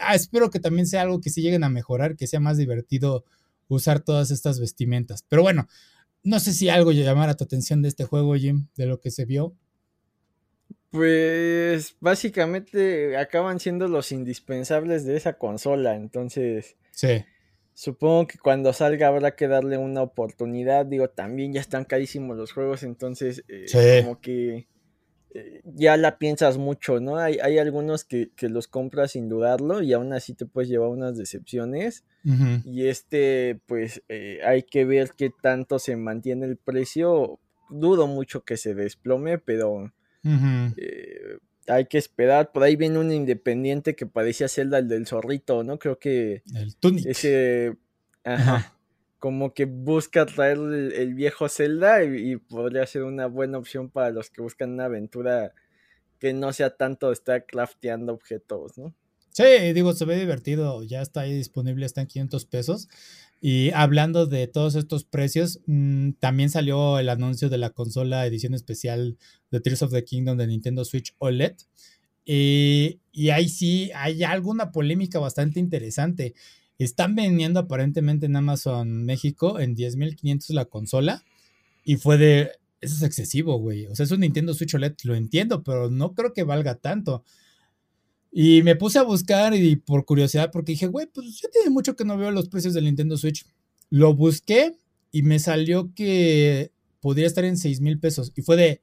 ah, 0.00 0.14
espero 0.14 0.50
que 0.50 0.60
también 0.60 0.86
sea 0.86 1.02
algo 1.02 1.20
que 1.20 1.30
sí 1.30 1.42
lleguen 1.42 1.64
a 1.64 1.68
mejorar, 1.68 2.16
que 2.16 2.26
sea 2.26 2.40
más 2.40 2.56
divertido 2.56 3.24
usar 3.68 4.00
todas 4.00 4.30
estas 4.30 4.60
vestimentas. 4.60 5.24
Pero 5.28 5.42
bueno, 5.42 5.68
no 6.22 6.40
sé 6.40 6.52
si 6.52 6.68
algo 6.68 6.92
llamara 6.92 7.36
tu 7.36 7.44
atención 7.44 7.82
de 7.82 7.88
este 7.88 8.04
juego, 8.04 8.34
Jim, 8.34 8.68
de 8.76 8.86
lo 8.86 9.00
que 9.00 9.10
se 9.10 9.24
vio. 9.24 9.54
Pues 10.90 11.96
básicamente 12.00 13.16
acaban 13.16 13.60
siendo 13.60 13.88
los 13.88 14.12
indispensables 14.12 15.04
de 15.04 15.16
esa 15.16 15.34
consola, 15.34 15.96
entonces... 15.96 16.76
Sí. 16.90 17.24
Supongo 17.74 18.26
que 18.26 18.38
cuando 18.38 18.72
salga 18.72 19.06
habrá 19.06 19.36
que 19.36 19.46
darle 19.46 19.78
una 19.78 20.02
oportunidad. 20.02 20.84
Digo, 20.84 21.10
también 21.10 21.52
ya 21.52 21.60
están 21.60 21.84
carísimos 21.84 22.36
los 22.36 22.50
juegos, 22.50 22.82
entonces 22.82 23.44
eh, 23.46 24.02
como 24.02 24.20
que 24.20 24.66
eh, 25.32 25.60
ya 25.64 25.96
la 25.96 26.18
piensas 26.18 26.58
mucho, 26.58 26.98
¿no? 26.98 27.18
Hay, 27.18 27.38
hay 27.38 27.58
algunos 27.58 28.02
que, 28.02 28.30
los 28.40 28.66
compras 28.66 29.12
sin 29.12 29.28
dudarlo 29.28 29.80
y 29.80 29.92
aún 29.92 30.12
así 30.12 30.34
te 30.34 30.44
puedes 30.44 30.68
llevar 30.68 30.88
unas 30.88 31.16
decepciones. 31.16 32.04
Y 32.64 32.88
este, 32.88 33.60
pues 33.66 34.02
eh, 34.08 34.40
hay 34.44 34.64
que 34.64 34.84
ver 34.84 35.12
qué 35.16 35.30
tanto 35.30 35.78
se 35.78 35.94
mantiene 35.94 36.46
el 36.46 36.56
precio. 36.56 37.38
Dudo 37.70 38.06
mucho 38.06 38.42
que 38.42 38.56
se 38.56 38.74
desplome, 38.74 39.38
pero 39.38 39.92
hay 41.68 41.86
que 41.86 41.98
esperar. 41.98 42.52
Por 42.52 42.62
ahí 42.62 42.76
viene 42.76 42.98
un 42.98 43.12
independiente 43.12 43.94
que 43.94 44.06
parecía 44.06 44.48
Zelda, 44.48 44.78
el 44.78 44.88
del 44.88 45.06
zorrito, 45.06 45.62
¿no? 45.64 45.78
Creo 45.78 45.98
que. 45.98 46.42
El 46.54 46.76
Tunic. 46.76 47.06
Ese. 47.06 47.76
Ajá. 48.24 48.74
Como 49.18 49.52
que 49.52 49.64
busca 49.64 50.26
traer 50.26 50.58
el, 50.58 51.14
viejo 51.14 51.48
Zelda 51.48 52.04
y, 52.04 52.36
podría 52.36 52.86
ser 52.86 53.02
una 53.02 53.26
buena 53.26 53.58
opción 53.58 53.90
para 53.90 54.10
los 54.10 54.30
que 54.30 54.42
buscan 54.42 54.70
una 54.70 54.84
aventura 54.84 55.52
que 56.20 56.32
no 56.32 56.52
sea 56.52 56.76
tanto 56.76 57.10
estar 57.10 57.44
crafteando 57.44 58.12
objetos, 58.12 58.78
¿no? 58.78 58.94
Sí, 59.30 59.72
digo, 59.72 59.92
se 59.92 60.04
ve 60.04 60.16
divertido. 60.18 60.82
Ya 60.84 61.02
está 61.02 61.22
ahí 61.22 61.34
disponible, 61.34 61.84
está 61.84 62.00
en 62.00 62.06
500 62.06 62.44
pesos. 62.46 62.88
Y 63.40 63.70
hablando 63.70 64.26
de 64.26 64.48
todos 64.48 64.74
estos 64.74 65.04
precios, 65.04 65.60
mm, 65.66 66.12
también 66.18 66.50
salió 66.50 66.98
el 66.98 67.08
anuncio 67.08 67.48
de 67.48 67.58
la 67.58 67.70
consola 67.70 68.26
edición 68.26 68.54
especial 68.54 69.16
de 69.50 69.60
Tears 69.60 69.82
of 69.82 69.92
the 69.92 70.04
Kingdom 70.04 70.36
de 70.36 70.46
Nintendo 70.46 70.84
Switch 70.84 71.14
OLED. 71.18 71.54
Y, 72.24 73.00
y 73.12 73.30
ahí 73.30 73.48
sí 73.48 73.90
hay 73.94 74.22
alguna 74.24 74.72
polémica 74.72 75.18
bastante 75.18 75.60
interesante. 75.60 76.34
Están 76.78 77.14
vendiendo 77.14 77.60
aparentemente 77.60 78.26
en 78.26 78.36
Amazon 78.36 79.04
México 79.04 79.60
en 79.60 79.76
10.500 79.76 80.50
la 80.50 80.64
consola. 80.64 81.24
Y 81.84 81.96
fue 81.96 82.18
de, 82.18 82.50
eso 82.80 82.96
es 82.96 83.02
excesivo, 83.02 83.58
güey. 83.58 83.86
O 83.86 83.94
sea, 83.94 84.04
es 84.04 84.10
un 84.10 84.20
Nintendo 84.20 84.54
Switch 84.54 84.74
OLED, 84.74 84.94
lo 85.04 85.14
entiendo, 85.14 85.62
pero 85.62 85.90
no 85.90 86.14
creo 86.14 86.32
que 86.32 86.42
valga 86.44 86.74
tanto. 86.74 87.24
Y 88.30 88.62
me 88.62 88.76
puse 88.76 88.98
a 88.98 89.02
buscar 89.02 89.54
y 89.54 89.76
por 89.76 90.04
curiosidad, 90.04 90.50
porque 90.52 90.72
dije, 90.72 90.86
güey, 90.86 91.06
pues 91.06 91.40
ya 91.40 91.48
tiene 91.48 91.70
mucho 91.70 91.96
que 91.96 92.04
no 92.04 92.16
veo 92.18 92.30
los 92.30 92.48
precios 92.48 92.74
del 92.74 92.84
Nintendo 92.84 93.16
Switch. 93.16 93.46
Lo 93.90 94.14
busqué 94.14 94.76
y 95.10 95.22
me 95.22 95.38
salió 95.38 95.92
que 95.94 96.70
podría 97.00 97.26
estar 97.26 97.44
en 97.44 97.56
6 97.56 97.80
mil 97.80 97.98
pesos. 97.98 98.32
Y 98.36 98.42
fue 98.42 98.56
de, 98.56 98.82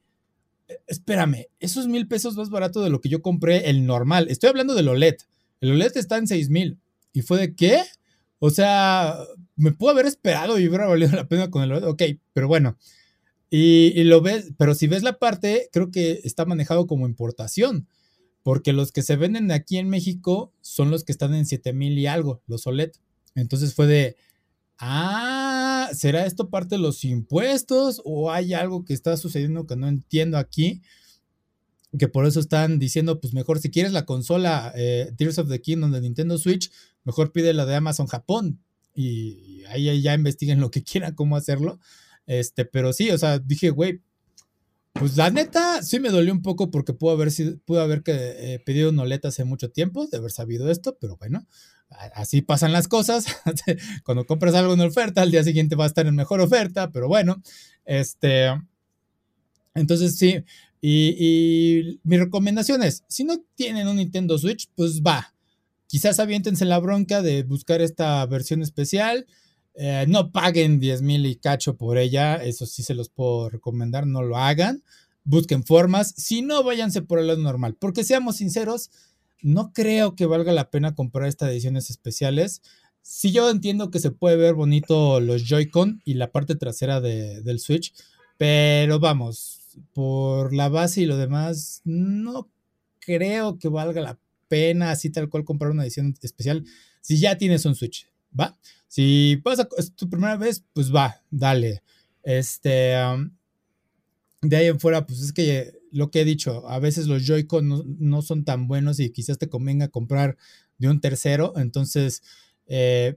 e, 0.68 0.80
espérame, 0.88 1.46
esos 1.60 1.86
mil 1.86 2.08
pesos 2.08 2.36
más 2.36 2.50
barato 2.50 2.82
de 2.82 2.90
lo 2.90 3.00
que 3.00 3.08
yo 3.08 3.22
compré 3.22 3.70
el 3.70 3.86
normal. 3.86 4.26
Estoy 4.28 4.50
hablando 4.50 4.74
del 4.74 4.88
OLED. 4.88 5.16
El 5.60 5.72
OLED 5.72 5.96
está 5.96 6.16
en 6.16 6.26
6 6.26 6.50
mil. 6.50 6.78
Y 7.12 7.22
fue 7.22 7.38
de, 7.38 7.54
¿qué? 7.54 7.82
O 8.40 8.50
sea, 8.50 9.16
me 9.54 9.72
puedo 9.72 9.92
haber 9.92 10.06
esperado 10.06 10.58
y 10.58 10.66
hubiera 10.66 10.86
valido 10.86 11.12
la 11.12 11.28
pena 11.28 11.50
con 11.50 11.62
el 11.62 11.72
OLED. 11.72 11.86
Ok, 11.86 12.02
pero 12.32 12.48
bueno. 12.48 12.76
Y, 13.48 13.92
y 13.94 14.02
lo 14.04 14.20
ves, 14.22 14.52
pero 14.58 14.74
si 14.74 14.88
ves 14.88 15.04
la 15.04 15.20
parte, 15.20 15.68
creo 15.72 15.92
que 15.92 16.20
está 16.24 16.44
manejado 16.44 16.88
como 16.88 17.06
importación 17.06 17.86
porque 18.46 18.72
los 18.72 18.92
que 18.92 19.02
se 19.02 19.16
venden 19.16 19.50
aquí 19.50 19.76
en 19.76 19.88
México 19.88 20.52
son 20.60 20.88
los 20.92 21.02
que 21.02 21.10
están 21.10 21.34
en 21.34 21.46
7000 21.46 21.98
y 21.98 22.06
algo, 22.06 22.44
los 22.46 22.64
OLED. 22.68 22.92
Entonces 23.34 23.74
fue 23.74 23.88
de, 23.88 24.16
ah, 24.78 25.90
¿será 25.92 26.26
esto 26.26 26.48
parte 26.48 26.76
de 26.76 26.80
los 26.80 27.02
impuestos 27.02 28.00
o 28.04 28.30
hay 28.30 28.54
algo 28.54 28.84
que 28.84 28.94
está 28.94 29.16
sucediendo 29.16 29.66
que 29.66 29.74
no 29.74 29.88
entiendo 29.88 30.38
aquí? 30.38 30.80
Que 31.98 32.06
por 32.06 32.24
eso 32.24 32.38
están 32.38 32.78
diciendo, 32.78 33.20
pues 33.20 33.34
mejor 33.34 33.58
si 33.58 33.68
quieres 33.68 33.90
la 33.90 34.06
consola 34.06 34.72
eh, 34.76 35.12
Tears 35.16 35.38
of 35.38 35.48
the 35.48 35.60
Kingdom 35.60 35.90
de 35.90 36.02
Nintendo 36.02 36.38
Switch, 36.38 36.70
mejor 37.02 37.32
pide 37.32 37.52
la 37.52 37.66
de 37.66 37.74
Amazon 37.74 38.06
Japón 38.06 38.60
y 38.94 39.64
ahí 39.70 40.00
ya 40.00 40.14
investiguen 40.14 40.60
lo 40.60 40.70
que 40.70 40.84
quieran, 40.84 41.16
cómo 41.16 41.34
hacerlo. 41.34 41.80
Este, 42.26 42.64
pero 42.64 42.92
sí, 42.92 43.10
o 43.10 43.18
sea, 43.18 43.40
dije, 43.40 43.70
güey, 43.70 44.02
pues 44.98 45.16
la 45.16 45.30
neta, 45.30 45.82
sí 45.82 46.00
me 46.00 46.10
dolió 46.10 46.32
un 46.32 46.42
poco 46.42 46.70
porque 46.70 46.92
pudo 46.92 47.12
haber, 47.12 47.30
sido, 47.30 47.58
pudo 47.64 47.80
haber 47.80 48.02
que, 48.02 48.12
eh, 48.14 48.58
pedido 48.64 48.90
un 48.90 48.98
OLED 48.98 49.26
hace 49.26 49.44
mucho 49.44 49.70
tiempo, 49.70 50.06
de 50.06 50.18
haber 50.18 50.30
sabido 50.30 50.70
esto, 50.70 50.96
pero 51.00 51.16
bueno, 51.16 51.46
así 52.14 52.42
pasan 52.42 52.72
las 52.72 52.88
cosas. 52.88 53.26
Cuando 54.04 54.26
compras 54.26 54.54
algo 54.54 54.74
en 54.74 54.80
oferta, 54.80 55.22
al 55.22 55.30
día 55.30 55.44
siguiente 55.44 55.76
va 55.76 55.84
a 55.84 55.88
estar 55.88 56.06
en 56.06 56.14
mejor 56.14 56.40
oferta, 56.40 56.90
pero 56.90 57.08
bueno, 57.08 57.42
este. 57.84 58.48
Entonces 59.74 60.16
sí, 60.16 60.42
y, 60.80 61.16
y 61.18 62.00
mi 62.02 62.16
recomendación 62.16 62.82
es, 62.82 63.04
si 63.08 63.24
no 63.24 63.36
tienen 63.54 63.88
un 63.88 63.96
Nintendo 63.96 64.38
Switch, 64.38 64.70
pues 64.74 65.02
va. 65.02 65.34
Quizás 65.86 66.18
aviéntense 66.18 66.64
la 66.64 66.78
bronca 66.78 67.22
de 67.22 67.42
buscar 67.42 67.80
esta 67.80 68.24
versión 68.26 68.62
especial 68.62 69.26
eh, 69.76 70.06
no 70.08 70.32
paguen 70.32 70.80
10 70.80 71.02
mil 71.02 71.26
y 71.26 71.36
cacho 71.36 71.76
por 71.76 71.98
ella, 71.98 72.36
eso 72.36 72.66
sí 72.66 72.82
se 72.82 72.94
los 72.94 73.08
puedo 73.08 73.50
recomendar, 73.50 74.06
no 74.06 74.22
lo 74.22 74.38
hagan. 74.38 74.82
Busquen 75.24 75.64
formas, 75.64 76.14
si 76.16 76.42
no, 76.42 76.62
váyanse 76.62 77.02
por 77.02 77.18
el 77.18 77.26
lado 77.26 77.42
normal, 77.42 77.76
porque 77.78 78.04
seamos 78.04 78.36
sinceros, 78.36 78.90
no 79.42 79.72
creo 79.72 80.14
que 80.14 80.26
valga 80.26 80.52
la 80.52 80.70
pena 80.70 80.94
comprar 80.94 81.28
estas 81.28 81.50
ediciones 81.50 81.90
especiales. 81.90 82.62
Si 83.02 83.32
yo 83.32 83.50
entiendo 83.50 83.90
que 83.90 83.98
se 83.98 84.10
puede 84.10 84.36
ver 84.36 84.54
bonito 84.54 85.20
los 85.20 85.44
Joy-Con 85.44 86.00
y 86.04 86.14
la 86.14 86.32
parte 86.32 86.54
trasera 86.54 87.00
del 87.00 87.58
Switch, 87.60 87.92
pero 88.38 88.98
vamos, 88.98 89.60
por 89.92 90.54
la 90.54 90.68
base 90.68 91.02
y 91.02 91.06
lo 91.06 91.16
demás, 91.16 91.82
no 91.84 92.48
creo 93.00 93.58
que 93.58 93.68
valga 93.68 94.00
la 94.00 94.18
pena 94.48 94.90
así 94.90 95.10
tal 95.10 95.28
cual 95.28 95.44
comprar 95.44 95.70
una 95.70 95.82
edición 95.82 96.14
especial 96.22 96.64
si 97.06 97.18
ya 97.18 97.38
tienes 97.38 97.64
un 97.64 97.76
Switch, 97.76 98.08
¿va? 98.38 98.58
Si 98.88 99.40
pasa, 99.42 99.68
es 99.76 99.94
tu 99.94 100.08
primera 100.08 100.36
vez, 100.36 100.64
pues 100.72 100.94
va, 100.94 101.22
dale. 101.30 101.82
Este, 102.22 102.94
de 104.42 104.56
ahí 104.56 104.66
en 104.66 104.80
fuera, 104.80 105.06
pues 105.06 105.20
es 105.20 105.32
que 105.32 105.72
lo 105.90 106.10
que 106.10 106.20
he 106.20 106.24
dicho, 106.24 106.68
a 106.68 106.78
veces 106.78 107.06
los 107.06 107.24
Joy-Con 107.26 107.96
no, 107.98 108.22
son 108.22 108.44
tan 108.44 108.68
buenos 108.68 109.00
y 109.00 109.10
quizás 109.10 109.38
te 109.38 109.48
convenga 109.48 109.88
comprar 109.88 110.36
de 110.78 110.88
un 110.88 111.00
tercero. 111.00 111.54
Entonces, 111.56 112.22
eh, 112.66 113.16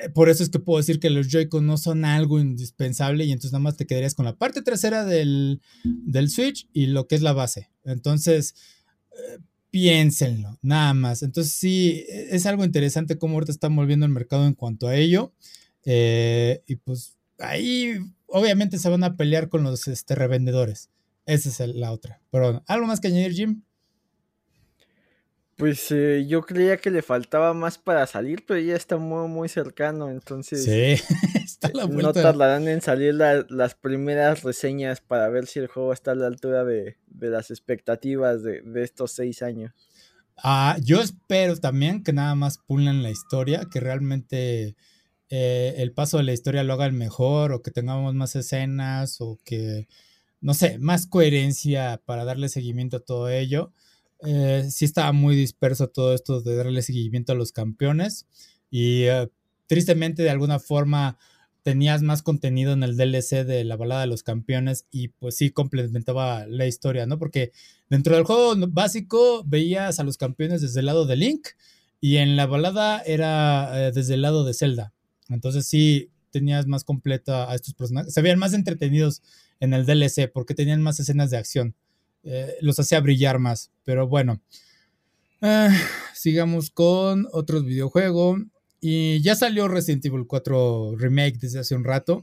eh, 0.00 0.08
por 0.10 0.28
eso 0.28 0.42
es 0.42 0.48
que 0.48 0.58
puedo 0.58 0.78
decir 0.78 1.00
que 1.00 1.10
los 1.10 1.28
Joy-Con 1.28 1.66
no 1.66 1.76
son 1.76 2.04
algo 2.04 2.40
indispensable 2.40 3.24
y 3.24 3.32
entonces 3.32 3.52
nada 3.52 3.62
más 3.62 3.76
te 3.76 3.86
quedarías 3.86 4.14
con 4.14 4.24
la 4.24 4.36
parte 4.36 4.62
trasera 4.62 5.04
del, 5.04 5.60
del 5.84 6.30
Switch 6.30 6.68
y 6.72 6.86
lo 6.86 7.08
que 7.08 7.16
es 7.16 7.22
la 7.22 7.32
base. 7.32 7.70
Entonces, 7.84 8.54
eh, 9.12 9.38
piénsenlo, 9.72 10.58
nada 10.62 10.94
más. 10.94 11.24
Entonces 11.24 11.54
sí, 11.54 12.04
e, 12.08 12.36
es 12.36 12.46
algo 12.46 12.64
interesante 12.64 13.18
cómo 13.18 13.34
ahorita 13.34 13.50
está 13.50 13.68
moviendo 13.68 14.06
el 14.06 14.12
mercado 14.12 14.46
en 14.46 14.54
cuanto 14.54 14.86
a 14.86 14.94
ello. 14.94 15.32
Eh, 15.84 16.62
y 16.68 16.76
pues 16.76 17.16
ahí 17.38 17.94
obviamente 18.26 18.78
se 18.78 18.88
van 18.88 19.02
a 19.02 19.16
pelear 19.16 19.48
con 19.48 19.64
los 19.64 19.88
este, 19.88 20.14
revendedores. 20.14 20.90
Esa 21.26 21.48
es 21.48 21.74
la 21.74 21.90
otra. 21.90 22.20
Pero 22.30 22.62
¿algo 22.66 22.86
más 22.86 23.00
que 23.00 23.08
añadir, 23.08 23.32
Jim? 23.32 23.62
Pues 25.62 25.92
eh, 25.92 26.26
yo 26.26 26.42
creía 26.42 26.76
que 26.78 26.90
le 26.90 27.02
faltaba 27.02 27.54
más 27.54 27.78
para 27.78 28.04
salir, 28.08 28.44
pero 28.44 28.58
ya 28.58 28.74
está 28.74 28.96
muy, 28.96 29.28
muy 29.28 29.48
cercano, 29.48 30.10
entonces... 30.10 30.64
Sí, 30.64 31.00
está 31.44 31.70
la. 31.72 31.86
No 31.86 32.12
tardarán 32.12 32.66
en 32.66 32.80
salir 32.80 33.14
las 33.14 33.76
primeras 33.76 34.42
reseñas 34.42 35.00
para 35.00 35.28
ver 35.28 35.46
si 35.46 35.60
el 35.60 35.68
juego 35.68 35.92
está 35.92 36.10
a 36.10 36.14
la 36.16 36.26
altura 36.26 36.64
de, 36.64 36.96
las 37.20 37.52
expectativas 37.52 38.42
de, 38.42 38.60
estos 38.82 39.12
seis 39.12 39.40
años. 39.40 39.72
Ah, 40.36 40.78
yo 40.82 41.00
espero 41.00 41.56
también 41.56 42.02
que 42.02 42.12
nada 42.12 42.34
más 42.34 42.58
pulen 42.58 43.04
la 43.04 43.10
historia, 43.10 43.68
que 43.70 43.78
realmente 43.78 44.74
eh, 45.30 45.74
el 45.76 45.92
paso 45.92 46.16
de 46.16 46.24
la 46.24 46.32
historia 46.32 46.64
lo 46.64 46.72
hagan 46.72 46.98
mejor, 46.98 47.52
o 47.52 47.62
que 47.62 47.70
tengamos 47.70 48.12
más 48.16 48.34
escenas, 48.34 49.20
o 49.20 49.38
que, 49.44 49.86
no 50.40 50.54
sé, 50.54 50.80
más 50.80 51.06
coherencia 51.06 52.02
para 52.04 52.24
darle 52.24 52.48
seguimiento 52.48 52.96
a 52.96 53.04
todo 53.04 53.28
ello 53.28 53.72
eh, 54.24 54.66
sí 54.70 54.84
estaba 54.84 55.12
muy 55.12 55.36
disperso 55.36 55.88
todo 55.88 56.14
esto 56.14 56.40
de 56.40 56.56
darle 56.56 56.82
seguimiento 56.82 57.32
a 57.32 57.36
los 57.36 57.52
campeones 57.52 58.26
y 58.70 59.04
eh, 59.04 59.28
tristemente 59.66 60.22
de 60.22 60.30
alguna 60.30 60.58
forma 60.58 61.18
tenías 61.62 62.02
más 62.02 62.22
contenido 62.22 62.72
en 62.72 62.82
el 62.82 62.96
DLC 62.96 63.44
de 63.44 63.64
la 63.64 63.76
balada 63.76 64.02
de 64.02 64.06
los 64.08 64.22
campeones 64.22 64.86
y 64.90 65.08
pues 65.08 65.36
sí 65.36 65.50
complementaba 65.50 66.46
la 66.46 66.66
historia, 66.66 67.06
¿no? 67.06 67.18
Porque 67.18 67.52
dentro 67.88 68.14
del 68.14 68.24
juego 68.24 68.54
básico 68.68 69.44
veías 69.46 70.00
a 70.00 70.04
los 70.04 70.16
campeones 70.16 70.60
desde 70.60 70.80
el 70.80 70.86
lado 70.86 71.06
de 71.06 71.16
Link 71.16 71.48
y 72.00 72.16
en 72.16 72.36
la 72.36 72.46
balada 72.46 73.00
era 73.02 73.88
eh, 73.88 73.92
desde 73.92 74.14
el 74.14 74.22
lado 74.22 74.44
de 74.44 74.54
Zelda. 74.54 74.92
Entonces 75.28 75.66
sí 75.66 76.10
tenías 76.30 76.66
más 76.66 76.82
completa 76.84 77.50
a 77.50 77.54
estos 77.54 77.74
personajes. 77.74 78.12
Se 78.12 78.22
veían 78.22 78.38
más 78.38 78.54
entretenidos 78.54 79.22
en 79.60 79.72
el 79.72 79.86
DLC 79.86 80.30
porque 80.32 80.54
tenían 80.54 80.82
más 80.82 80.98
escenas 80.98 81.30
de 81.30 81.36
acción. 81.36 81.76
Eh, 82.24 82.56
los 82.60 82.78
hacía 82.78 83.00
brillar 83.00 83.38
más. 83.38 83.70
Pero 83.84 84.08
bueno, 84.08 84.40
eh, 85.40 85.68
sigamos 86.14 86.70
con 86.70 87.26
otros 87.32 87.64
videojuegos. 87.64 88.40
Y 88.80 89.20
ya 89.22 89.36
salió 89.36 89.68
Resident 89.68 90.04
Evil 90.06 90.26
4 90.26 90.96
Remake 90.96 91.38
desde 91.38 91.60
hace 91.60 91.74
un 91.74 91.84
rato. 91.84 92.22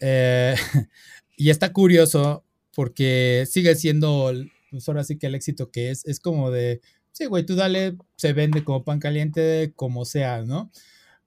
Eh, 0.00 0.54
y 1.36 1.50
está 1.50 1.72
curioso 1.72 2.44
porque 2.74 3.44
sigue 3.48 3.74
siendo, 3.74 4.32
pues 4.70 4.88
ahora 4.88 5.04
sí 5.04 5.18
que 5.18 5.26
el 5.26 5.34
éxito 5.34 5.70
que 5.70 5.90
es, 5.90 6.04
es 6.06 6.20
como 6.20 6.50
de, 6.50 6.80
sí, 7.12 7.26
güey, 7.26 7.44
tú 7.44 7.56
dale, 7.56 7.96
se 8.16 8.32
vende 8.32 8.62
como 8.64 8.84
pan 8.84 9.00
caliente, 9.00 9.72
como 9.74 10.04
sea, 10.04 10.42
¿no? 10.42 10.70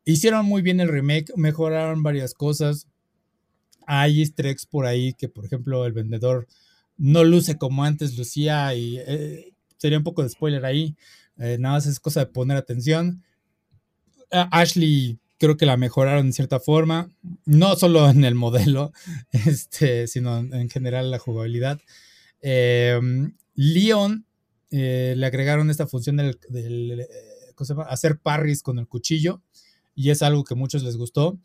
Hicieron 0.05 0.45
muy 0.45 0.61
bien 0.61 0.79
el 0.79 0.87
remake, 0.87 1.33
mejoraron 1.35 2.03
varias 2.03 2.33
cosas. 2.33 2.87
Hay 3.85 4.19
easter 4.21 4.47
eggs 4.47 4.65
por 4.65 4.85
ahí 4.85 5.13
que, 5.13 5.27
por 5.27 5.45
ejemplo, 5.45 5.85
el 5.85 5.93
vendedor 5.93 6.47
no 7.01 7.23
luce 7.23 7.57
como 7.57 7.83
antes 7.83 8.15
lucía 8.15 8.75
y 8.75 8.99
eh, 8.99 9.53
sería 9.77 9.97
un 9.97 10.03
poco 10.03 10.21
de 10.21 10.29
spoiler 10.29 10.63
ahí. 10.65 10.95
Eh, 11.39 11.57
nada 11.59 11.75
más 11.75 11.87
es 11.87 11.99
cosa 11.99 12.19
de 12.19 12.25
poner 12.27 12.57
atención. 12.57 13.23
Ashley 14.29 15.19
creo 15.39 15.57
que 15.57 15.65
la 15.65 15.77
mejoraron 15.77 16.27
en 16.27 16.33
cierta 16.33 16.59
forma, 16.59 17.09
no 17.45 17.75
solo 17.75 18.07
en 18.11 18.23
el 18.23 18.35
modelo, 18.35 18.93
este, 19.31 20.05
sino 20.07 20.37
en 20.37 20.69
general 20.69 21.09
la 21.09 21.17
jugabilidad. 21.17 21.81
Em, 22.41 23.35
Leon 23.55 24.25
eh, 24.69 25.15
le 25.17 25.25
agregaron 25.25 25.71
esta 25.71 25.87
función 25.87 26.17
del, 26.17 27.07
hacer 27.87 28.19
parries 28.19 28.61
con 28.61 28.77
el 28.77 28.87
cuchillo 28.87 29.41
y 29.95 30.11
es 30.11 30.21
algo 30.21 30.43
que 30.43 30.53
muchos 30.53 30.83
les 30.83 30.97
gustó. 30.97 31.39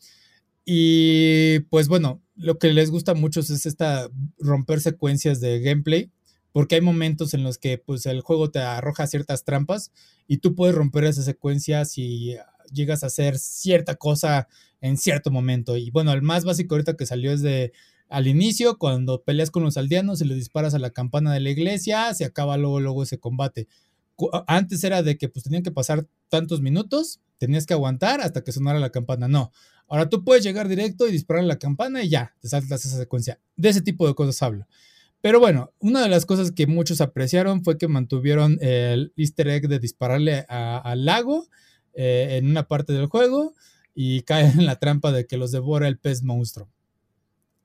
Y 0.67 1.61
pues 1.71 1.89
bueno, 1.89 2.21
lo 2.37 2.59
que 2.59 2.73
les 2.73 2.91
gusta 2.91 3.15
mucho 3.15 3.41
es 3.41 3.67
esta 3.67 4.09
romper 4.39 4.81
secuencias 4.81 5.41
de 5.41 5.61
gameplay, 5.61 6.11
porque 6.53 6.77
hay 6.77 6.81
momentos 6.81 7.35
en 7.35 7.43
los 7.43 7.59
que 7.59 7.79
pues 7.79 8.07
el 8.07 8.21
juego 8.21 8.51
te 8.51 8.61
arroja 8.61 9.07
ciertas 9.07 9.45
trampas 9.45 9.93
y 10.27 10.39
tú 10.39 10.55
puedes 10.55 10.75
romper 10.75 11.05
esa 11.05 11.23
secuencia 11.23 11.85
si 11.85 12.37
llegas 12.73 13.03
a 13.03 13.07
hacer 13.07 13.39
cierta 13.39 13.97
cosa 13.97 14.49
en 14.81 14.97
cierto 14.97 15.31
momento. 15.31 15.77
Y 15.77 15.91
bueno, 15.91 16.13
el 16.13 16.23
más 16.23 16.45
básico 16.45 16.75
ahorita 16.75 16.97
que 16.97 17.07
salió 17.07 17.33
es 17.33 17.43
de 17.43 17.73
al 18.09 18.29
inicio, 18.29 18.79
cuando 18.79 19.23
peleas 19.23 19.51
con 19.51 19.65
los 19.65 19.77
aldeanos 19.77 20.21
y 20.21 20.27
le 20.27 20.35
disparas 20.35 20.75
a 20.75 20.79
la 20.79 20.91
campana 20.91 21.33
de 21.33 21.41
la 21.41 21.51
iglesia, 21.51 22.15
se 22.15 22.25
acaba 22.25 22.57
luego, 22.57 22.81
luego 22.81 23.03
ese 23.03 23.19
combate. 23.19 23.67
Antes 24.47 24.85
era 24.85 25.03
de 25.03 25.19
que 25.19 25.29
pues 25.29 25.43
tenían 25.43 25.63
que 25.63 25.73
pasar 25.73 26.07
tantos 26.29 26.61
minutos, 26.61 27.21
tenías 27.39 27.67
que 27.67 27.75
aguantar 27.75 28.21
hasta 28.21 28.45
que 28.45 28.53
sonara 28.53 28.79
la 28.79 28.91
campana. 28.91 29.29
No, 29.29 29.53
Ahora 29.89 30.09
tú 30.09 30.25
puedes 30.25 30.43
llegar 30.45 30.69
directo 30.69 31.07
y 31.07 31.13
disparar 31.13 31.45
la 31.45 31.59
campana 31.59 32.03
y 32.03 32.09
ya, 32.09 32.35
te 32.41 32.49
saltas 32.49 32.85
esa 32.85 32.97
secuencia. 32.97 33.41
De 33.57 33.69
ese 33.69 33.83
tipo 33.83 34.07
de 34.07 34.15
cosas 34.15 34.43
hablo. 34.43 34.67
Pero 35.21 35.41
bueno, 35.41 35.73
una 35.79 36.03
de 36.03 36.09
las 36.09 36.27
cosas 36.27 36.53
que 36.53 36.67
muchos 36.67 37.01
apreciaron 37.01 37.65
fue 37.65 37.79
que 37.79 37.89
mantuvieron 37.89 38.59
el 38.61 39.13
easter 39.17 39.49
egg 39.49 39.69
de 39.69 39.79
dispararle 39.79 40.45
al 40.49 41.05
lago 41.05 41.49
eh, 41.95 42.37
en 42.39 42.51
una 42.51 42.69
parte 42.69 42.93
del 42.93 43.07
juego 43.07 43.55
y 43.95 44.23
cae 44.23 44.51
en 44.51 44.67
la 44.67 44.79
trampa 44.79 45.11
de 45.13 45.27
que 45.27 45.37
los 45.37 45.53
devora 45.53 45.89
el 45.89 45.99
pez 45.99 46.23
monstruo. 46.23 46.69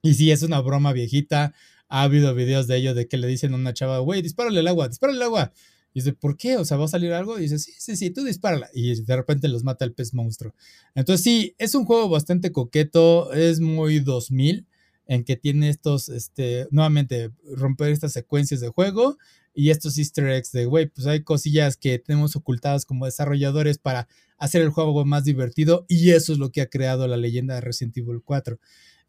Y 0.01 0.15
si 0.15 0.31
es 0.31 0.41
una 0.43 0.59
broma 0.61 0.93
viejita. 0.93 1.53
Ha 1.93 2.03
habido 2.03 2.33
videos 2.33 2.67
de 2.67 2.77
ello 2.77 2.93
de 2.93 3.09
que 3.09 3.17
le 3.17 3.27
dicen 3.27 3.51
a 3.51 3.57
una 3.57 3.73
chava, 3.73 3.99
güey, 3.99 4.21
dispárale 4.21 4.61
el 4.61 4.67
agua, 4.67 4.87
dispárale 4.87 5.17
el 5.17 5.23
agua. 5.23 5.51
Y 5.93 5.99
dice, 5.99 6.13
¿por 6.13 6.37
qué? 6.37 6.57
O 6.57 6.65
sea, 6.65 6.77
¿va 6.77 6.85
a 6.85 6.89
salir 6.89 7.11
algo? 7.13 7.37
Y 7.37 7.43
dice, 7.43 7.59
sí, 7.59 7.73
sí, 7.77 7.95
sí, 7.95 8.09
tú 8.11 8.23
dispárala. 8.23 8.69
Y 8.73 9.01
de 9.01 9.15
repente 9.15 9.47
los 9.47 9.63
mata 9.63 9.85
el 9.85 9.93
pez 9.93 10.13
monstruo. 10.13 10.53
Entonces, 10.95 11.23
sí, 11.23 11.55
es 11.57 11.75
un 11.75 11.85
juego 11.85 12.09
bastante 12.09 12.51
coqueto, 12.51 13.33
es 13.33 13.59
muy 13.59 13.99
2000, 13.99 14.65
en 15.07 15.23
que 15.25 15.35
tiene 15.35 15.69
estos, 15.69 16.09
este, 16.09 16.67
nuevamente, 16.71 17.31
romper 17.55 17.91
estas 17.91 18.13
secuencias 18.13 18.61
de 18.61 18.69
juego 18.69 19.17
y 19.53 19.69
estos 19.69 19.97
easter 19.97 20.27
eggs 20.29 20.51
de, 20.51 20.65
güey, 20.65 20.87
pues 20.87 21.07
hay 21.07 21.23
cosillas 21.23 21.75
que 21.75 21.99
tenemos 21.99 22.35
ocultadas 22.35 22.85
como 22.85 23.05
desarrolladores 23.05 23.77
para 23.77 24.07
hacer 24.37 24.61
el 24.61 24.69
juego 24.69 25.03
más 25.03 25.25
divertido 25.25 25.85
y 25.89 26.11
eso 26.11 26.31
es 26.31 26.39
lo 26.39 26.51
que 26.51 26.61
ha 26.61 26.69
creado 26.69 27.07
la 27.07 27.17
leyenda 27.17 27.55
de 27.55 27.61
Resident 27.61 27.97
Evil 27.97 28.21
4. 28.23 28.59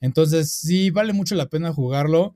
Entonces, 0.01 0.51
sí, 0.51 0.91
vale 0.91 1.13
mucho 1.13 1.37
la 1.37 1.49
pena 1.49 1.73
jugarlo. 1.73 2.35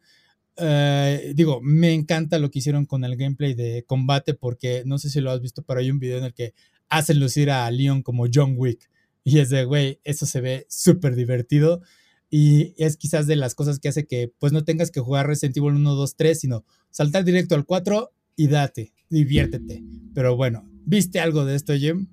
Eh, 0.59 1.33
digo, 1.35 1.61
me 1.61 1.93
encanta 1.93 2.39
lo 2.39 2.51
que 2.51 2.61
hicieron 2.61 2.87
con 2.87 3.05
el 3.05 3.17
gameplay 3.17 3.55
de 3.55 3.85
combate 3.87 4.35
porque 4.35 4.83
no 4.87 4.99
sé 4.99 5.11
si 5.11 5.21
lo 5.21 5.31
has 5.31 5.41
visto, 5.41 5.63
pero 5.63 5.81
hay 5.81 5.91
un 5.91 5.99
video 5.99 6.19
en 6.19 6.25
el 6.25 6.35
que 6.35 6.55
hacen 6.89 7.21
lucir 7.21 7.51
a 7.51 7.71
Leon 7.71 8.03
como 8.03 8.27
John 8.33 8.55
Wick. 8.57 8.89
Y 9.25 9.41
es 9.41 9.51
de, 9.51 9.65
güey, 9.65 10.01
eso 10.05 10.25
se 10.25 10.41
ve 10.41 10.67
súper 10.69 11.15
divertido. 11.17 11.83
Y 12.31 12.75
es 12.77 12.97
quizás 12.97 13.27
de 13.27 13.37
las 13.37 13.55
cosas 13.55 13.79
que 13.79 13.89
hace 13.89 14.07
que 14.07 14.33
pues 14.39 14.53
no 14.53 14.65
tengas 14.65 14.91
que 14.91 15.01
jugar 15.01 15.27
Resident 15.27 15.57
Evil 15.57 15.75
1, 15.75 15.95
2, 15.95 16.17
3, 16.17 16.41
sino 16.41 16.65
saltar 16.91 17.25
directo 17.25 17.55
al 17.55 17.65
4 17.65 18.11
y 18.37 18.49
date, 18.49 18.93
diviértete. 19.11 19.83
Pero 20.15 20.37
bueno, 20.37 20.69
¿viste 20.85 21.21
algo 21.21 21.45
de 21.45 21.55
esto, 21.55 21.75
Jim? 21.75 22.09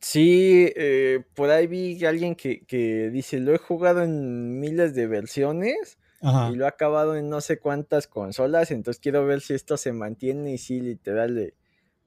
Sí, 0.00 0.68
eh, 0.74 1.20
por 1.34 1.50
ahí 1.50 1.66
vi 1.66 2.04
a 2.04 2.08
alguien 2.08 2.34
que, 2.34 2.64
que 2.66 3.10
dice, 3.10 3.38
lo 3.38 3.54
he 3.54 3.58
jugado 3.58 4.02
en 4.02 4.58
miles 4.58 4.94
de 4.94 5.06
versiones 5.06 5.98
y 6.22 6.56
lo 6.56 6.66
ha 6.66 6.68
acabado 6.68 7.16
en 7.16 7.28
no 7.28 7.40
sé 7.40 7.58
cuántas 7.58 8.06
consolas, 8.06 8.70
entonces 8.70 9.00
quiero 9.00 9.26
ver 9.26 9.40
si 9.40 9.54
esto 9.54 9.76
se 9.76 9.92
mantiene 9.92 10.52
y 10.52 10.58
si 10.58 10.80
literal 10.80 11.34
le 11.34 11.54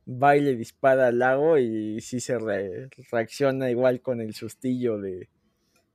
baile 0.05 0.55
dispara 0.55 1.07
al 1.07 1.19
lago 1.19 1.57
y 1.57 1.99
si 2.01 2.19
se 2.19 2.37
reacciona 3.11 3.69
igual 3.69 4.01
con 4.01 4.21
el 4.21 4.33
sustillo 4.33 4.99
de 4.99 5.29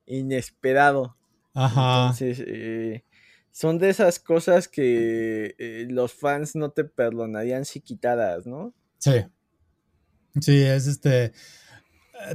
inesperado. 0.07 1.16
Ajá. 1.55 2.03
Entonces, 2.03 2.45
eh, 2.47 3.05
son 3.53 3.79
de 3.79 3.91
esas 3.91 4.18
cosas 4.18 4.68
que 4.68 5.55
eh, 5.59 5.87
los 5.89 6.12
fans 6.12 6.55
no 6.57 6.71
te 6.71 6.85
perdonarían 6.85 7.64
si 7.64 7.81
quitaras, 7.81 8.47
¿no? 8.47 8.75
Sí. 8.99 9.25
Sí, 10.41 10.62
es 10.62 10.87
este. 10.87 11.33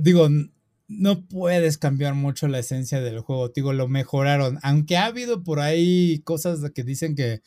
Digo, 0.01 0.27
no 0.87 1.25
puedes 1.25 1.77
cambiar 1.77 2.13
mucho 2.13 2.47
la 2.47 2.59
esencia 2.59 3.01
del 3.01 3.19
juego. 3.19 3.49
Digo, 3.49 3.73
lo 3.73 3.87
mejoraron. 3.87 4.59
Aunque 4.61 4.97
ha 4.97 5.05
habido 5.05 5.43
por 5.43 5.59
ahí 5.59 6.19
cosas 6.23 6.59
que 6.71 6.83
dicen 6.83 7.15
que 7.15 7.41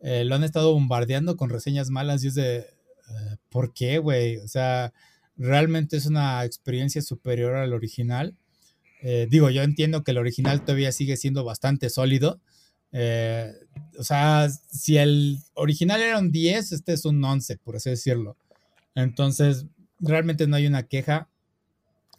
eh, 0.00 0.24
lo 0.24 0.34
han 0.34 0.44
estado 0.44 0.72
bombardeando 0.72 1.36
con 1.36 1.50
reseñas 1.50 1.90
malas 1.90 2.22
y 2.24 2.28
es 2.28 2.34
de, 2.34 2.58
eh, 2.58 3.36
¿por 3.48 3.72
qué, 3.72 3.98
güey? 3.98 4.36
O 4.38 4.48
sea, 4.48 4.92
realmente 5.36 5.96
es 5.96 6.06
una 6.06 6.44
experiencia 6.44 7.02
superior 7.02 7.56
al 7.56 7.72
original. 7.72 8.36
Eh, 9.02 9.26
digo, 9.30 9.50
yo 9.50 9.62
entiendo 9.62 10.04
que 10.04 10.12
el 10.12 10.18
original 10.18 10.62
todavía 10.64 10.92
sigue 10.92 11.16
siendo 11.16 11.44
bastante 11.44 11.90
sólido. 11.90 12.40
o 13.98 14.04
sea, 14.04 14.48
si 14.70 14.98
el 14.98 15.38
original 15.54 16.00
era 16.00 16.18
un 16.18 16.30
10, 16.30 16.72
este 16.72 16.92
es 16.92 17.04
un 17.04 17.22
11, 17.24 17.56
por 17.58 17.76
así 17.76 17.90
decirlo. 17.90 18.36
Entonces, 18.94 19.66
realmente 19.98 20.46
no 20.46 20.56
hay 20.56 20.66
una 20.66 20.84
queja 20.84 21.28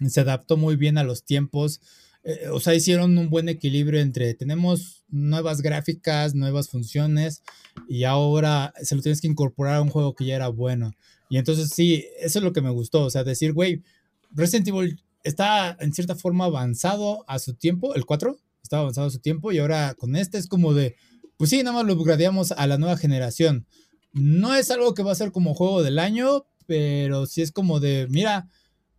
se 0.07 0.21
adaptó 0.21 0.57
muy 0.57 0.75
bien 0.75 0.97
a 0.97 1.03
los 1.03 1.23
tiempos. 1.23 1.81
Eh, 2.23 2.49
o 2.51 2.59
sea, 2.59 2.73
hicieron 2.73 3.17
un 3.17 3.29
buen 3.29 3.49
equilibrio 3.49 3.99
entre 4.01 4.33
tenemos 4.33 5.03
nuevas 5.09 5.61
gráficas, 5.61 6.33
nuevas 6.33 6.69
funciones 6.69 7.43
y 7.87 8.03
ahora 8.03 8.73
se 8.81 8.95
lo 8.95 9.01
tienes 9.01 9.21
que 9.21 9.27
incorporar 9.27 9.75
a 9.75 9.81
un 9.81 9.89
juego 9.89 10.15
que 10.15 10.25
ya 10.25 10.35
era 10.35 10.47
bueno. 10.47 10.91
Y 11.29 11.37
entonces 11.37 11.69
sí, 11.69 12.05
eso 12.19 12.39
es 12.39 12.43
lo 12.43 12.53
que 12.53 12.61
me 12.61 12.71
gustó. 12.71 13.05
O 13.05 13.09
sea, 13.09 13.23
decir, 13.23 13.53
güey, 13.53 13.83
Resident 14.31 14.67
Evil 14.67 15.03
está 15.23 15.77
en 15.79 15.93
cierta 15.93 16.15
forma 16.15 16.45
avanzado 16.45 17.23
a 17.27 17.39
su 17.39 17.53
tiempo, 17.55 17.95
el 17.95 18.05
4 18.05 18.37
estaba 18.61 18.81
avanzado 18.81 19.07
a 19.07 19.11
su 19.11 19.19
tiempo 19.19 19.51
y 19.51 19.59
ahora 19.59 19.93
con 19.95 20.15
este 20.15 20.37
es 20.37 20.47
como 20.47 20.73
de, 20.73 20.95
pues 21.37 21.49
sí, 21.49 21.57
nada 21.63 21.77
más 21.77 21.85
lo 21.85 21.95
gradeamos 22.01 22.51
a 22.51 22.67
la 22.67 22.77
nueva 22.77 22.97
generación. 22.97 23.67
No 24.13 24.55
es 24.55 24.71
algo 24.71 24.93
que 24.93 25.03
va 25.03 25.11
a 25.11 25.15
ser 25.15 25.31
como 25.31 25.53
juego 25.53 25.83
del 25.83 25.99
año, 25.99 26.47
pero 26.65 27.25
sí 27.25 27.41
es 27.41 27.51
como 27.51 27.79
de, 27.79 28.07
mira, 28.09 28.49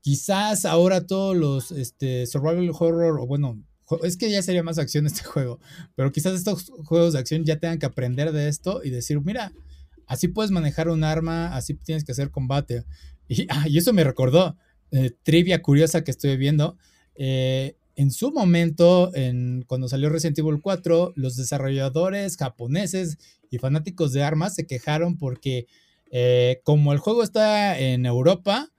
Quizás 0.06 0.64
ahora 0.64 1.04
todos 1.04 1.36
los 1.36 1.72
este, 1.72 2.28
survival 2.28 2.70
horror, 2.78 3.18
o 3.18 3.26
bueno, 3.26 3.60
es 4.04 4.16
que 4.16 4.30
ya 4.30 4.40
sería 4.40 4.62
más 4.62 4.78
acción 4.78 5.04
este 5.04 5.24
juego, 5.24 5.58
pero 5.96 6.12
quizás 6.12 6.34
estos 6.34 6.70
juegos 6.84 7.14
de 7.14 7.18
acción 7.18 7.44
ya 7.44 7.58
tengan 7.58 7.80
que 7.80 7.86
aprender 7.86 8.30
de 8.30 8.46
esto 8.46 8.82
y 8.84 8.90
decir, 8.90 9.20
mira, 9.20 9.50
así 10.06 10.28
puedes 10.28 10.52
manejar 10.52 10.90
un 10.90 11.02
arma, 11.02 11.56
así 11.56 11.74
tienes 11.74 12.04
que 12.04 12.12
hacer 12.12 12.30
combate. 12.30 12.84
Y, 13.28 13.48
ah, 13.48 13.66
eso 13.68 13.92
me 13.92 14.04
recordó, 14.04 14.56
eh, 14.92 15.10
trivia 15.24 15.60
curiosa 15.60 16.04
que 16.04 16.12
estoy 16.12 16.36
viendo. 16.36 16.78
Eh, 17.16 17.74
en 17.96 18.12
su 18.12 18.30
momento, 18.30 19.10
en, 19.12 19.64
cuando 19.66 19.88
salió 19.88 20.08
Resident 20.08 20.38
Evil 20.38 20.60
4, 20.62 21.14
los 21.16 21.34
desarrolladores 21.34 22.36
japoneses 22.36 23.18
y 23.50 23.58
fanáticos 23.58 24.12
de 24.12 24.22
armas 24.22 24.54
se 24.54 24.68
quejaron 24.68 25.18
porque 25.18 25.66
eh, 26.12 26.60
como 26.62 26.92
el 26.92 27.00
juego 27.00 27.24
está 27.24 27.76
en 27.80 28.06
Europa, 28.06 28.70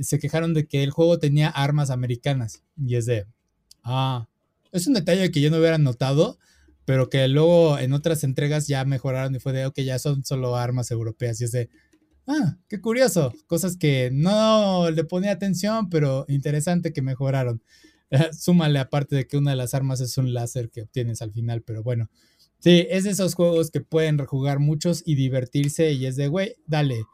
se 0.00 0.18
quejaron 0.18 0.54
de 0.54 0.66
que 0.66 0.82
el 0.82 0.90
juego 0.90 1.18
tenía 1.18 1.48
armas 1.48 1.90
americanas. 1.90 2.62
Y 2.76 2.96
es 2.96 3.06
de, 3.06 3.26
ah, 3.82 4.28
es 4.72 4.86
un 4.86 4.94
detalle 4.94 5.30
que 5.30 5.40
yo 5.40 5.50
no 5.50 5.58
hubiera 5.58 5.78
notado, 5.78 6.38
pero 6.84 7.08
que 7.08 7.26
luego 7.28 7.78
en 7.78 7.92
otras 7.92 8.24
entregas 8.24 8.66
ya 8.66 8.84
mejoraron 8.84 9.34
y 9.34 9.40
fue 9.40 9.52
de, 9.52 9.66
ok, 9.66 9.80
ya 9.80 9.98
son 9.98 10.24
solo 10.24 10.56
armas 10.56 10.90
europeas. 10.90 11.40
Y 11.40 11.44
es 11.44 11.52
de, 11.52 11.70
ah, 12.26 12.56
qué 12.68 12.80
curioso. 12.80 13.32
Cosas 13.46 13.76
que 13.76 14.10
no 14.12 14.90
le 14.90 15.04
ponía 15.04 15.32
atención, 15.32 15.88
pero 15.88 16.24
interesante 16.28 16.92
que 16.92 17.02
mejoraron. 17.02 17.62
Súmale 18.38 18.78
aparte 18.78 19.16
de 19.16 19.26
que 19.26 19.36
una 19.36 19.52
de 19.52 19.56
las 19.56 19.74
armas 19.74 20.00
es 20.00 20.18
un 20.18 20.34
láser 20.34 20.70
que 20.70 20.82
obtienes 20.82 21.22
al 21.22 21.32
final, 21.32 21.62
pero 21.62 21.82
bueno. 21.82 22.10
Sí, 22.58 22.86
es 22.88 23.04
de 23.04 23.10
esos 23.10 23.34
juegos 23.34 23.70
que 23.70 23.82
pueden 23.82 24.16
rejugar 24.16 24.58
muchos 24.58 25.02
y 25.04 25.16
divertirse 25.16 25.92
y 25.92 26.06
es 26.06 26.16
de, 26.16 26.28
güey, 26.28 26.56
dale, 26.66 27.04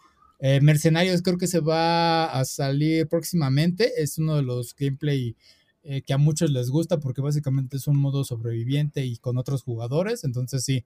Eh, 0.41 0.61
Mercenarios 0.63 1.21
creo 1.21 1.37
que 1.37 1.47
se 1.47 1.61
va 1.61 2.27
a 2.27 2.45
salir 2.45 3.07
próximamente. 3.09 4.03
Es 4.03 4.19
uno 4.19 4.37
de 4.37 4.43
los 4.43 4.75
gameplay 4.75 5.37
eh, 5.83 6.03
que 6.03 6.13
a 6.13 6.19
muchos 6.19 6.51
les 6.51 6.71
gusta 6.71 6.99
porque 6.99 7.21
básicamente 7.21 7.77
es 7.77 7.87
un 7.87 7.99
modo 7.99 8.25
sobreviviente 8.25 9.05
y 9.05 9.19
con 9.19 9.37
otros 9.39 9.63
jugadores. 9.63 10.25
Entonces 10.25 10.65
sí, 10.65 10.85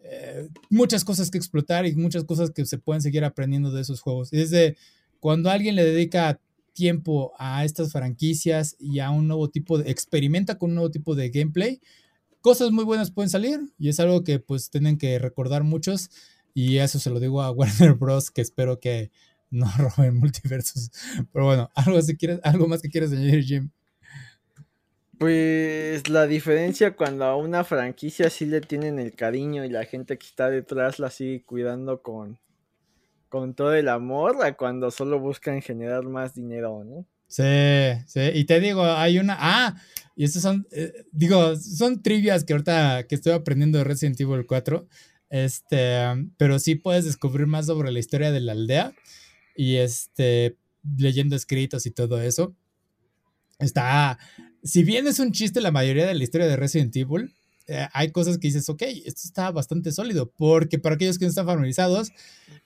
eh, 0.00 0.48
muchas 0.70 1.04
cosas 1.04 1.30
que 1.30 1.38
explotar 1.38 1.86
y 1.86 1.94
muchas 1.94 2.24
cosas 2.24 2.50
que 2.50 2.64
se 2.64 2.78
pueden 2.78 3.02
seguir 3.02 3.24
aprendiendo 3.24 3.70
de 3.70 3.82
esos 3.82 4.00
juegos. 4.00 4.32
Y 4.32 4.38
desde 4.38 4.76
cuando 5.20 5.50
alguien 5.50 5.76
le 5.76 5.84
dedica 5.84 6.40
tiempo 6.72 7.32
a 7.38 7.64
estas 7.64 7.92
franquicias 7.92 8.76
y 8.78 9.00
a 9.00 9.10
un 9.10 9.28
nuevo 9.28 9.48
tipo 9.48 9.78
de, 9.78 9.90
experimenta 9.90 10.58
con 10.58 10.70
un 10.70 10.76
nuevo 10.76 10.90
tipo 10.90 11.14
de 11.14 11.30
gameplay, 11.30 11.80
cosas 12.40 12.70
muy 12.70 12.84
buenas 12.84 13.10
pueden 13.10 13.30
salir 13.30 13.60
y 13.78 13.88
es 13.88 13.98
algo 13.98 14.22
que 14.22 14.38
pues 14.38 14.70
tienen 14.70 14.98
que 14.98 15.18
recordar 15.18 15.64
muchos 15.64 16.10
y 16.56 16.78
eso 16.78 16.98
se 16.98 17.10
lo 17.10 17.20
digo 17.20 17.42
a 17.42 17.50
Warner 17.52 17.92
Bros. 17.92 18.30
que 18.30 18.40
espero 18.40 18.80
que 18.80 19.10
no 19.50 19.66
roben 19.76 20.16
multiversos. 20.16 20.90
Pero 21.30 21.44
bueno, 21.44 21.70
algo, 21.74 22.00
si 22.00 22.16
quieres, 22.16 22.40
algo 22.44 22.66
más 22.66 22.80
que 22.80 22.88
quieras 22.88 23.12
añadir, 23.12 23.44
Jim. 23.44 23.70
Pues 25.18 26.08
la 26.08 26.26
diferencia 26.26 26.96
cuando 26.96 27.26
a 27.26 27.36
una 27.36 27.62
franquicia 27.62 28.30
sí 28.30 28.46
le 28.46 28.62
tienen 28.62 28.98
el 28.98 29.14
cariño 29.14 29.66
y 29.66 29.68
la 29.68 29.84
gente 29.84 30.16
que 30.16 30.26
está 30.26 30.48
detrás 30.48 30.98
la 30.98 31.10
sigue 31.10 31.44
cuidando 31.44 32.00
con, 32.00 32.38
con 33.28 33.52
todo 33.52 33.74
el 33.74 33.90
amor 33.90 34.42
a 34.42 34.56
cuando 34.56 34.90
solo 34.90 35.20
buscan 35.20 35.60
generar 35.60 36.04
más 36.04 36.34
dinero, 36.34 36.84
¿no? 36.84 37.06
Sí, 37.28 37.42
sí, 38.06 38.20
y 38.34 38.44
te 38.44 38.60
digo, 38.60 38.82
hay 38.84 39.18
una, 39.18 39.36
ah, 39.38 39.74
y 40.14 40.24
estos 40.24 40.42
son, 40.42 40.66
eh, 40.70 41.04
digo, 41.12 41.56
son 41.56 42.00
trivias 42.02 42.44
que 42.44 42.52
ahorita 42.52 43.06
que 43.08 43.14
estoy 43.14 43.32
aprendiendo 43.32 43.78
de 43.78 43.84
Resident 43.84 44.20
Evil 44.20 44.46
4, 44.46 44.86
este, 45.30 45.98
pero 46.36 46.58
sí 46.58 46.74
puedes 46.74 47.04
descubrir 47.04 47.46
más 47.46 47.66
sobre 47.66 47.90
la 47.90 47.98
historia 47.98 48.32
de 48.32 48.40
la 48.40 48.52
aldea 48.52 48.94
y 49.56 49.76
este, 49.76 50.56
leyendo 50.96 51.36
escritos 51.36 51.86
y 51.86 51.90
todo 51.90 52.20
eso. 52.20 52.54
Está, 53.58 54.18
si 54.62 54.84
bien 54.84 55.06
es 55.06 55.18
un 55.18 55.32
chiste 55.32 55.60
la 55.60 55.70
mayoría 55.70 56.06
de 56.06 56.14
la 56.14 56.22
historia 56.22 56.46
de 56.46 56.56
Resident 56.56 56.94
Evil, 56.96 57.34
eh, 57.68 57.86
hay 57.92 58.12
cosas 58.12 58.38
que 58.38 58.48
dices, 58.48 58.68
ok, 58.68 58.82
esto 58.82 59.22
está 59.24 59.50
bastante 59.50 59.90
sólido, 59.92 60.30
porque 60.36 60.78
para 60.78 60.94
aquellos 60.94 61.18
que 61.18 61.24
no 61.24 61.30
están 61.30 61.46
familiarizados, 61.46 62.10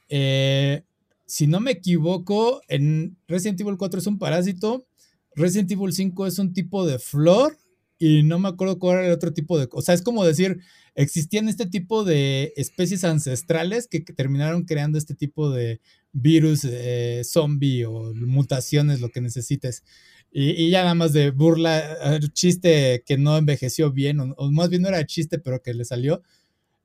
eh, 0.08 0.82
si 1.26 1.46
no 1.46 1.60
me 1.60 1.70
equivoco, 1.70 2.60
en 2.68 3.16
Resident 3.28 3.60
Evil 3.60 3.76
4 3.78 4.00
es 4.00 4.06
un 4.06 4.18
parásito, 4.18 4.86
Resident 5.34 5.70
Evil 5.70 5.92
5 5.92 6.26
es 6.26 6.38
un 6.38 6.52
tipo 6.52 6.84
de 6.84 6.98
flor, 6.98 7.56
y 8.02 8.22
no 8.22 8.38
me 8.38 8.48
acuerdo 8.48 8.78
cuál 8.78 8.96
era 8.96 9.06
el 9.08 9.12
otro 9.12 9.34
tipo 9.34 9.58
de... 9.58 9.68
O 9.72 9.82
sea, 9.82 9.94
es 9.94 10.00
como 10.00 10.24
decir, 10.24 10.60
existían 10.94 11.50
este 11.50 11.66
tipo 11.66 12.02
de 12.02 12.54
especies 12.56 13.04
ancestrales 13.04 13.86
que, 13.86 14.00
terminaron 14.00 14.64
creando 14.64 14.96
este 14.96 15.14
tipo 15.14 15.50
de 15.50 15.82
virus 16.10 16.64
eh, 16.64 17.20
zombie 17.24 17.84
o 17.84 18.14
mutaciones, 18.14 19.02
lo 19.02 19.10
que 19.10 19.20
necesites. 19.20 19.84
Y, 20.32 20.70
ya 20.70 20.80
nada 20.80 20.94
más 20.94 21.12
de 21.12 21.30
burla, 21.30 22.16
eh, 22.16 22.20
chiste 22.32 23.02
que 23.04 23.18
no 23.18 23.36
envejeció 23.36 23.92
bien, 23.92 24.18
o, 24.18 24.50
más 24.50 24.70
bien 24.70 24.80
no 24.80 24.88
era 24.88 25.04
chiste, 25.04 25.38
pero 25.38 25.60
que 25.60 25.74
le 25.74 25.84
salió. 25.84 26.22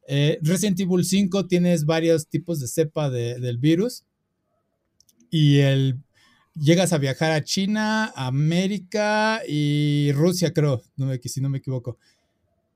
Eh, 0.09 0.37
Resident 0.41 0.81
Evil 0.81 1.05
5 1.05 1.47
tienes 1.47 1.85
varios 1.85 2.27
tipos 2.27 2.59
de 2.59 2.67
cepa 2.67 3.09
del 3.09 3.57
virus. 3.57 4.03
Y 5.29 5.59
el, 5.59 5.97
llegas 6.55 6.93
a 6.93 6.97
viajar 6.97 7.31
a 7.31 7.43
China, 7.43 8.11
América 8.15 9.41
y 9.47 10.11
Rusia, 10.13 10.53
creo, 10.53 10.81
no 10.95 11.05
me, 11.07 11.19
si 11.19 11.41
no 11.41 11.49
me 11.49 11.59
equivoco. 11.59 11.97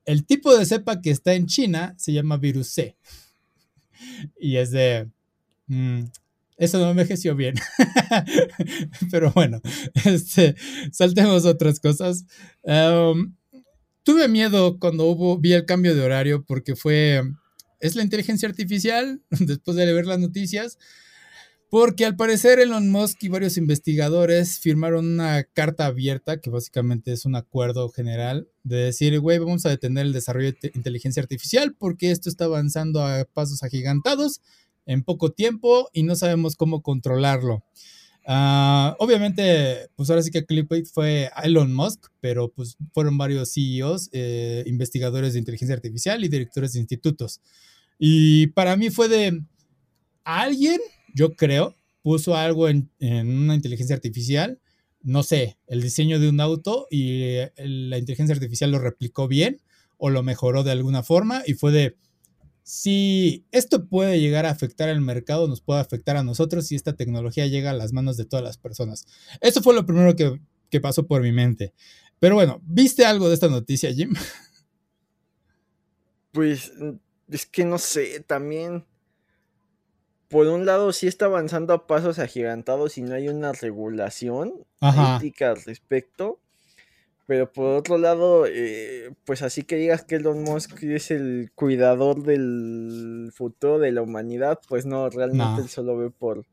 El 0.04 0.24
tipo 0.24 0.56
de 0.56 0.66
cepa 0.66 1.00
que 1.00 1.10
está 1.10 1.34
en 1.34 1.46
China 1.46 1.94
se 1.96 2.12
llama 2.12 2.36
virus 2.36 2.68
C. 2.68 2.96
y 4.40 4.56
es 4.56 4.70
de... 4.70 5.08
Mm, 5.66 6.04
eso 6.60 6.78
no 6.78 6.90
envejeció 6.90 7.34
bien. 7.34 7.54
Pero 9.10 9.32
bueno, 9.32 9.62
este, 10.04 10.54
saltemos 10.92 11.46
otras 11.46 11.80
cosas. 11.80 12.26
Em, 12.62 13.34
tuve 14.02 14.28
miedo 14.28 14.78
cuando 14.78 15.06
hubo, 15.06 15.38
vi 15.38 15.54
el 15.54 15.64
cambio 15.64 15.94
de 15.94 16.02
horario 16.02 16.44
porque 16.44 16.76
fue, 16.76 17.22
es 17.80 17.96
la 17.96 18.02
inteligencia 18.02 18.46
artificial, 18.46 19.22
después 19.30 19.74
de 19.74 19.90
ver 19.90 20.04
las 20.04 20.18
noticias, 20.18 20.76
porque 21.70 22.04
al 22.04 22.16
parecer 22.16 22.58
Elon 22.58 22.90
Musk 22.90 23.22
y 23.22 23.28
varios 23.28 23.56
investigadores 23.56 24.58
firmaron 24.58 25.06
una 25.06 25.44
carta 25.44 25.86
abierta, 25.86 26.40
que 26.40 26.50
básicamente 26.50 27.12
es 27.12 27.24
un 27.24 27.36
acuerdo 27.36 27.88
general, 27.90 28.48
de 28.64 28.76
decir, 28.76 29.18
güey, 29.20 29.38
vamos 29.38 29.64
a 29.64 29.70
detener 29.70 30.06
el 30.06 30.12
desarrollo 30.12 30.52
de 30.60 30.72
inteligencia 30.74 31.22
artificial 31.22 31.74
porque 31.78 32.10
esto 32.10 32.28
está 32.28 32.46
avanzando 32.46 33.04
a 33.06 33.24
pasos 33.24 33.62
agigantados 33.62 34.40
en 34.84 35.04
poco 35.04 35.30
tiempo 35.30 35.88
y 35.92 36.02
no 36.02 36.16
sabemos 36.16 36.56
cómo 36.56 36.82
controlarlo. 36.82 37.62
Ah, 38.26 38.96
obviamente, 38.98 39.88
pues 39.94 40.10
ahora 40.10 40.22
sí 40.22 40.30
que 40.30 40.44
Clipbait 40.44 40.86
fue 40.86 41.30
Elon 41.42 41.72
Musk, 41.72 42.08
pero 42.20 42.52
pues 42.52 42.76
fueron 42.92 43.16
varios 43.16 43.54
CEOs, 43.54 44.10
eh, 44.12 44.64
investigadores 44.66 45.32
de 45.32 45.38
inteligencia 45.38 45.74
artificial 45.74 46.24
y 46.24 46.28
directores 46.28 46.72
de 46.72 46.80
institutos. 46.80 47.40
Y 47.98 48.48
para 48.48 48.76
mí 48.76 48.90
fue 48.90 49.08
de 49.08 49.42
alguien, 50.24 50.80
yo 51.14 51.34
creo, 51.34 51.74
puso 52.02 52.36
algo 52.36 52.68
en, 52.68 52.90
en 52.98 53.28
una 53.28 53.54
inteligencia 53.54 53.94
artificial, 53.94 54.60
no 55.02 55.22
sé, 55.22 55.58
el 55.66 55.82
diseño 55.82 56.18
de 56.18 56.28
un 56.28 56.40
auto 56.40 56.86
y 56.90 57.22
eh, 57.22 57.52
la 57.56 57.98
inteligencia 57.98 58.34
artificial 58.34 58.70
lo 58.70 58.78
replicó 58.78 59.28
bien 59.28 59.60
o 59.96 60.10
lo 60.10 60.22
mejoró 60.22 60.62
de 60.62 60.72
alguna 60.72 61.02
forma 61.02 61.42
y 61.46 61.54
fue 61.54 61.72
de 61.72 61.96
si 62.62 63.46
esto 63.50 63.88
puede 63.88 64.20
llegar 64.20 64.46
a 64.46 64.50
afectar 64.50 64.88
al 64.88 65.00
mercado, 65.00 65.48
nos 65.48 65.60
puede 65.60 65.80
afectar 65.80 66.16
a 66.16 66.22
nosotros 66.22 66.66
si 66.66 66.76
esta 66.76 66.94
tecnología 66.94 67.46
llega 67.46 67.70
a 67.70 67.74
las 67.74 67.92
manos 67.92 68.16
de 68.16 68.26
todas 68.26 68.44
las 68.44 68.58
personas. 68.58 69.06
Eso 69.40 69.62
fue 69.62 69.74
lo 69.74 69.86
primero 69.86 70.14
que, 70.14 70.80
pasó 70.80 71.06
por 71.06 71.20
mi 71.20 71.32
mente. 71.32 71.72
Pero 72.20 72.36
bueno, 72.36 72.60
¿viste 72.64 73.04
algo 73.04 73.28
de 73.28 73.34
esta 73.34 73.48
noticia, 73.48 73.92
Jim? 73.92 74.14
Pues 76.32 76.72
mm, 76.78 76.90
es 77.32 77.44
que 77.44 77.64
no 77.64 77.76
sé, 77.76 78.20
también. 78.20 78.84
Por 80.30 80.46
un 80.46 80.64
lado, 80.64 80.92
sí 80.92 81.08
está 81.08 81.24
avanzando 81.24 81.74
a 81.74 81.88
pasos 81.88 82.20
agigantados 82.20 82.96
y 82.98 83.02
no 83.02 83.16
hay 83.16 83.28
una 83.28 83.50
regulación 83.50 84.64
ética 85.16 85.50
al 85.50 85.60
respecto. 85.64 86.38
Pero 87.26 87.52
por 87.52 87.76
otro 87.76 87.98
lado, 87.98 88.46
eh, 88.46 89.12
pues 89.24 89.42
así 89.42 89.64
que 89.64 89.74
digas 89.74 90.04
que 90.04 90.16
Elon 90.16 90.44
Musk 90.44 90.82
es 90.84 91.10
el 91.10 91.50
cuidador 91.56 92.22
del 92.22 93.32
futuro 93.34 93.80
de 93.80 93.90
la 93.90 94.02
humanidad, 94.02 94.60
pues 94.68 94.86
no, 94.86 95.10
realmente 95.10 95.62
él 95.62 95.68
solo 95.68 95.96
ve 95.96 96.10
por, 96.10 96.46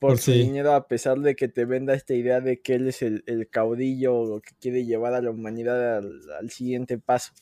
por, 0.00 0.18
su 0.18 0.32
dinero, 0.32 0.74
a 0.74 0.88
pesar 0.88 1.20
de 1.20 1.36
que 1.36 1.46
te 1.46 1.64
venda 1.64 1.94
esta 1.94 2.14
idea 2.14 2.40
de 2.40 2.60
que 2.60 2.74
él 2.74 2.88
es 2.88 3.02
el, 3.02 3.48
caudillo 3.48 4.40
que 4.40 4.54
quiere 4.60 4.84
llevar 4.84 5.14
a 5.14 5.20
la 5.20 5.30
humanidad 5.30 5.98
al, 5.98 6.50
siguiente 6.50 6.98
paso. 6.98 7.32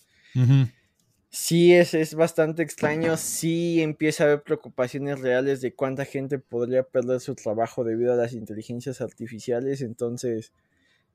Sí, 1.35 1.73
es, 1.73 1.95
es 1.95 2.15
bastante 2.15 2.63
extraño, 2.63 3.17
sí 3.17 3.81
empieza 3.81 4.25
a 4.25 4.27
haber 4.27 4.43
preocupaciones 4.43 5.19
reales 5.21 5.63
de 5.63 5.75
cuánta 5.75 6.05
gente 6.05 6.39
podría 6.39 6.83
perder 6.83 7.21
su 7.21 7.35
trabajo 7.35 7.85
debido 7.85 8.13
a 8.13 8.17
las 8.17 8.35
inteligencias 8.35 9.01
artificiales, 9.01 9.81
entonces 9.81 10.53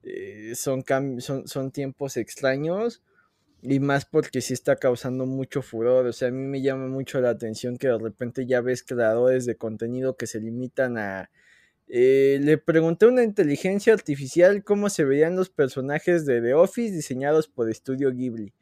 eh, 0.03 0.53
son, 0.55 0.83
son, 1.19 1.47
son 1.47 1.71
tiempos 1.71 2.17
extraños 2.17 3.03
y 3.61 3.79
más 3.79 4.05
porque 4.05 4.41
sí 4.41 4.53
está 4.53 4.77
causando 4.77 5.25
mucho 5.25 5.61
furor. 5.61 6.07
O 6.07 6.13
sea, 6.13 6.29
a 6.29 6.31
mí 6.31 6.47
me 6.47 6.61
llama 6.61 6.87
mucho 6.87 7.21
la 7.21 7.31
atención 7.31 7.77
que 7.77 7.87
de 7.87 7.99
repente 7.99 8.45
ya 8.47 8.61
ves 8.61 8.83
creadores 8.83 9.45
de 9.45 9.57
contenido 9.57 10.17
que 10.17 10.27
se 10.27 10.39
limitan 10.39 10.97
a... 10.97 11.29
Eh, 11.89 12.39
le 12.41 12.57
pregunté 12.57 13.05
a 13.05 13.09
una 13.09 13.23
inteligencia 13.23 13.93
artificial 13.93 14.63
cómo 14.63 14.89
se 14.89 15.05
verían 15.05 15.35
los 15.35 15.49
personajes 15.49 16.25
de 16.25 16.41
The 16.41 16.53
Office 16.55 16.93
diseñados 16.95 17.47
por 17.47 17.69
Estudio 17.69 18.11
Ghibli. 18.11 18.53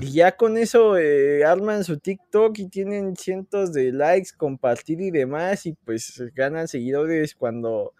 Y 0.00 0.12
ya 0.12 0.36
con 0.36 0.56
eso 0.56 0.98
eh, 0.98 1.44
arman 1.44 1.84
su 1.84 1.98
TikTok 1.98 2.58
y 2.58 2.68
tienen 2.68 3.16
cientos 3.16 3.72
de 3.72 3.92
likes, 3.92 4.30
compartir 4.36 5.00
y 5.00 5.10
demás, 5.10 5.66
y 5.66 5.74
pues 5.74 6.22
ganan 6.34 6.68
seguidores 6.68 7.34
cuando 7.34 7.94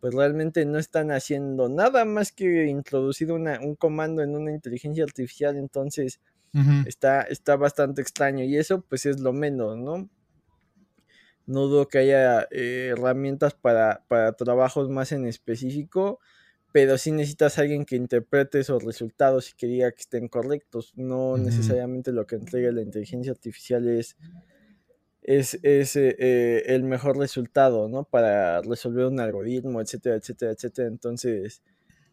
pues 0.00 0.14
realmente 0.14 0.66
no 0.66 0.78
están 0.78 1.10
haciendo 1.10 1.68
nada 1.68 2.04
más 2.04 2.30
que 2.30 2.66
introducir 2.66 3.32
un 3.32 3.74
comando 3.76 4.22
en 4.22 4.36
una 4.36 4.52
inteligencia 4.52 5.02
artificial, 5.02 5.56
entonces 5.56 6.20
está, 6.86 7.22
está 7.22 7.56
bastante 7.56 8.02
extraño 8.02 8.44
y 8.44 8.56
eso 8.56 8.82
pues 8.82 9.06
es 9.06 9.18
lo 9.20 9.32
menos, 9.32 9.76
¿no? 9.78 10.08
No 11.46 11.66
dudo 11.66 11.88
que 11.88 11.98
haya 11.98 12.46
eh, 12.50 12.90
herramientas 12.92 13.54
para, 13.54 14.04
para 14.08 14.32
trabajos 14.32 14.88
más 14.88 15.10
en 15.12 15.26
específico, 15.26 16.20
pero 16.74 16.98
sí 16.98 17.12
necesitas 17.12 17.56
a 17.56 17.60
alguien 17.60 17.84
que 17.84 17.94
interprete 17.94 18.58
esos 18.58 18.82
resultados 18.82 19.48
y 19.48 19.52
que 19.54 19.68
diga 19.68 19.92
que 19.92 20.00
estén 20.00 20.26
correctos. 20.26 20.92
No 20.96 21.38
necesariamente 21.38 22.10
lo 22.10 22.26
que 22.26 22.34
entrega 22.34 22.72
la 22.72 22.82
inteligencia 22.82 23.30
artificial 23.30 23.86
es 23.86 24.16
es, 25.22 25.60
es 25.62 25.94
eh, 25.94 26.16
eh, 26.18 26.64
el 26.66 26.82
mejor 26.82 27.16
resultado, 27.16 27.88
¿no? 27.88 28.02
Para 28.02 28.60
resolver 28.60 29.06
un 29.06 29.20
algoritmo, 29.20 29.80
etcétera, 29.80 30.16
etcétera, 30.16 30.50
etcétera. 30.50 30.88
Entonces, 30.88 31.62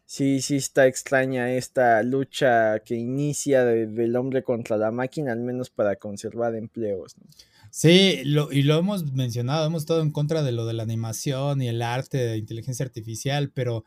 sí, 0.04 0.40
sí 0.40 0.58
está 0.58 0.86
extraña 0.86 1.52
esta 1.52 2.00
lucha 2.04 2.78
que 2.84 2.94
inicia 2.94 3.64
del 3.64 4.14
hombre 4.14 4.44
contra 4.44 4.76
la 4.76 4.92
máquina, 4.92 5.32
al 5.32 5.40
menos 5.40 5.70
para 5.70 5.96
conservar 5.96 6.54
empleos. 6.54 7.16
Sí, 7.72 8.20
lo, 8.26 8.52
y 8.52 8.62
lo 8.62 8.78
hemos 8.78 9.12
mencionado, 9.12 9.66
hemos 9.66 9.82
estado 9.82 10.02
en 10.02 10.12
contra 10.12 10.44
de 10.44 10.52
lo 10.52 10.66
de 10.66 10.74
la 10.74 10.84
animación 10.84 11.62
y 11.62 11.68
el 11.68 11.82
arte 11.82 12.18
de 12.18 12.36
inteligencia 12.36 12.86
artificial, 12.86 13.50
pero 13.50 13.82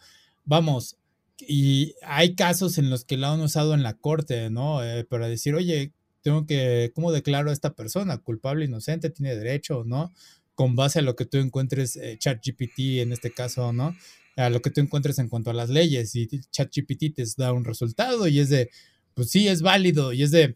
vamos, 0.46 0.98
y 1.40 1.96
hay 2.02 2.36
casos 2.36 2.78
en 2.78 2.90
los 2.90 3.04
que 3.04 3.18
lo 3.18 3.28
han 3.28 3.42
usado 3.42 3.74
en 3.74 3.84
la 3.84 3.96
corte, 3.96 4.50
¿no? 4.50 4.84
Eh, 4.84 5.04
para 5.04 5.28
decir, 5.28 5.56
oye, 5.56 5.92
tengo 6.22 6.46
que, 6.46 6.92
¿cómo 6.96 7.12
declaro 7.12 7.50
a 7.50 7.54
esta 7.54 7.74
persona? 7.74 8.18
¿Culpable, 8.18 8.66
inocente? 8.66 9.10
¿Tiene 9.10 9.36
derecho 9.36 9.84
no? 9.86 10.12
Con 10.56 10.76
base 10.76 11.00
a 11.00 11.02
lo 11.02 11.16
que 11.16 11.26
tú 11.26 11.38
encuentres, 11.38 11.98
eh, 11.98 12.18
ChatGPT 12.18 12.80
en 13.02 13.12
este 13.12 13.32
caso, 13.32 13.74
¿no? 13.74 13.96
A 14.38 14.50
lo 14.50 14.62
que 14.62 14.70
tú 14.70 14.82
encuentres 14.82 15.20
en 15.20 15.30
cuanto 15.30 15.50
a 15.50 15.54
las 15.54 15.70
leyes 15.70 16.16
y 16.16 16.28
ChatGPT 16.52 17.16
te 17.16 17.26
da 17.38 17.52
un 17.54 17.66
resultado 17.66 18.28
y 18.28 18.40
es 18.40 18.50
de, 18.50 18.70
pues 19.14 19.30
sí, 19.30 19.48
es 19.48 19.62
válido 19.62 20.14
y 20.14 20.24
es 20.24 20.32
de, 20.32 20.56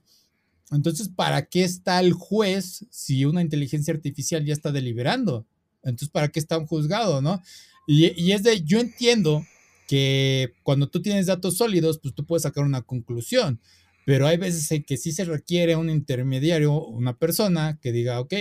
entonces, 0.71 1.09
¿para 1.09 1.45
qué 1.47 1.63
está 1.63 1.99
el 1.99 2.13
juez 2.13 2.85
si 2.89 3.25
una 3.25 3.41
inteligencia 3.41 3.93
artificial 3.93 4.45
ya 4.45 4.53
está 4.53 4.71
deliberando? 4.71 5.45
Entonces, 5.81 6.09
¿para 6.09 6.29
qué 6.29 6.39
está 6.39 6.57
un 6.57 6.67
juzgado, 6.67 7.21
no? 7.21 7.41
Y, 7.87 8.31
es 8.31 8.43
de, 8.43 8.63
yo 8.63 8.79
entiendo 8.79 9.43
que 9.89 10.53
cuando 10.61 10.87
tú 10.87 11.01
tienes 11.01 11.25
datos 11.25 11.57
sólidos, 11.57 11.97
pues 11.99 12.13
tú 12.13 12.23
puedes 12.23 12.43
sacar 12.43 12.63
una 12.63 12.83
conclusión, 12.83 13.59
pero 14.05 14.27
hay 14.27 14.37
veces 14.37 14.71
en 14.71 14.83
que 14.83 14.97
sí 14.97 15.11
se 15.11 15.25
requiere 15.25 15.75
un 15.75 15.89
intermediario, 15.89 16.85
una 16.85 17.17
persona 17.17 17.79
que 17.81 17.91
diga, 17.91 18.19
ok, 18.19 18.35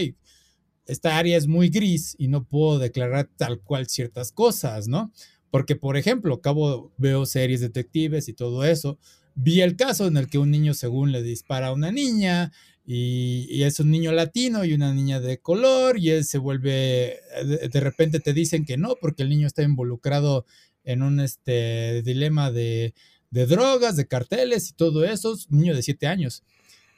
esta 0.85 1.17
área 1.17 1.39
es 1.39 1.47
muy 1.47 1.71
gris 1.71 2.15
y 2.19 2.29
no 2.29 2.45
puedo 2.45 2.79
declarar 2.79 3.31
tal 3.39 3.63
cual 3.63 3.89
ciertas 3.89 4.31
cosas, 4.31 4.89
¿no? 4.89 5.11
Porque, 5.51 5.75
por 5.75 5.97
ejemplo, 5.97 6.35
acabo, 6.35 6.93
veo 6.99 7.25
series 7.25 7.63
detectives 7.63 8.29
y 8.29 8.35
todo 8.35 8.63
eso, 8.65 8.99
vi 9.35 9.63
el 9.63 9.75
caso 9.75 10.07
en 10.07 10.19
el 10.19 10.29
que 10.29 10.37
un 10.37 10.51
niño 10.51 10.75
según 10.75 11.13
le 11.13 11.23
dispara 11.23 11.69
a 11.69 11.73
una 11.73 11.91
niña 11.91 12.53
y, 12.85 13.63
es 13.63 13.81
un 13.81 13.91
niño 13.91 14.13
latino 14.13 14.67
y 14.67 14.75
una 14.75 14.93
niña 14.93 15.19
de 15.19 15.39
color 15.39 15.99
y 15.99 16.11
él 16.11 16.25
se 16.25 16.37
vuelve, 16.37 17.21
de, 17.43 17.81
repente 17.81 18.21
te 18.21 18.35
dicen 18.35 18.67
que 18.67 18.77
no 18.77 18.97
porque 19.01 19.23
el 19.23 19.31
niño 19.31 19.47
está 19.47 19.63
involucrado 19.63 20.45
en 20.89 21.03
un 21.03 21.21
este, 21.21 22.03
dilema 22.03 22.51
de, 22.51 22.95
drogas, 23.31 23.95
de 23.95 24.09
carteles 24.09 24.71
y 24.71 24.73
todo 24.73 25.05
eso, 25.05 25.37
un 25.51 25.61
niño 25.61 25.77
de 25.77 25.83
siete 25.83 26.07
años. 26.07 26.43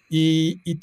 Y, 0.08 0.60
y, 0.64 0.78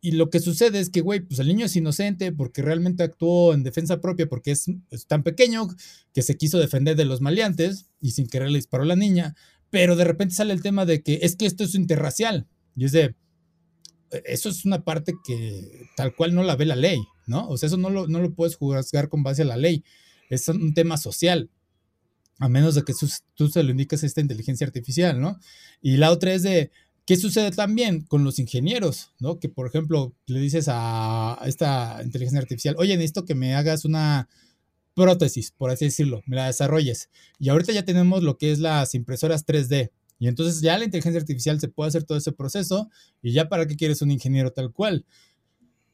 y 0.00 0.12
lo 0.12 0.30
que 0.30 0.38
sucede 0.38 0.78
es 0.78 0.88
que, 0.88 1.00
güey, 1.00 1.20
pues 1.20 1.40
el 1.40 1.48
niño 1.48 1.66
es 1.66 1.74
inocente 1.74 2.30
porque 2.30 2.62
realmente 2.62 3.02
actuó 3.02 3.52
en 3.52 3.64
defensa 3.64 4.00
propia 4.00 4.28
porque 4.28 4.52
es, 4.52 4.70
es, 4.90 5.06
tan 5.08 5.24
pequeño 5.24 5.66
que 6.14 6.22
se 6.22 6.36
quiso 6.36 6.60
defender 6.60 6.94
de 6.94 7.04
los 7.04 7.20
maleantes 7.20 7.86
y 8.00 8.12
sin 8.12 8.28
querer 8.28 8.50
le 8.50 8.58
disparó 8.58 8.84
a 8.84 8.86
la 8.86 8.96
niña, 8.96 9.34
pero 9.70 9.96
de 9.96 10.04
repente 10.04 10.36
sale 10.36 10.52
el 10.52 10.62
tema 10.62 10.86
de 10.86 11.02
que 11.02 11.18
es 11.22 11.34
que 11.34 11.46
esto 11.46 11.64
es 11.64 11.74
interracial. 11.74 12.46
Y 12.76 12.84
es 12.84 12.92
de, 12.92 13.16
e, 14.12 14.22
eso 14.26 14.48
es 14.48 14.64
una 14.64 14.84
parte 14.84 15.14
que 15.26 15.88
tal 15.96 16.14
cual 16.14 16.32
no 16.32 16.44
la 16.44 16.54
ve 16.54 16.66
la 16.66 16.76
ley, 16.76 17.00
¿no? 17.26 17.48
O 17.48 17.56
sea, 17.56 17.66
eso 17.66 17.76
no 17.76 17.90
lo, 17.90 18.06
no 18.06 18.20
lo 18.20 18.32
puedes 18.32 18.54
juzgar 18.54 19.08
con 19.08 19.24
base 19.24 19.42
a 19.42 19.46
la 19.46 19.56
ley. 19.56 19.82
Es 20.30 20.46
un 20.46 20.74
tema 20.74 20.96
social, 20.96 21.50
a 22.38 22.48
menos 22.48 22.74
de 22.74 22.82
que 22.82 22.92
tú 23.34 23.48
se 23.48 23.62
lo 23.62 23.70
indiques 23.70 24.02
a 24.02 24.06
esta 24.06 24.20
inteligencia 24.20 24.66
artificial, 24.66 25.20
¿no? 25.20 25.38
Y 25.80 25.96
la 25.96 26.10
otra 26.10 26.34
es 26.34 26.42
de, 26.42 26.70
¿qué 27.06 27.16
sucede 27.16 27.50
también 27.50 28.02
con 28.02 28.24
los 28.24 28.38
ingenieros, 28.38 29.12
¿no? 29.20 29.38
Que, 29.38 29.48
por 29.48 29.66
ejemplo, 29.66 30.14
le 30.26 30.40
dices 30.40 30.66
a 30.68 31.38
esta 31.46 32.00
inteligencia 32.04 32.40
artificial, 32.40 32.74
oye, 32.78 32.96
necesito 32.96 33.24
que 33.24 33.34
me 33.34 33.54
hagas 33.54 33.84
una 33.84 34.28
prótesis, 34.94 35.52
por 35.52 35.70
así 35.70 35.84
decirlo, 35.84 36.22
me 36.26 36.36
la 36.36 36.46
desarrolles. 36.46 37.10
Y 37.38 37.50
ahorita 37.50 37.72
ya 37.72 37.84
tenemos 37.84 38.22
lo 38.22 38.38
que 38.38 38.50
es 38.50 38.58
las 38.58 38.94
impresoras 38.94 39.46
3D. 39.46 39.90
Y 40.18 40.28
entonces 40.28 40.62
ya 40.62 40.78
la 40.78 40.84
inteligencia 40.84 41.20
artificial 41.20 41.60
se 41.60 41.68
puede 41.68 41.88
hacer 41.88 42.04
todo 42.04 42.16
ese 42.16 42.32
proceso 42.32 42.90
y 43.22 43.32
ya 43.32 43.50
para 43.50 43.66
qué 43.66 43.76
quieres 43.76 44.00
un 44.00 44.10
ingeniero 44.10 44.52
tal 44.52 44.72
cual. 44.72 45.04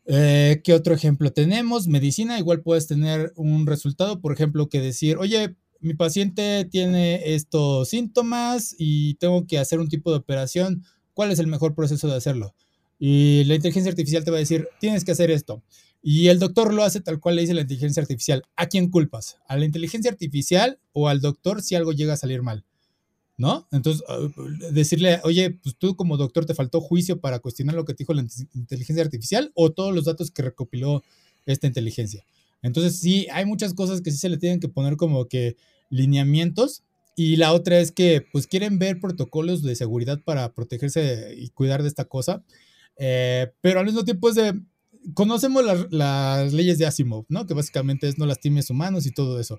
Eh, 0.07 0.61
¿Qué 0.63 0.73
otro 0.75 0.95
ejemplo 0.95 1.33
tenemos? 1.33 1.89
Medicina, 1.89 2.39
igual 2.39 2.63
puedes 2.63 2.87
tener 2.87 3.33
un 3.35 3.67
resultado, 3.67 4.21
por 4.21 4.33
ejemplo, 4.33 4.69
que 4.69 4.81
decir, 4.81 5.17
oye, 5.17 5.57
mi 5.83 5.95
paciente 5.95 6.65
tiene 6.71 7.35
estos 7.35 7.89
síntomas 7.89 8.75
y 8.79 9.15
tengo 9.15 9.47
que 9.47 9.59
hacer 9.59 9.81
un 9.81 9.89
tipo 9.89 10.11
de 10.11 10.19
operación, 10.19 10.85
¿cuál 11.13 11.31
es 11.31 11.39
el 11.39 11.49
mejor 11.49 11.75
proceso 11.75 12.09
de 12.09 12.17
hacerlo? 12.17 12.55
Y 12.99 13.45
la 13.45 13.57
inteligencia 13.57 13.91
artificial 13.91 14.25
te 14.25 14.31
va 14.31 14.37
a 14.37 14.41
decir, 14.41 14.69
tienes 14.79 15.05
que 15.05 15.13
hacer 15.13 15.31
esto. 15.31 15.63
Y 16.03 16.29
el 16.29 16.39
doctor 16.39 16.73
lo 16.73 16.85
hace 16.85 17.01
tal 17.01 17.21
cual 17.21 17.37
le 17.37 17.43
dice 17.43 17.55
la 17.55 17.63
inteligencia 17.63 18.01
artificial. 18.01 18.43
¿A 18.57 18.67
quién 18.67 18.91
culpas? 18.91 19.39
¿A 19.47 19.57
la 19.57 19.65
inteligencia 19.65 20.11
artificial 20.11 20.79
o 20.93 21.09
al 21.09 21.21
doctor 21.21 21.63
si 21.63 21.75
algo 21.75 21.93
llega 21.93 22.15
a 22.15 22.17
salir 22.17 22.43
mal? 22.43 22.65
¿No? 23.37 23.67
Entonces, 23.73 24.05
ah, 24.09 24.19
decirle, 24.73 25.21
oye, 25.25 25.51
pues 25.51 25.77
tú 25.77 25.97
como 25.97 26.17
doctor 26.17 26.45
te 26.45 26.55
faltó 26.55 26.81
juicio 26.81 27.21
para 27.21 27.39
cuestionar 27.39 27.75
lo 27.75 27.85
que 27.85 27.95
te 27.95 28.05
dijo 28.05 28.15
la 28.15 28.25
inteligencia 28.55 29.03
artificial 29.03 29.51
o 29.55 29.73
todos 29.73 29.95
los 29.95 30.05
datos 30.05 30.31
que 30.31 30.43
recopiló 30.43 31.03
esta 31.47 31.67
inteligencia. 31.67 32.25
Entonces, 32.63 32.99
sí, 32.99 33.27
hay 33.33 33.45
muchas 33.45 33.75
cosas 33.75 34.01
que 34.01 34.11
sí 34.11 34.19
se 34.19 34.29
le 34.29 34.39
tienen 34.39 34.61
que 34.61 34.69
poner 34.69 34.97
como 34.97 35.27
que 35.27 35.57
lineamientos. 35.91 36.85
Y 37.17 37.37
la 37.37 37.53
otra 37.53 37.79
es 37.79 37.93
que, 37.93 38.25
pues, 38.33 38.47
quieren 38.47 38.79
ver 38.79 39.01
protocolos 39.01 39.63
de 39.63 39.75
seguridad 39.75 40.21
para 40.25 40.53
protegerse 40.55 41.35
y 41.37 41.51
cuidar 41.51 41.83
de 41.83 41.89
esta 41.89 42.07
cosa. 42.07 42.43
Eh, 42.97 43.53
pero 43.61 43.81
al 43.81 43.87
mismo 43.87 44.05
tiempo 44.05 44.29
es 44.29 44.37
de, 44.37 44.61
conocemos 45.15 45.65
las, 45.91 46.53
leyes 46.53 46.79
de 46.79 46.87
Asimov, 46.87 47.27
¿no? 47.29 47.47
Que 47.47 47.55
básicamente 47.55 48.09
es 48.09 48.19
no 48.19 48.27
lastimes 48.27 48.71
humanos 48.71 49.07
y 49.07 49.13
todo 49.13 49.41
eso. 49.41 49.59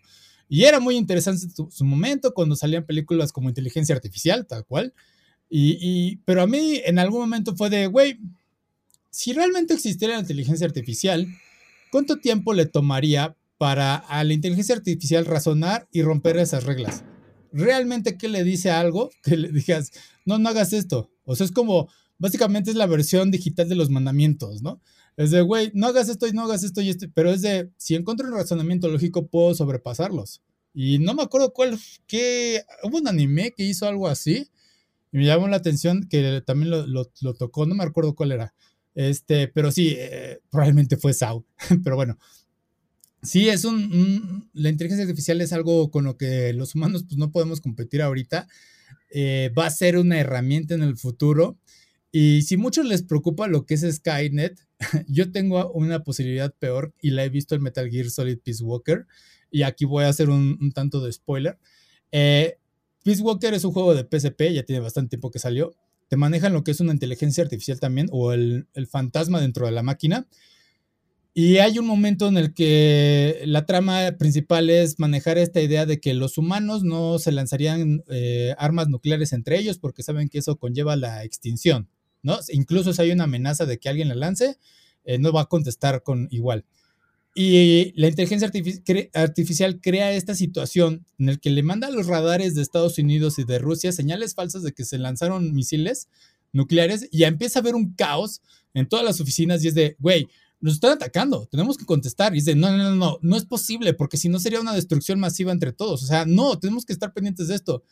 Y 0.50 0.64
era 0.64 0.80
muy 0.80 0.96
interesante 0.96 1.48
su, 1.54 1.70
su 1.70 1.86
momento 1.86 2.34
cuando 2.34 2.56
salían 2.56 2.86
películas 2.86 3.32
como 3.32 3.50
Inteligencia 3.50 3.96
Artificial, 3.96 4.48
tal 4.48 4.66
cual. 4.66 4.94
Y, 5.56 6.16
pero 6.26 6.42
a 6.42 6.48
mí 6.48 6.82
en 6.84 6.98
algún 6.98 7.22
momento 7.22 7.56
fue 7.56 7.70
de, 7.70 7.86
güey, 7.86 8.18
si 9.12 9.34
realmente 9.34 9.76
existiera 9.76 10.16
la 10.16 10.22
inteligencia 10.22 10.66
artificial, 10.66 11.28
¿cuánto 11.94 12.18
tiempo 12.18 12.56
le 12.56 12.66
tomaría 12.66 13.38
para 13.60 13.96
a 13.96 14.24
la 14.24 14.34
inteligencia 14.34 14.74
artificial 14.74 15.28
razonar 15.28 15.88
y 15.92 16.02
romper 16.02 16.38
esas 16.38 16.64
reglas? 16.64 17.04
¿Realmente 17.52 18.18
qué 18.18 18.30
le 18.30 18.44
dice 18.44 18.72
algo 18.72 19.12
que 19.22 19.38
le 19.38 19.50
digas, 19.52 19.92
no, 20.26 20.40
no 20.40 20.50
hagas 20.50 20.74
esto? 20.74 21.12
O 21.24 21.36
sea, 21.36 21.46
es 21.46 21.52
como, 21.52 21.88
básicamente 22.18 22.72
es 22.72 22.78
la 22.78 22.88
versión 22.88 23.30
digital 23.30 23.70
de 23.70 23.76
los 23.76 23.92
mandamientos, 23.92 24.64
¿no? 24.64 24.82
Es 25.18 25.30
de, 25.30 25.42
güey, 25.42 25.70
no 25.76 25.86
hagas 25.86 26.10
esto 26.10 26.26
y 26.26 26.32
no 26.32 26.46
hagas 26.46 26.64
esto 26.64 26.82
y 26.82 26.90
esto, 26.90 27.06
pero 27.14 27.30
es 27.30 27.44
de, 27.44 27.70
si 27.78 27.94
encuentro 27.94 28.28
un 28.28 28.34
razonamiento 28.34 28.88
lógico, 28.88 29.28
puedo 29.28 29.54
sobrepasarlos. 29.54 30.42
Y 30.74 30.98
no 30.98 31.14
me 31.14 31.22
acuerdo 31.22 31.54
cuál, 31.54 31.78
qué, 32.08 32.64
hubo 32.82 32.98
un 32.98 33.08
anime 33.08 33.54
que 33.56 33.66
hizo 33.66 33.88
algo 33.88 34.08
así, 34.08 34.50
y 35.12 35.18
me 35.18 35.26
llamó 35.26 35.48
la 35.48 35.58
atención 35.58 36.08
que 36.10 36.42
también 36.44 36.72
lo, 36.72 36.88
lo, 36.88 37.34
tocó, 37.36 37.68
no 37.68 37.76
me 37.76 37.84
acuerdo 37.84 38.16
cuál 38.16 38.32
era. 38.32 38.56
Este, 38.96 39.48
pero 39.48 39.72
sí, 39.72 39.96
eh, 39.98 40.40
probablemente 40.50 40.98
fue 40.98 41.14
Sao, 41.14 41.46
pero 41.84 41.96
bueno. 41.96 42.18
Sí, 43.22 43.48
es 43.48 43.64
un, 43.64 44.50
la 44.54 44.70
inteligencia 44.70 45.06
artificial 45.06 45.40
es 45.40 45.54
algo 45.54 45.90
con 45.92 46.04
lo 46.04 46.18
que 46.18 46.52
los 46.52 46.76
humanos 46.76 47.06
pues, 47.08 47.18
no 47.18 47.32
podemos 47.32 47.62
competir 47.62 48.02
ahorita. 48.02 48.48
Eh, 49.10 49.52
va 49.58 49.68
a 49.68 49.72
ser 49.72 49.98
una 49.98 50.20
herramienta 50.20 50.74
en 50.74 50.84
el 50.84 50.98
futuro 50.98 51.58
y 52.16 52.44
si 52.44 52.58
muchos 52.58 52.86
les 52.86 53.02
preocupa 53.02 53.48
lo 53.48 53.66
que 53.66 53.74
es 53.74 53.82
Skynet, 53.82 54.60
yo 55.08 55.32
tengo 55.32 55.72
una 55.72 56.04
posibilidad 56.04 56.54
peor 56.54 56.94
y 57.02 57.10
la 57.10 57.26
he 57.26 57.30
visto 57.30 57.56
en 57.56 57.64
Metal 57.64 57.90
Gear 57.90 58.08
Solid 58.12 58.38
Peace 58.38 58.64
Walker. 58.64 59.08
Y 59.50 59.64
aquí 59.64 59.86
voy 59.86 60.04
a 60.04 60.10
hacer 60.10 60.30
un, 60.30 60.72
tanto 60.74 61.04
de 61.04 61.12
spoiler. 61.12 61.58
Eh, 62.12 62.60
Peace 63.04 63.22
Walker 63.22 63.52
es 63.56 63.64
un 63.64 63.72
juego 63.72 63.96
de 63.96 64.04
PSP, 64.04 64.54
ya 64.54 64.64
tiene 64.64 64.80
bastante 64.80 65.10
tiempo 65.10 65.32
que 65.32 65.40
salió. 65.40 65.74
Manejan 66.18 66.54
lo 66.54 66.64
que 66.64 66.72
es 66.72 66.80
una 66.80 66.94
inteligencia 66.94 67.44
artificial 67.44 67.80
también, 67.80 68.08
o 68.12 68.34
el, 68.34 68.68
el 68.74 68.88
fantasma 68.88 69.42
dentro 69.42 69.66
de 69.66 69.72
la 69.72 69.84
máquina. 69.84 70.28
Y 71.36 71.58
hay 71.58 71.80
un 71.80 71.88
momento 71.88 72.28
en 72.28 72.38
el 72.38 72.54
que 72.54 73.42
la 73.46 73.66
trama 73.66 74.12
principal 74.20 74.70
es 74.70 75.00
manejar 75.00 75.40
esta 75.40 75.62
idea 75.62 75.88
de 75.88 76.00
que 76.00 76.14
los 76.14 76.38
humanos 76.38 76.84
no 76.84 77.18
se 77.18 77.32
lanzarían 77.32 78.04
eh, 78.08 78.54
armas 78.60 78.88
nucleares 78.88 79.34
entre 79.34 79.58
ellos 79.58 79.80
porque 79.80 80.04
saben 80.04 80.30
que 80.30 80.38
eso 80.38 80.58
conlleva 80.58 80.96
la 80.96 81.24
extinción. 81.24 81.90
¿no? 82.22 82.38
Incluso 82.50 82.94
si 82.94 83.02
hay 83.02 83.12
una 83.12 83.24
amenaza 83.24 83.66
de 83.66 83.80
que 83.80 83.90
alguien 83.90 84.10
la 84.10 84.16
lance, 84.16 84.58
eh, 85.06 85.18
no 85.18 85.34
va 85.34 85.42
a 85.42 85.46
contestar 85.46 86.04
con 86.04 86.28
igual. 86.30 86.66
Y 87.36 87.94
la 88.00 88.10
inteligencia 88.10 88.52
artificial 89.14 89.82
crea 89.82 90.12
esta 90.12 90.36
situación 90.36 91.06
en 91.18 91.30
el 91.30 91.40
que 91.40 91.50
le 91.50 91.64
manda 91.64 91.88
a 91.88 91.92
los 91.92 92.06
radares 92.06 92.54
de 92.54 92.62
Estados 92.62 93.00
Unidos 93.00 93.40
y 93.40 93.44
de 93.44 93.58
Rusia 93.58 93.92
señales 93.92 94.36
falsas 94.36 94.62
de 94.62 94.72
que 94.72 94.86
se 94.86 95.00
lanzaron 95.00 95.54
misiles 95.54 96.08
nucleares 96.52 97.08
y 97.12 97.20
ya 97.20 97.28
empieza 97.28 97.58
a 97.58 97.62
haber 97.62 97.74
un 97.74 97.94
caos 97.94 98.42
en 98.76 98.88
todas 98.88 99.04
las 99.04 99.20
oficinas 99.20 99.64
y 99.64 99.70
es 99.70 99.74
de, 99.74 99.96
güey, 100.00 100.28
nos 100.60 100.76
están 100.76 100.92
atacando, 100.92 101.48
tenemos 101.48 101.78
que 101.78 101.86
contestar. 101.86 102.34
Y 102.34 102.36
dice, 102.36 102.54
no, 102.54 102.70
no, 102.72 102.78
no, 102.78 102.96
no, 102.96 103.20
no 103.22 103.36
es 103.36 103.46
posible 103.46 103.94
porque 103.94 104.18
si 104.18 104.30
no 104.30 104.40
sería 104.40 104.62
una 104.62 104.74
destrucción 104.74 105.20
masiva 105.20 105.52
entre 105.52 105.74
todos. 105.74 106.04
O 106.04 106.06
sea, 106.06 106.26
no, 106.26 106.60
tenemos 106.60 106.86
que 106.86 106.94
estar 106.94 107.14
pendientes 107.14 107.48
de 107.48 107.56
esto. 107.56 107.84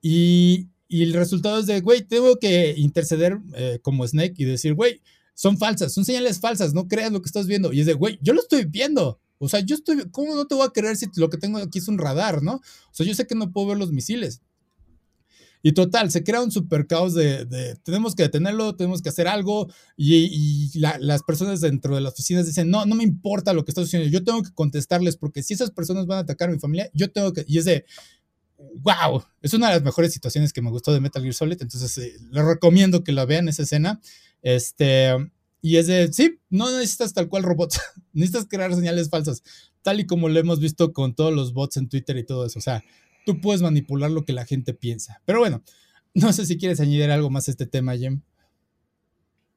Y 0.00 0.68
y 0.88 1.02
el 1.02 1.12
resultado 1.12 1.58
es 1.58 1.66
de, 1.66 1.80
güey, 1.80 2.02
tengo 2.02 2.36
que 2.36 2.74
interceder 2.76 3.38
eh, 3.56 3.78
como 3.82 4.06
Snake 4.06 4.34
y 4.36 4.44
decir, 4.44 4.74
güey, 4.74 5.00
son 5.34 5.58
falsas, 5.58 5.92
son 5.92 6.04
señales 6.04 6.40
falsas, 6.40 6.74
no 6.74 6.88
creas 6.88 7.12
lo 7.12 7.20
que 7.20 7.26
estás 7.26 7.46
viendo. 7.46 7.72
Y 7.72 7.80
es 7.80 7.86
de, 7.86 7.94
güey, 7.94 8.18
yo 8.22 8.32
lo 8.32 8.40
estoy 8.40 8.64
viendo. 8.64 9.20
O 9.38 9.48
sea, 9.48 9.60
yo 9.60 9.74
estoy, 9.74 10.08
¿cómo 10.10 10.34
no 10.34 10.46
te 10.46 10.54
voy 10.54 10.66
a 10.66 10.70
creer 10.70 10.96
si 10.96 11.06
lo 11.16 11.28
que 11.28 11.38
tengo 11.38 11.58
aquí 11.58 11.78
es 11.78 11.88
un 11.88 11.98
radar, 11.98 12.42
no? 12.42 12.54
O 12.54 12.92
sea, 12.92 13.04
yo 13.04 13.14
sé 13.14 13.26
que 13.26 13.34
no 13.34 13.52
puedo 13.52 13.68
ver 13.68 13.78
los 13.78 13.92
misiles. 13.92 14.40
Y 15.66 15.72
total, 15.72 16.10
se 16.10 16.22
crea 16.22 16.42
un 16.42 16.50
super 16.50 16.86
caos 16.86 17.14
de, 17.14 17.46
tenemos 17.84 18.14
que 18.14 18.24
detenerlo, 18.24 18.76
tenemos 18.76 19.00
que 19.00 19.08
hacer 19.08 19.26
algo. 19.26 19.72
Y, 19.96 20.78
las 20.78 21.22
personas 21.22 21.62
dentro 21.62 21.94
de 21.94 22.02
las 22.02 22.12
oficinas 22.12 22.46
dicen, 22.46 22.68
no, 22.68 22.84
no 22.84 22.94
me 22.94 23.02
importa 23.02 23.54
lo 23.54 23.64
que 23.64 23.70
está 23.70 23.80
sucediendo, 23.80 24.12
yo 24.12 24.22
tengo 24.22 24.42
que 24.42 24.52
contestarles 24.52 25.16
porque 25.16 25.42
si 25.42 25.54
esas 25.54 25.70
personas 25.70 26.06
van 26.06 26.18
a 26.18 26.20
atacar 26.20 26.50
a 26.50 26.52
mi 26.52 26.58
familia, 26.58 26.90
yo 26.92 27.10
tengo 27.10 27.32
que... 27.32 27.46
Y 27.48 27.56
es 27.56 27.64
de, 27.64 27.86
wow, 28.58 29.24
es 29.40 29.54
una 29.54 29.68
de 29.68 29.76
las 29.76 29.82
mejores 29.82 30.12
situaciones 30.12 30.52
que 30.52 30.60
me 30.60 30.70
gustó 30.70 30.92
de 30.92 31.00
Metal 31.00 31.22
Gear 31.22 31.32
Solid, 31.32 31.56
entonces 31.62 31.96
eh, 31.96 32.14
les 32.30 32.44
recomiendo 32.44 33.02
que 33.02 33.12
la 33.12 33.24
vean 33.24 33.48
esa 33.48 33.62
escena. 33.62 34.02
Este, 34.44 35.08
y 35.62 35.78
es 35.78 35.86
de, 35.86 36.12
sí, 36.12 36.38
no 36.50 36.70
necesitas 36.70 37.14
tal 37.14 37.30
cual 37.30 37.42
robots, 37.42 37.80
necesitas 38.12 38.46
crear 38.46 38.72
señales 38.74 39.08
falsas, 39.08 39.42
tal 39.80 39.98
y 39.98 40.06
como 40.06 40.28
lo 40.28 40.38
hemos 40.38 40.60
visto 40.60 40.92
con 40.92 41.14
todos 41.14 41.32
los 41.32 41.54
bots 41.54 41.78
en 41.78 41.88
Twitter 41.88 42.18
y 42.18 42.24
todo 42.24 42.44
eso. 42.44 42.58
O 42.58 42.62
sea, 42.62 42.84
tú 43.24 43.40
puedes 43.40 43.62
manipular 43.62 44.10
lo 44.10 44.26
que 44.26 44.34
la 44.34 44.44
gente 44.44 44.74
piensa. 44.74 45.22
Pero 45.24 45.38
bueno, 45.38 45.62
no 46.12 46.32
sé 46.34 46.44
si 46.44 46.58
quieres 46.58 46.78
añadir 46.80 47.10
algo 47.10 47.30
más 47.30 47.48
a 47.48 47.52
este 47.52 47.64
tema, 47.64 47.96
Jem. 47.96 48.20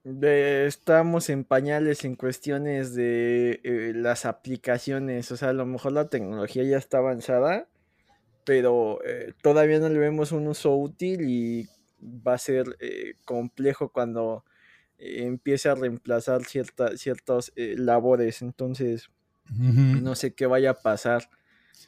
estamos 0.06 1.30
en 1.30 1.44
pañales 1.44 2.06
en 2.06 2.16
cuestiones 2.16 2.96
de 2.96 3.60
eh, 3.66 3.92
las 3.94 4.26
aplicaciones. 4.26 5.30
O 5.34 5.36
sea, 5.36 5.50
a 5.50 5.54
lo 5.54 5.66
mejor 5.66 5.92
la 5.92 6.08
tecnología 6.08 6.64
ya 6.64 6.78
está 6.78 7.00
avanzada, 7.00 7.68
pero 8.46 9.00
eh, 9.06 9.34
todavía 9.42 9.80
no 9.80 9.90
le 9.90 10.00
vemos 10.00 10.32
un 10.32 10.48
uso 10.48 10.74
útil 10.78 11.30
y 11.30 11.68
va 12.02 12.36
a 12.36 12.38
ser 12.38 12.78
eh, 12.80 13.16
complejo 13.26 13.92
cuando 13.92 14.46
empiece 14.98 15.70
a 15.70 15.76
reemplazar 15.76 16.46
cierta, 16.46 16.98
ciertas 16.98 17.52
eh, 17.56 17.76
labores. 17.78 18.42
Entonces, 18.42 19.10
no 19.50 20.16
sé 20.16 20.34
qué 20.34 20.46
vaya 20.46 20.72
a 20.72 20.82
pasar. 20.82 21.30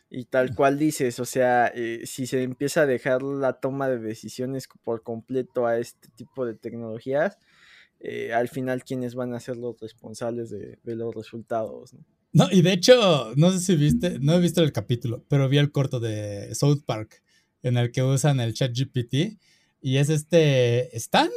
Y 0.10 0.26
tal 0.26 0.56
cual 0.56 0.80
dices, 0.80 1.20
o 1.20 1.26
sea, 1.26 1.68
eh, 1.68 2.02
si 2.06 2.26
se 2.26 2.44
empieza 2.44 2.82
a 2.82 2.86
dejar 2.86 3.22
la 3.22 3.54
toma 3.54 3.90
de 3.90 4.00
decisiones 4.00 4.68
por 4.84 5.04
completo 5.04 5.68
a 5.68 5.78
este 5.78 6.10
tipo 6.16 6.46
de 6.46 6.56
tecnologías, 6.56 7.38
eh, 8.00 8.34
al 8.34 8.48
final, 8.48 8.84
¿quiénes 8.84 9.16
van 9.16 9.34
a 9.34 9.40
ser 9.40 9.58
los 9.58 9.80
responsables 9.80 10.50
de, 10.50 10.80
los 10.84 11.14
resultados? 11.14 11.94
¿no? 12.32 12.48
y 12.52 12.62
de 12.62 12.74
hecho, 12.74 13.34
no 13.36 13.52
sé 13.52 13.60
si 13.60 13.76
viste, 13.76 14.20
no 14.20 14.34
he 14.34 14.40
visto 14.40 14.64
el 14.64 14.72
capítulo, 14.72 15.26
pero 15.28 15.50
vi 15.50 15.58
el 15.58 15.72
corto 15.72 16.00
de 16.00 16.54
South 16.56 16.84
Park 16.86 17.22
en 17.62 17.78
el 17.78 17.92
que 17.92 18.04
usan 18.04 18.40
el 18.40 18.54
chat 18.54 18.72
GPT 18.72 19.38
y 19.82 19.98
es 19.98 20.10
este 20.10 20.96
Stan, 20.96 21.30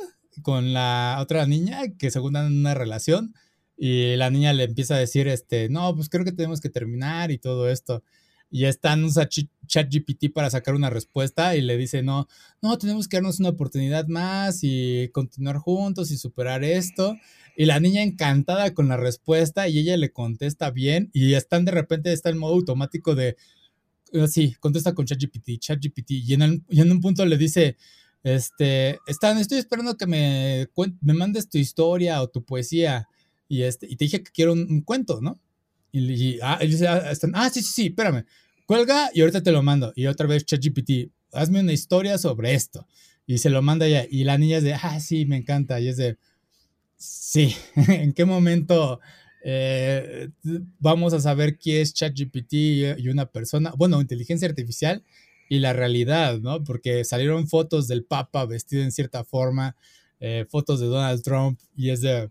con 0.42 0.72
la 0.72 1.18
otra 1.20 1.46
niña 1.46 1.80
que 1.98 2.10
según 2.10 2.32
dan 2.32 2.56
una 2.56 2.74
relación 2.74 3.34
y 3.76 4.16
la 4.16 4.30
niña 4.30 4.52
le 4.52 4.64
empieza 4.64 4.94
a 4.94 4.98
decir, 4.98 5.28
este, 5.28 5.68
no, 5.68 5.94
pues 5.94 6.08
creo 6.08 6.24
que 6.24 6.32
tenemos 6.32 6.60
que 6.60 6.70
terminar 6.70 7.30
y 7.30 7.38
todo 7.38 7.68
esto. 7.68 8.02
Y 8.50 8.66
están 8.66 9.02
usa 9.02 9.28
ChatGPT 9.66 10.32
para 10.32 10.50
sacar 10.50 10.74
una 10.74 10.90
respuesta 10.90 11.56
y 11.56 11.62
le 11.62 11.76
dice, 11.76 12.02
no, 12.02 12.28
no, 12.60 12.76
tenemos 12.78 13.08
que 13.08 13.16
darnos 13.16 13.40
una 13.40 13.48
oportunidad 13.48 14.06
más 14.08 14.60
y 14.62 15.08
continuar 15.12 15.56
juntos 15.56 16.10
y 16.10 16.18
superar 16.18 16.62
esto. 16.62 17.16
Y 17.56 17.64
la 17.64 17.80
niña 17.80 18.02
encantada 18.02 18.74
con 18.74 18.88
la 18.88 18.98
respuesta 18.98 19.68
y 19.68 19.78
ella 19.78 19.96
le 19.96 20.12
contesta 20.12 20.70
bien 20.70 21.10
y 21.12 21.34
están 21.34 21.64
de 21.64 21.72
repente, 21.72 22.12
está 22.12 22.28
en 22.28 22.38
modo 22.38 22.54
automático 22.54 23.14
de, 23.14 23.36
eh, 24.12 24.28
sí, 24.28 24.54
contesta 24.60 24.94
con 24.94 25.06
ChatGPT, 25.06 25.58
ChatGPT. 25.58 26.10
Y 26.10 26.34
en, 26.34 26.64
y 26.68 26.80
en 26.82 26.92
un 26.92 27.00
punto 27.00 27.24
le 27.24 27.38
dice, 27.38 27.76
este, 28.24 28.98
están, 29.06 29.38
estoy 29.38 29.58
esperando 29.58 29.96
que 29.96 30.06
me, 30.06 30.68
me 31.00 31.14
mandes 31.14 31.48
tu 31.48 31.58
historia 31.58 32.22
o 32.22 32.28
tu 32.28 32.44
poesía. 32.44 33.08
Y, 33.48 33.62
este, 33.62 33.86
y 33.86 33.96
te 33.96 34.04
dije 34.04 34.22
que 34.22 34.30
quiero 34.32 34.52
un, 34.52 34.82
cuento, 34.82 35.20
¿no? 35.20 35.40
Y, 35.90 36.38
ah, 36.40 36.58
dice, 36.62 36.86
ah, 36.88 37.12
ah, 37.34 37.50
sí, 37.50 37.62
sí, 37.62 37.72
sí, 37.72 37.86
espérame. 37.86 38.24
Cuelga 38.66 39.10
y 39.12 39.20
ahorita 39.20 39.42
te 39.42 39.52
lo 39.52 39.62
mando. 39.62 39.92
Y 39.94 40.06
otra 40.06 40.26
vez 40.26 40.46
ChatGPT, 40.46 41.12
hazme 41.32 41.60
una 41.60 41.72
historia 41.72 42.16
sobre 42.16 42.54
esto. 42.54 42.86
Y 43.26 43.38
se 43.38 43.50
lo 43.50 43.60
manda 43.60 43.86
ya. 43.88 44.06
Y 44.08 44.24
la 44.24 44.38
niña 44.38 44.58
es 44.58 44.62
de, 44.62 44.74
ah, 44.74 45.00
sí, 45.00 45.26
me 45.26 45.36
encanta. 45.36 45.80
Y 45.80 45.88
es 45.88 45.96
de, 45.96 46.16
sí, 46.96 47.54
¿en 47.88 48.12
qué 48.12 48.24
momento 48.24 49.00
eh, 49.44 50.30
vamos 50.78 51.12
a 51.12 51.20
saber 51.20 51.58
qué 51.58 51.82
es 51.82 51.92
ChatGPT 51.92 52.52
y 52.52 53.08
una 53.08 53.26
persona? 53.26 53.72
Bueno, 53.76 54.00
inteligencia 54.00 54.48
artificial 54.48 55.04
y 55.52 55.58
la 55.58 55.74
realidad, 55.74 56.38
¿no? 56.38 56.64
Porque 56.64 57.04
salieron 57.04 57.46
fotos 57.46 57.86
del 57.86 58.06
Papa 58.06 58.46
vestido 58.46 58.82
en 58.82 58.90
cierta 58.90 59.22
forma, 59.22 59.76
eh, 60.18 60.46
fotos 60.48 60.80
de 60.80 60.86
Donald 60.86 61.22
Trump 61.22 61.60
y 61.76 61.90
es 61.90 62.00
de 62.00 62.30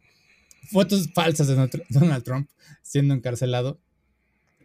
fotos 0.72 1.08
falsas 1.14 1.48
de 1.48 1.70
Donald 1.90 2.24
Trump 2.24 2.50
siendo 2.82 3.14
encarcelado. 3.14 3.80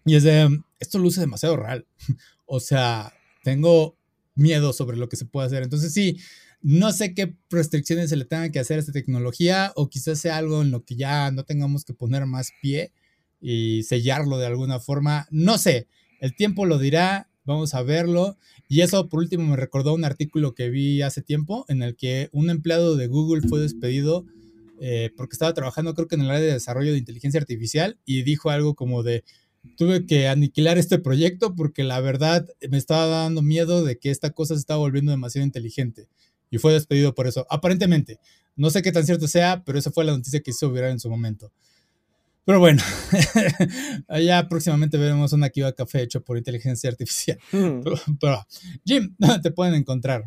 Y 0.06 0.14
es 0.14 0.22
de, 0.22 0.48
esto 0.80 0.98
luce 0.98 1.20
demasiado 1.20 1.58
real. 1.58 1.86
o 2.46 2.58
sea, 2.58 3.12
tengo 3.44 3.98
miedo 4.34 4.72
sobre 4.72 4.96
lo 4.96 5.10
que 5.10 5.16
se 5.16 5.26
puede 5.26 5.48
hacer. 5.48 5.62
Entonces 5.62 5.92
sí, 5.92 6.16
no 6.62 6.92
sé 6.92 7.12
qué 7.12 7.36
restricciones 7.50 8.08
se 8.08 8.16
le 8.16 8.24
tengan 8.24 8.52
que 8.52 8.60
hacer 8.60 8.78
a 8.78 8.80
esta 8.80 8.92
tecnología 8.92 9.70
o 9.76 9.90
quizás 9.90 10.18
sea 10.18 10.38
algo 10.38 10.62
en 10.62 10.70
lo 10.70 10.82
que 10.82 10.96
ya 10.96 11.30
no 11.30 11.44
tengamos 11.44 11.84
que 11.84 11.92
poner 11.92 12.24
más 12.24 12.52
pie 12.62 12.90
y 13.38 13.82
sellarlo 13.82 14.38
de 14.38 14.46
alguna 14.46 14.80
forma. 14.80 15.26
No 15.30 15.58
sé, 15.58 15.88
el 16.20 16.34
tiempo 16.34 16.64
lo 16.64 16.78
dirá 16.78 17.28
vamos 17.46 17.74
a 17.74 17.82
verlo. 17.82 18.36
Y 18.68 18.80
eso 18.82 19.08
por 19.08 19.20
último 19.20 19.44
me 19.44 19.56
recordó 19.56 19.94
un 19.94 20.04
artículo 20.04 20.54
que 20.54 20.68
vi 20.68 21.02
hace 21.02 21.22
tiempo 21.22 21.64
en 21.68 21.82
el 21.82 21.96
que 21.96 22.28
un 22.32 22.50
empleado 22.50 22.96
de 22.96 23.06
Google 23.06 23.48
fue 23.48 23.60
despedido 23.60 24.26
eh, 24.80 25.10
porque 25.16 25.34
estaba 25.34 25.54
trabajando 25.54 25.94
creo 25.94 26.06
que 26.06 26.16
en 26.16 26.22
el 26.22 26.30
área 26.30 26.42
de 26.42 26.52
desarrollo 26.52 26.92
de 26.92 26.98
inteligencia 26.98 27.40
artificial 27.40 27.98
y 28.04 28.22
dijo 28.22 28.50
algo 28.50 28.74
como 28.74 29.02
de, 29.02 29.24
tuve 29.78 30.04
que 30.04 30.28
aniquilar 30.28 30.76
este 30.76 30.98
proyecto 30.98 31.54
porque 31.54 31.82
la 31.82 32.00
verdad 32.00 32.46
me 32.68 32.76
estaba 32.76 33.06
dando 33.06 33.40
miedo 33.40 33.84
de 33.84 33.98
que 33.98 34.10
esta 34.10 34.30
cosa 34.30 34.54
se 34.54 34.60
estaba 34.60 34.78
volviendo 34.78 35.10
demasiado 35.10 35.46
inteligente. 35.46 36.08
Y 36.50 36.58
fue 36.58 36.72
despedido 36.72 37.14
por 37.14 37.26
eso, 37.26 37.46
aparentemente. 37.50 38.18
No 38.54 38.70
sé 38.70 38.80
qué 38.82 38.92
tan 38.92 39.04
cierto 39.04 39.28
sea, 39.28 39.64
pero 39.64 39.78
esa 39.78 39.90
fue 39.90 40.04
la 40.04 40.12
noticia 40.12 40.40
que 40.40 40.50
hizo 40.50 40.70
viral 40.70 40.92
en 40.92 41.00
su 41.00 41.10
momento. 41.10 41.52
Pero 42.46 42.60
bueno, 42.60 42.80
allá 44.08 44.48
próximamente 44.48 44.96
veremos 44.96 45.32
una 45.32 45.50
Kiva 45.50 45.72
Café 45.72 46.02
hecho 46.02 46.22
por 46.22 46.38
inteligencia 46.38 46.88
artificial. 46.88 47.38
Hmm. 47.52 47.80
Pero, 48.20 48.46
Jim, 48.84 49.14
¿dónde 49.18 49.40
te 49.42 49.50
pueden 49.50 49.74
encontrar? 49.74 50.24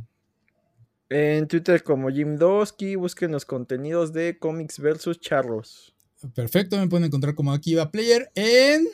En 1.10 1.48
Twitter 1.48 1.84
como 1.84 2.10
Jim 2.10 2.36
Dosky, 2.36 2.96
busquen 2.96 3.32
los 3.32 3.46
contenidos 3.46 4.14
de 4.14 4.38
Comics 4.38 4.80
versus 4.80 5.20
Charros. 5.20 5.94
Perfecto, 6.34 6.78
me 6.78 6.88
pueden 6.88 7.06
encontrar 7.06 7.36
como 7.36 7.54
Akiva 7.54 7.92
Player 7.92 8.32
en 8.36 8.88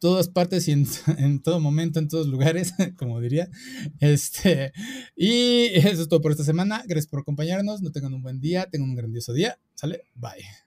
todas 0.00 0.28
partes 0.28 0.66
y 0.68 0.72
en, 0.72 1.42
todo 1.42 1.60
momento, 1.60 1.98
en 1.98 2.08
todos 2.08 2.26
lugares, 2.26 2.74
como 2.98 3.20
diría. 3.20 3.48
Este, 4.00 4.72
y 5.14 5.66
eso 5.74 6.02
es 6.02 6.08
todo 6.08 6.20
por 6.20 6.32
esta 6.32 6.44
semana. 6.44 6.82
Gracias 6.86 7.06
por 7.06 7.20
acompañarnos. 7.20 7.82
No 7.82 7.92
tengan 7.92 8.14
un 8.14 8.22
buen 8.22 8.40
día, 8.40 8.68
tengan 8.70 8.90
un 8.90 8.96
grandioso 8.96 9.32
día. 9.32 9.58
¿Sale? 9.74 10.02
Bye. 10.14 10.65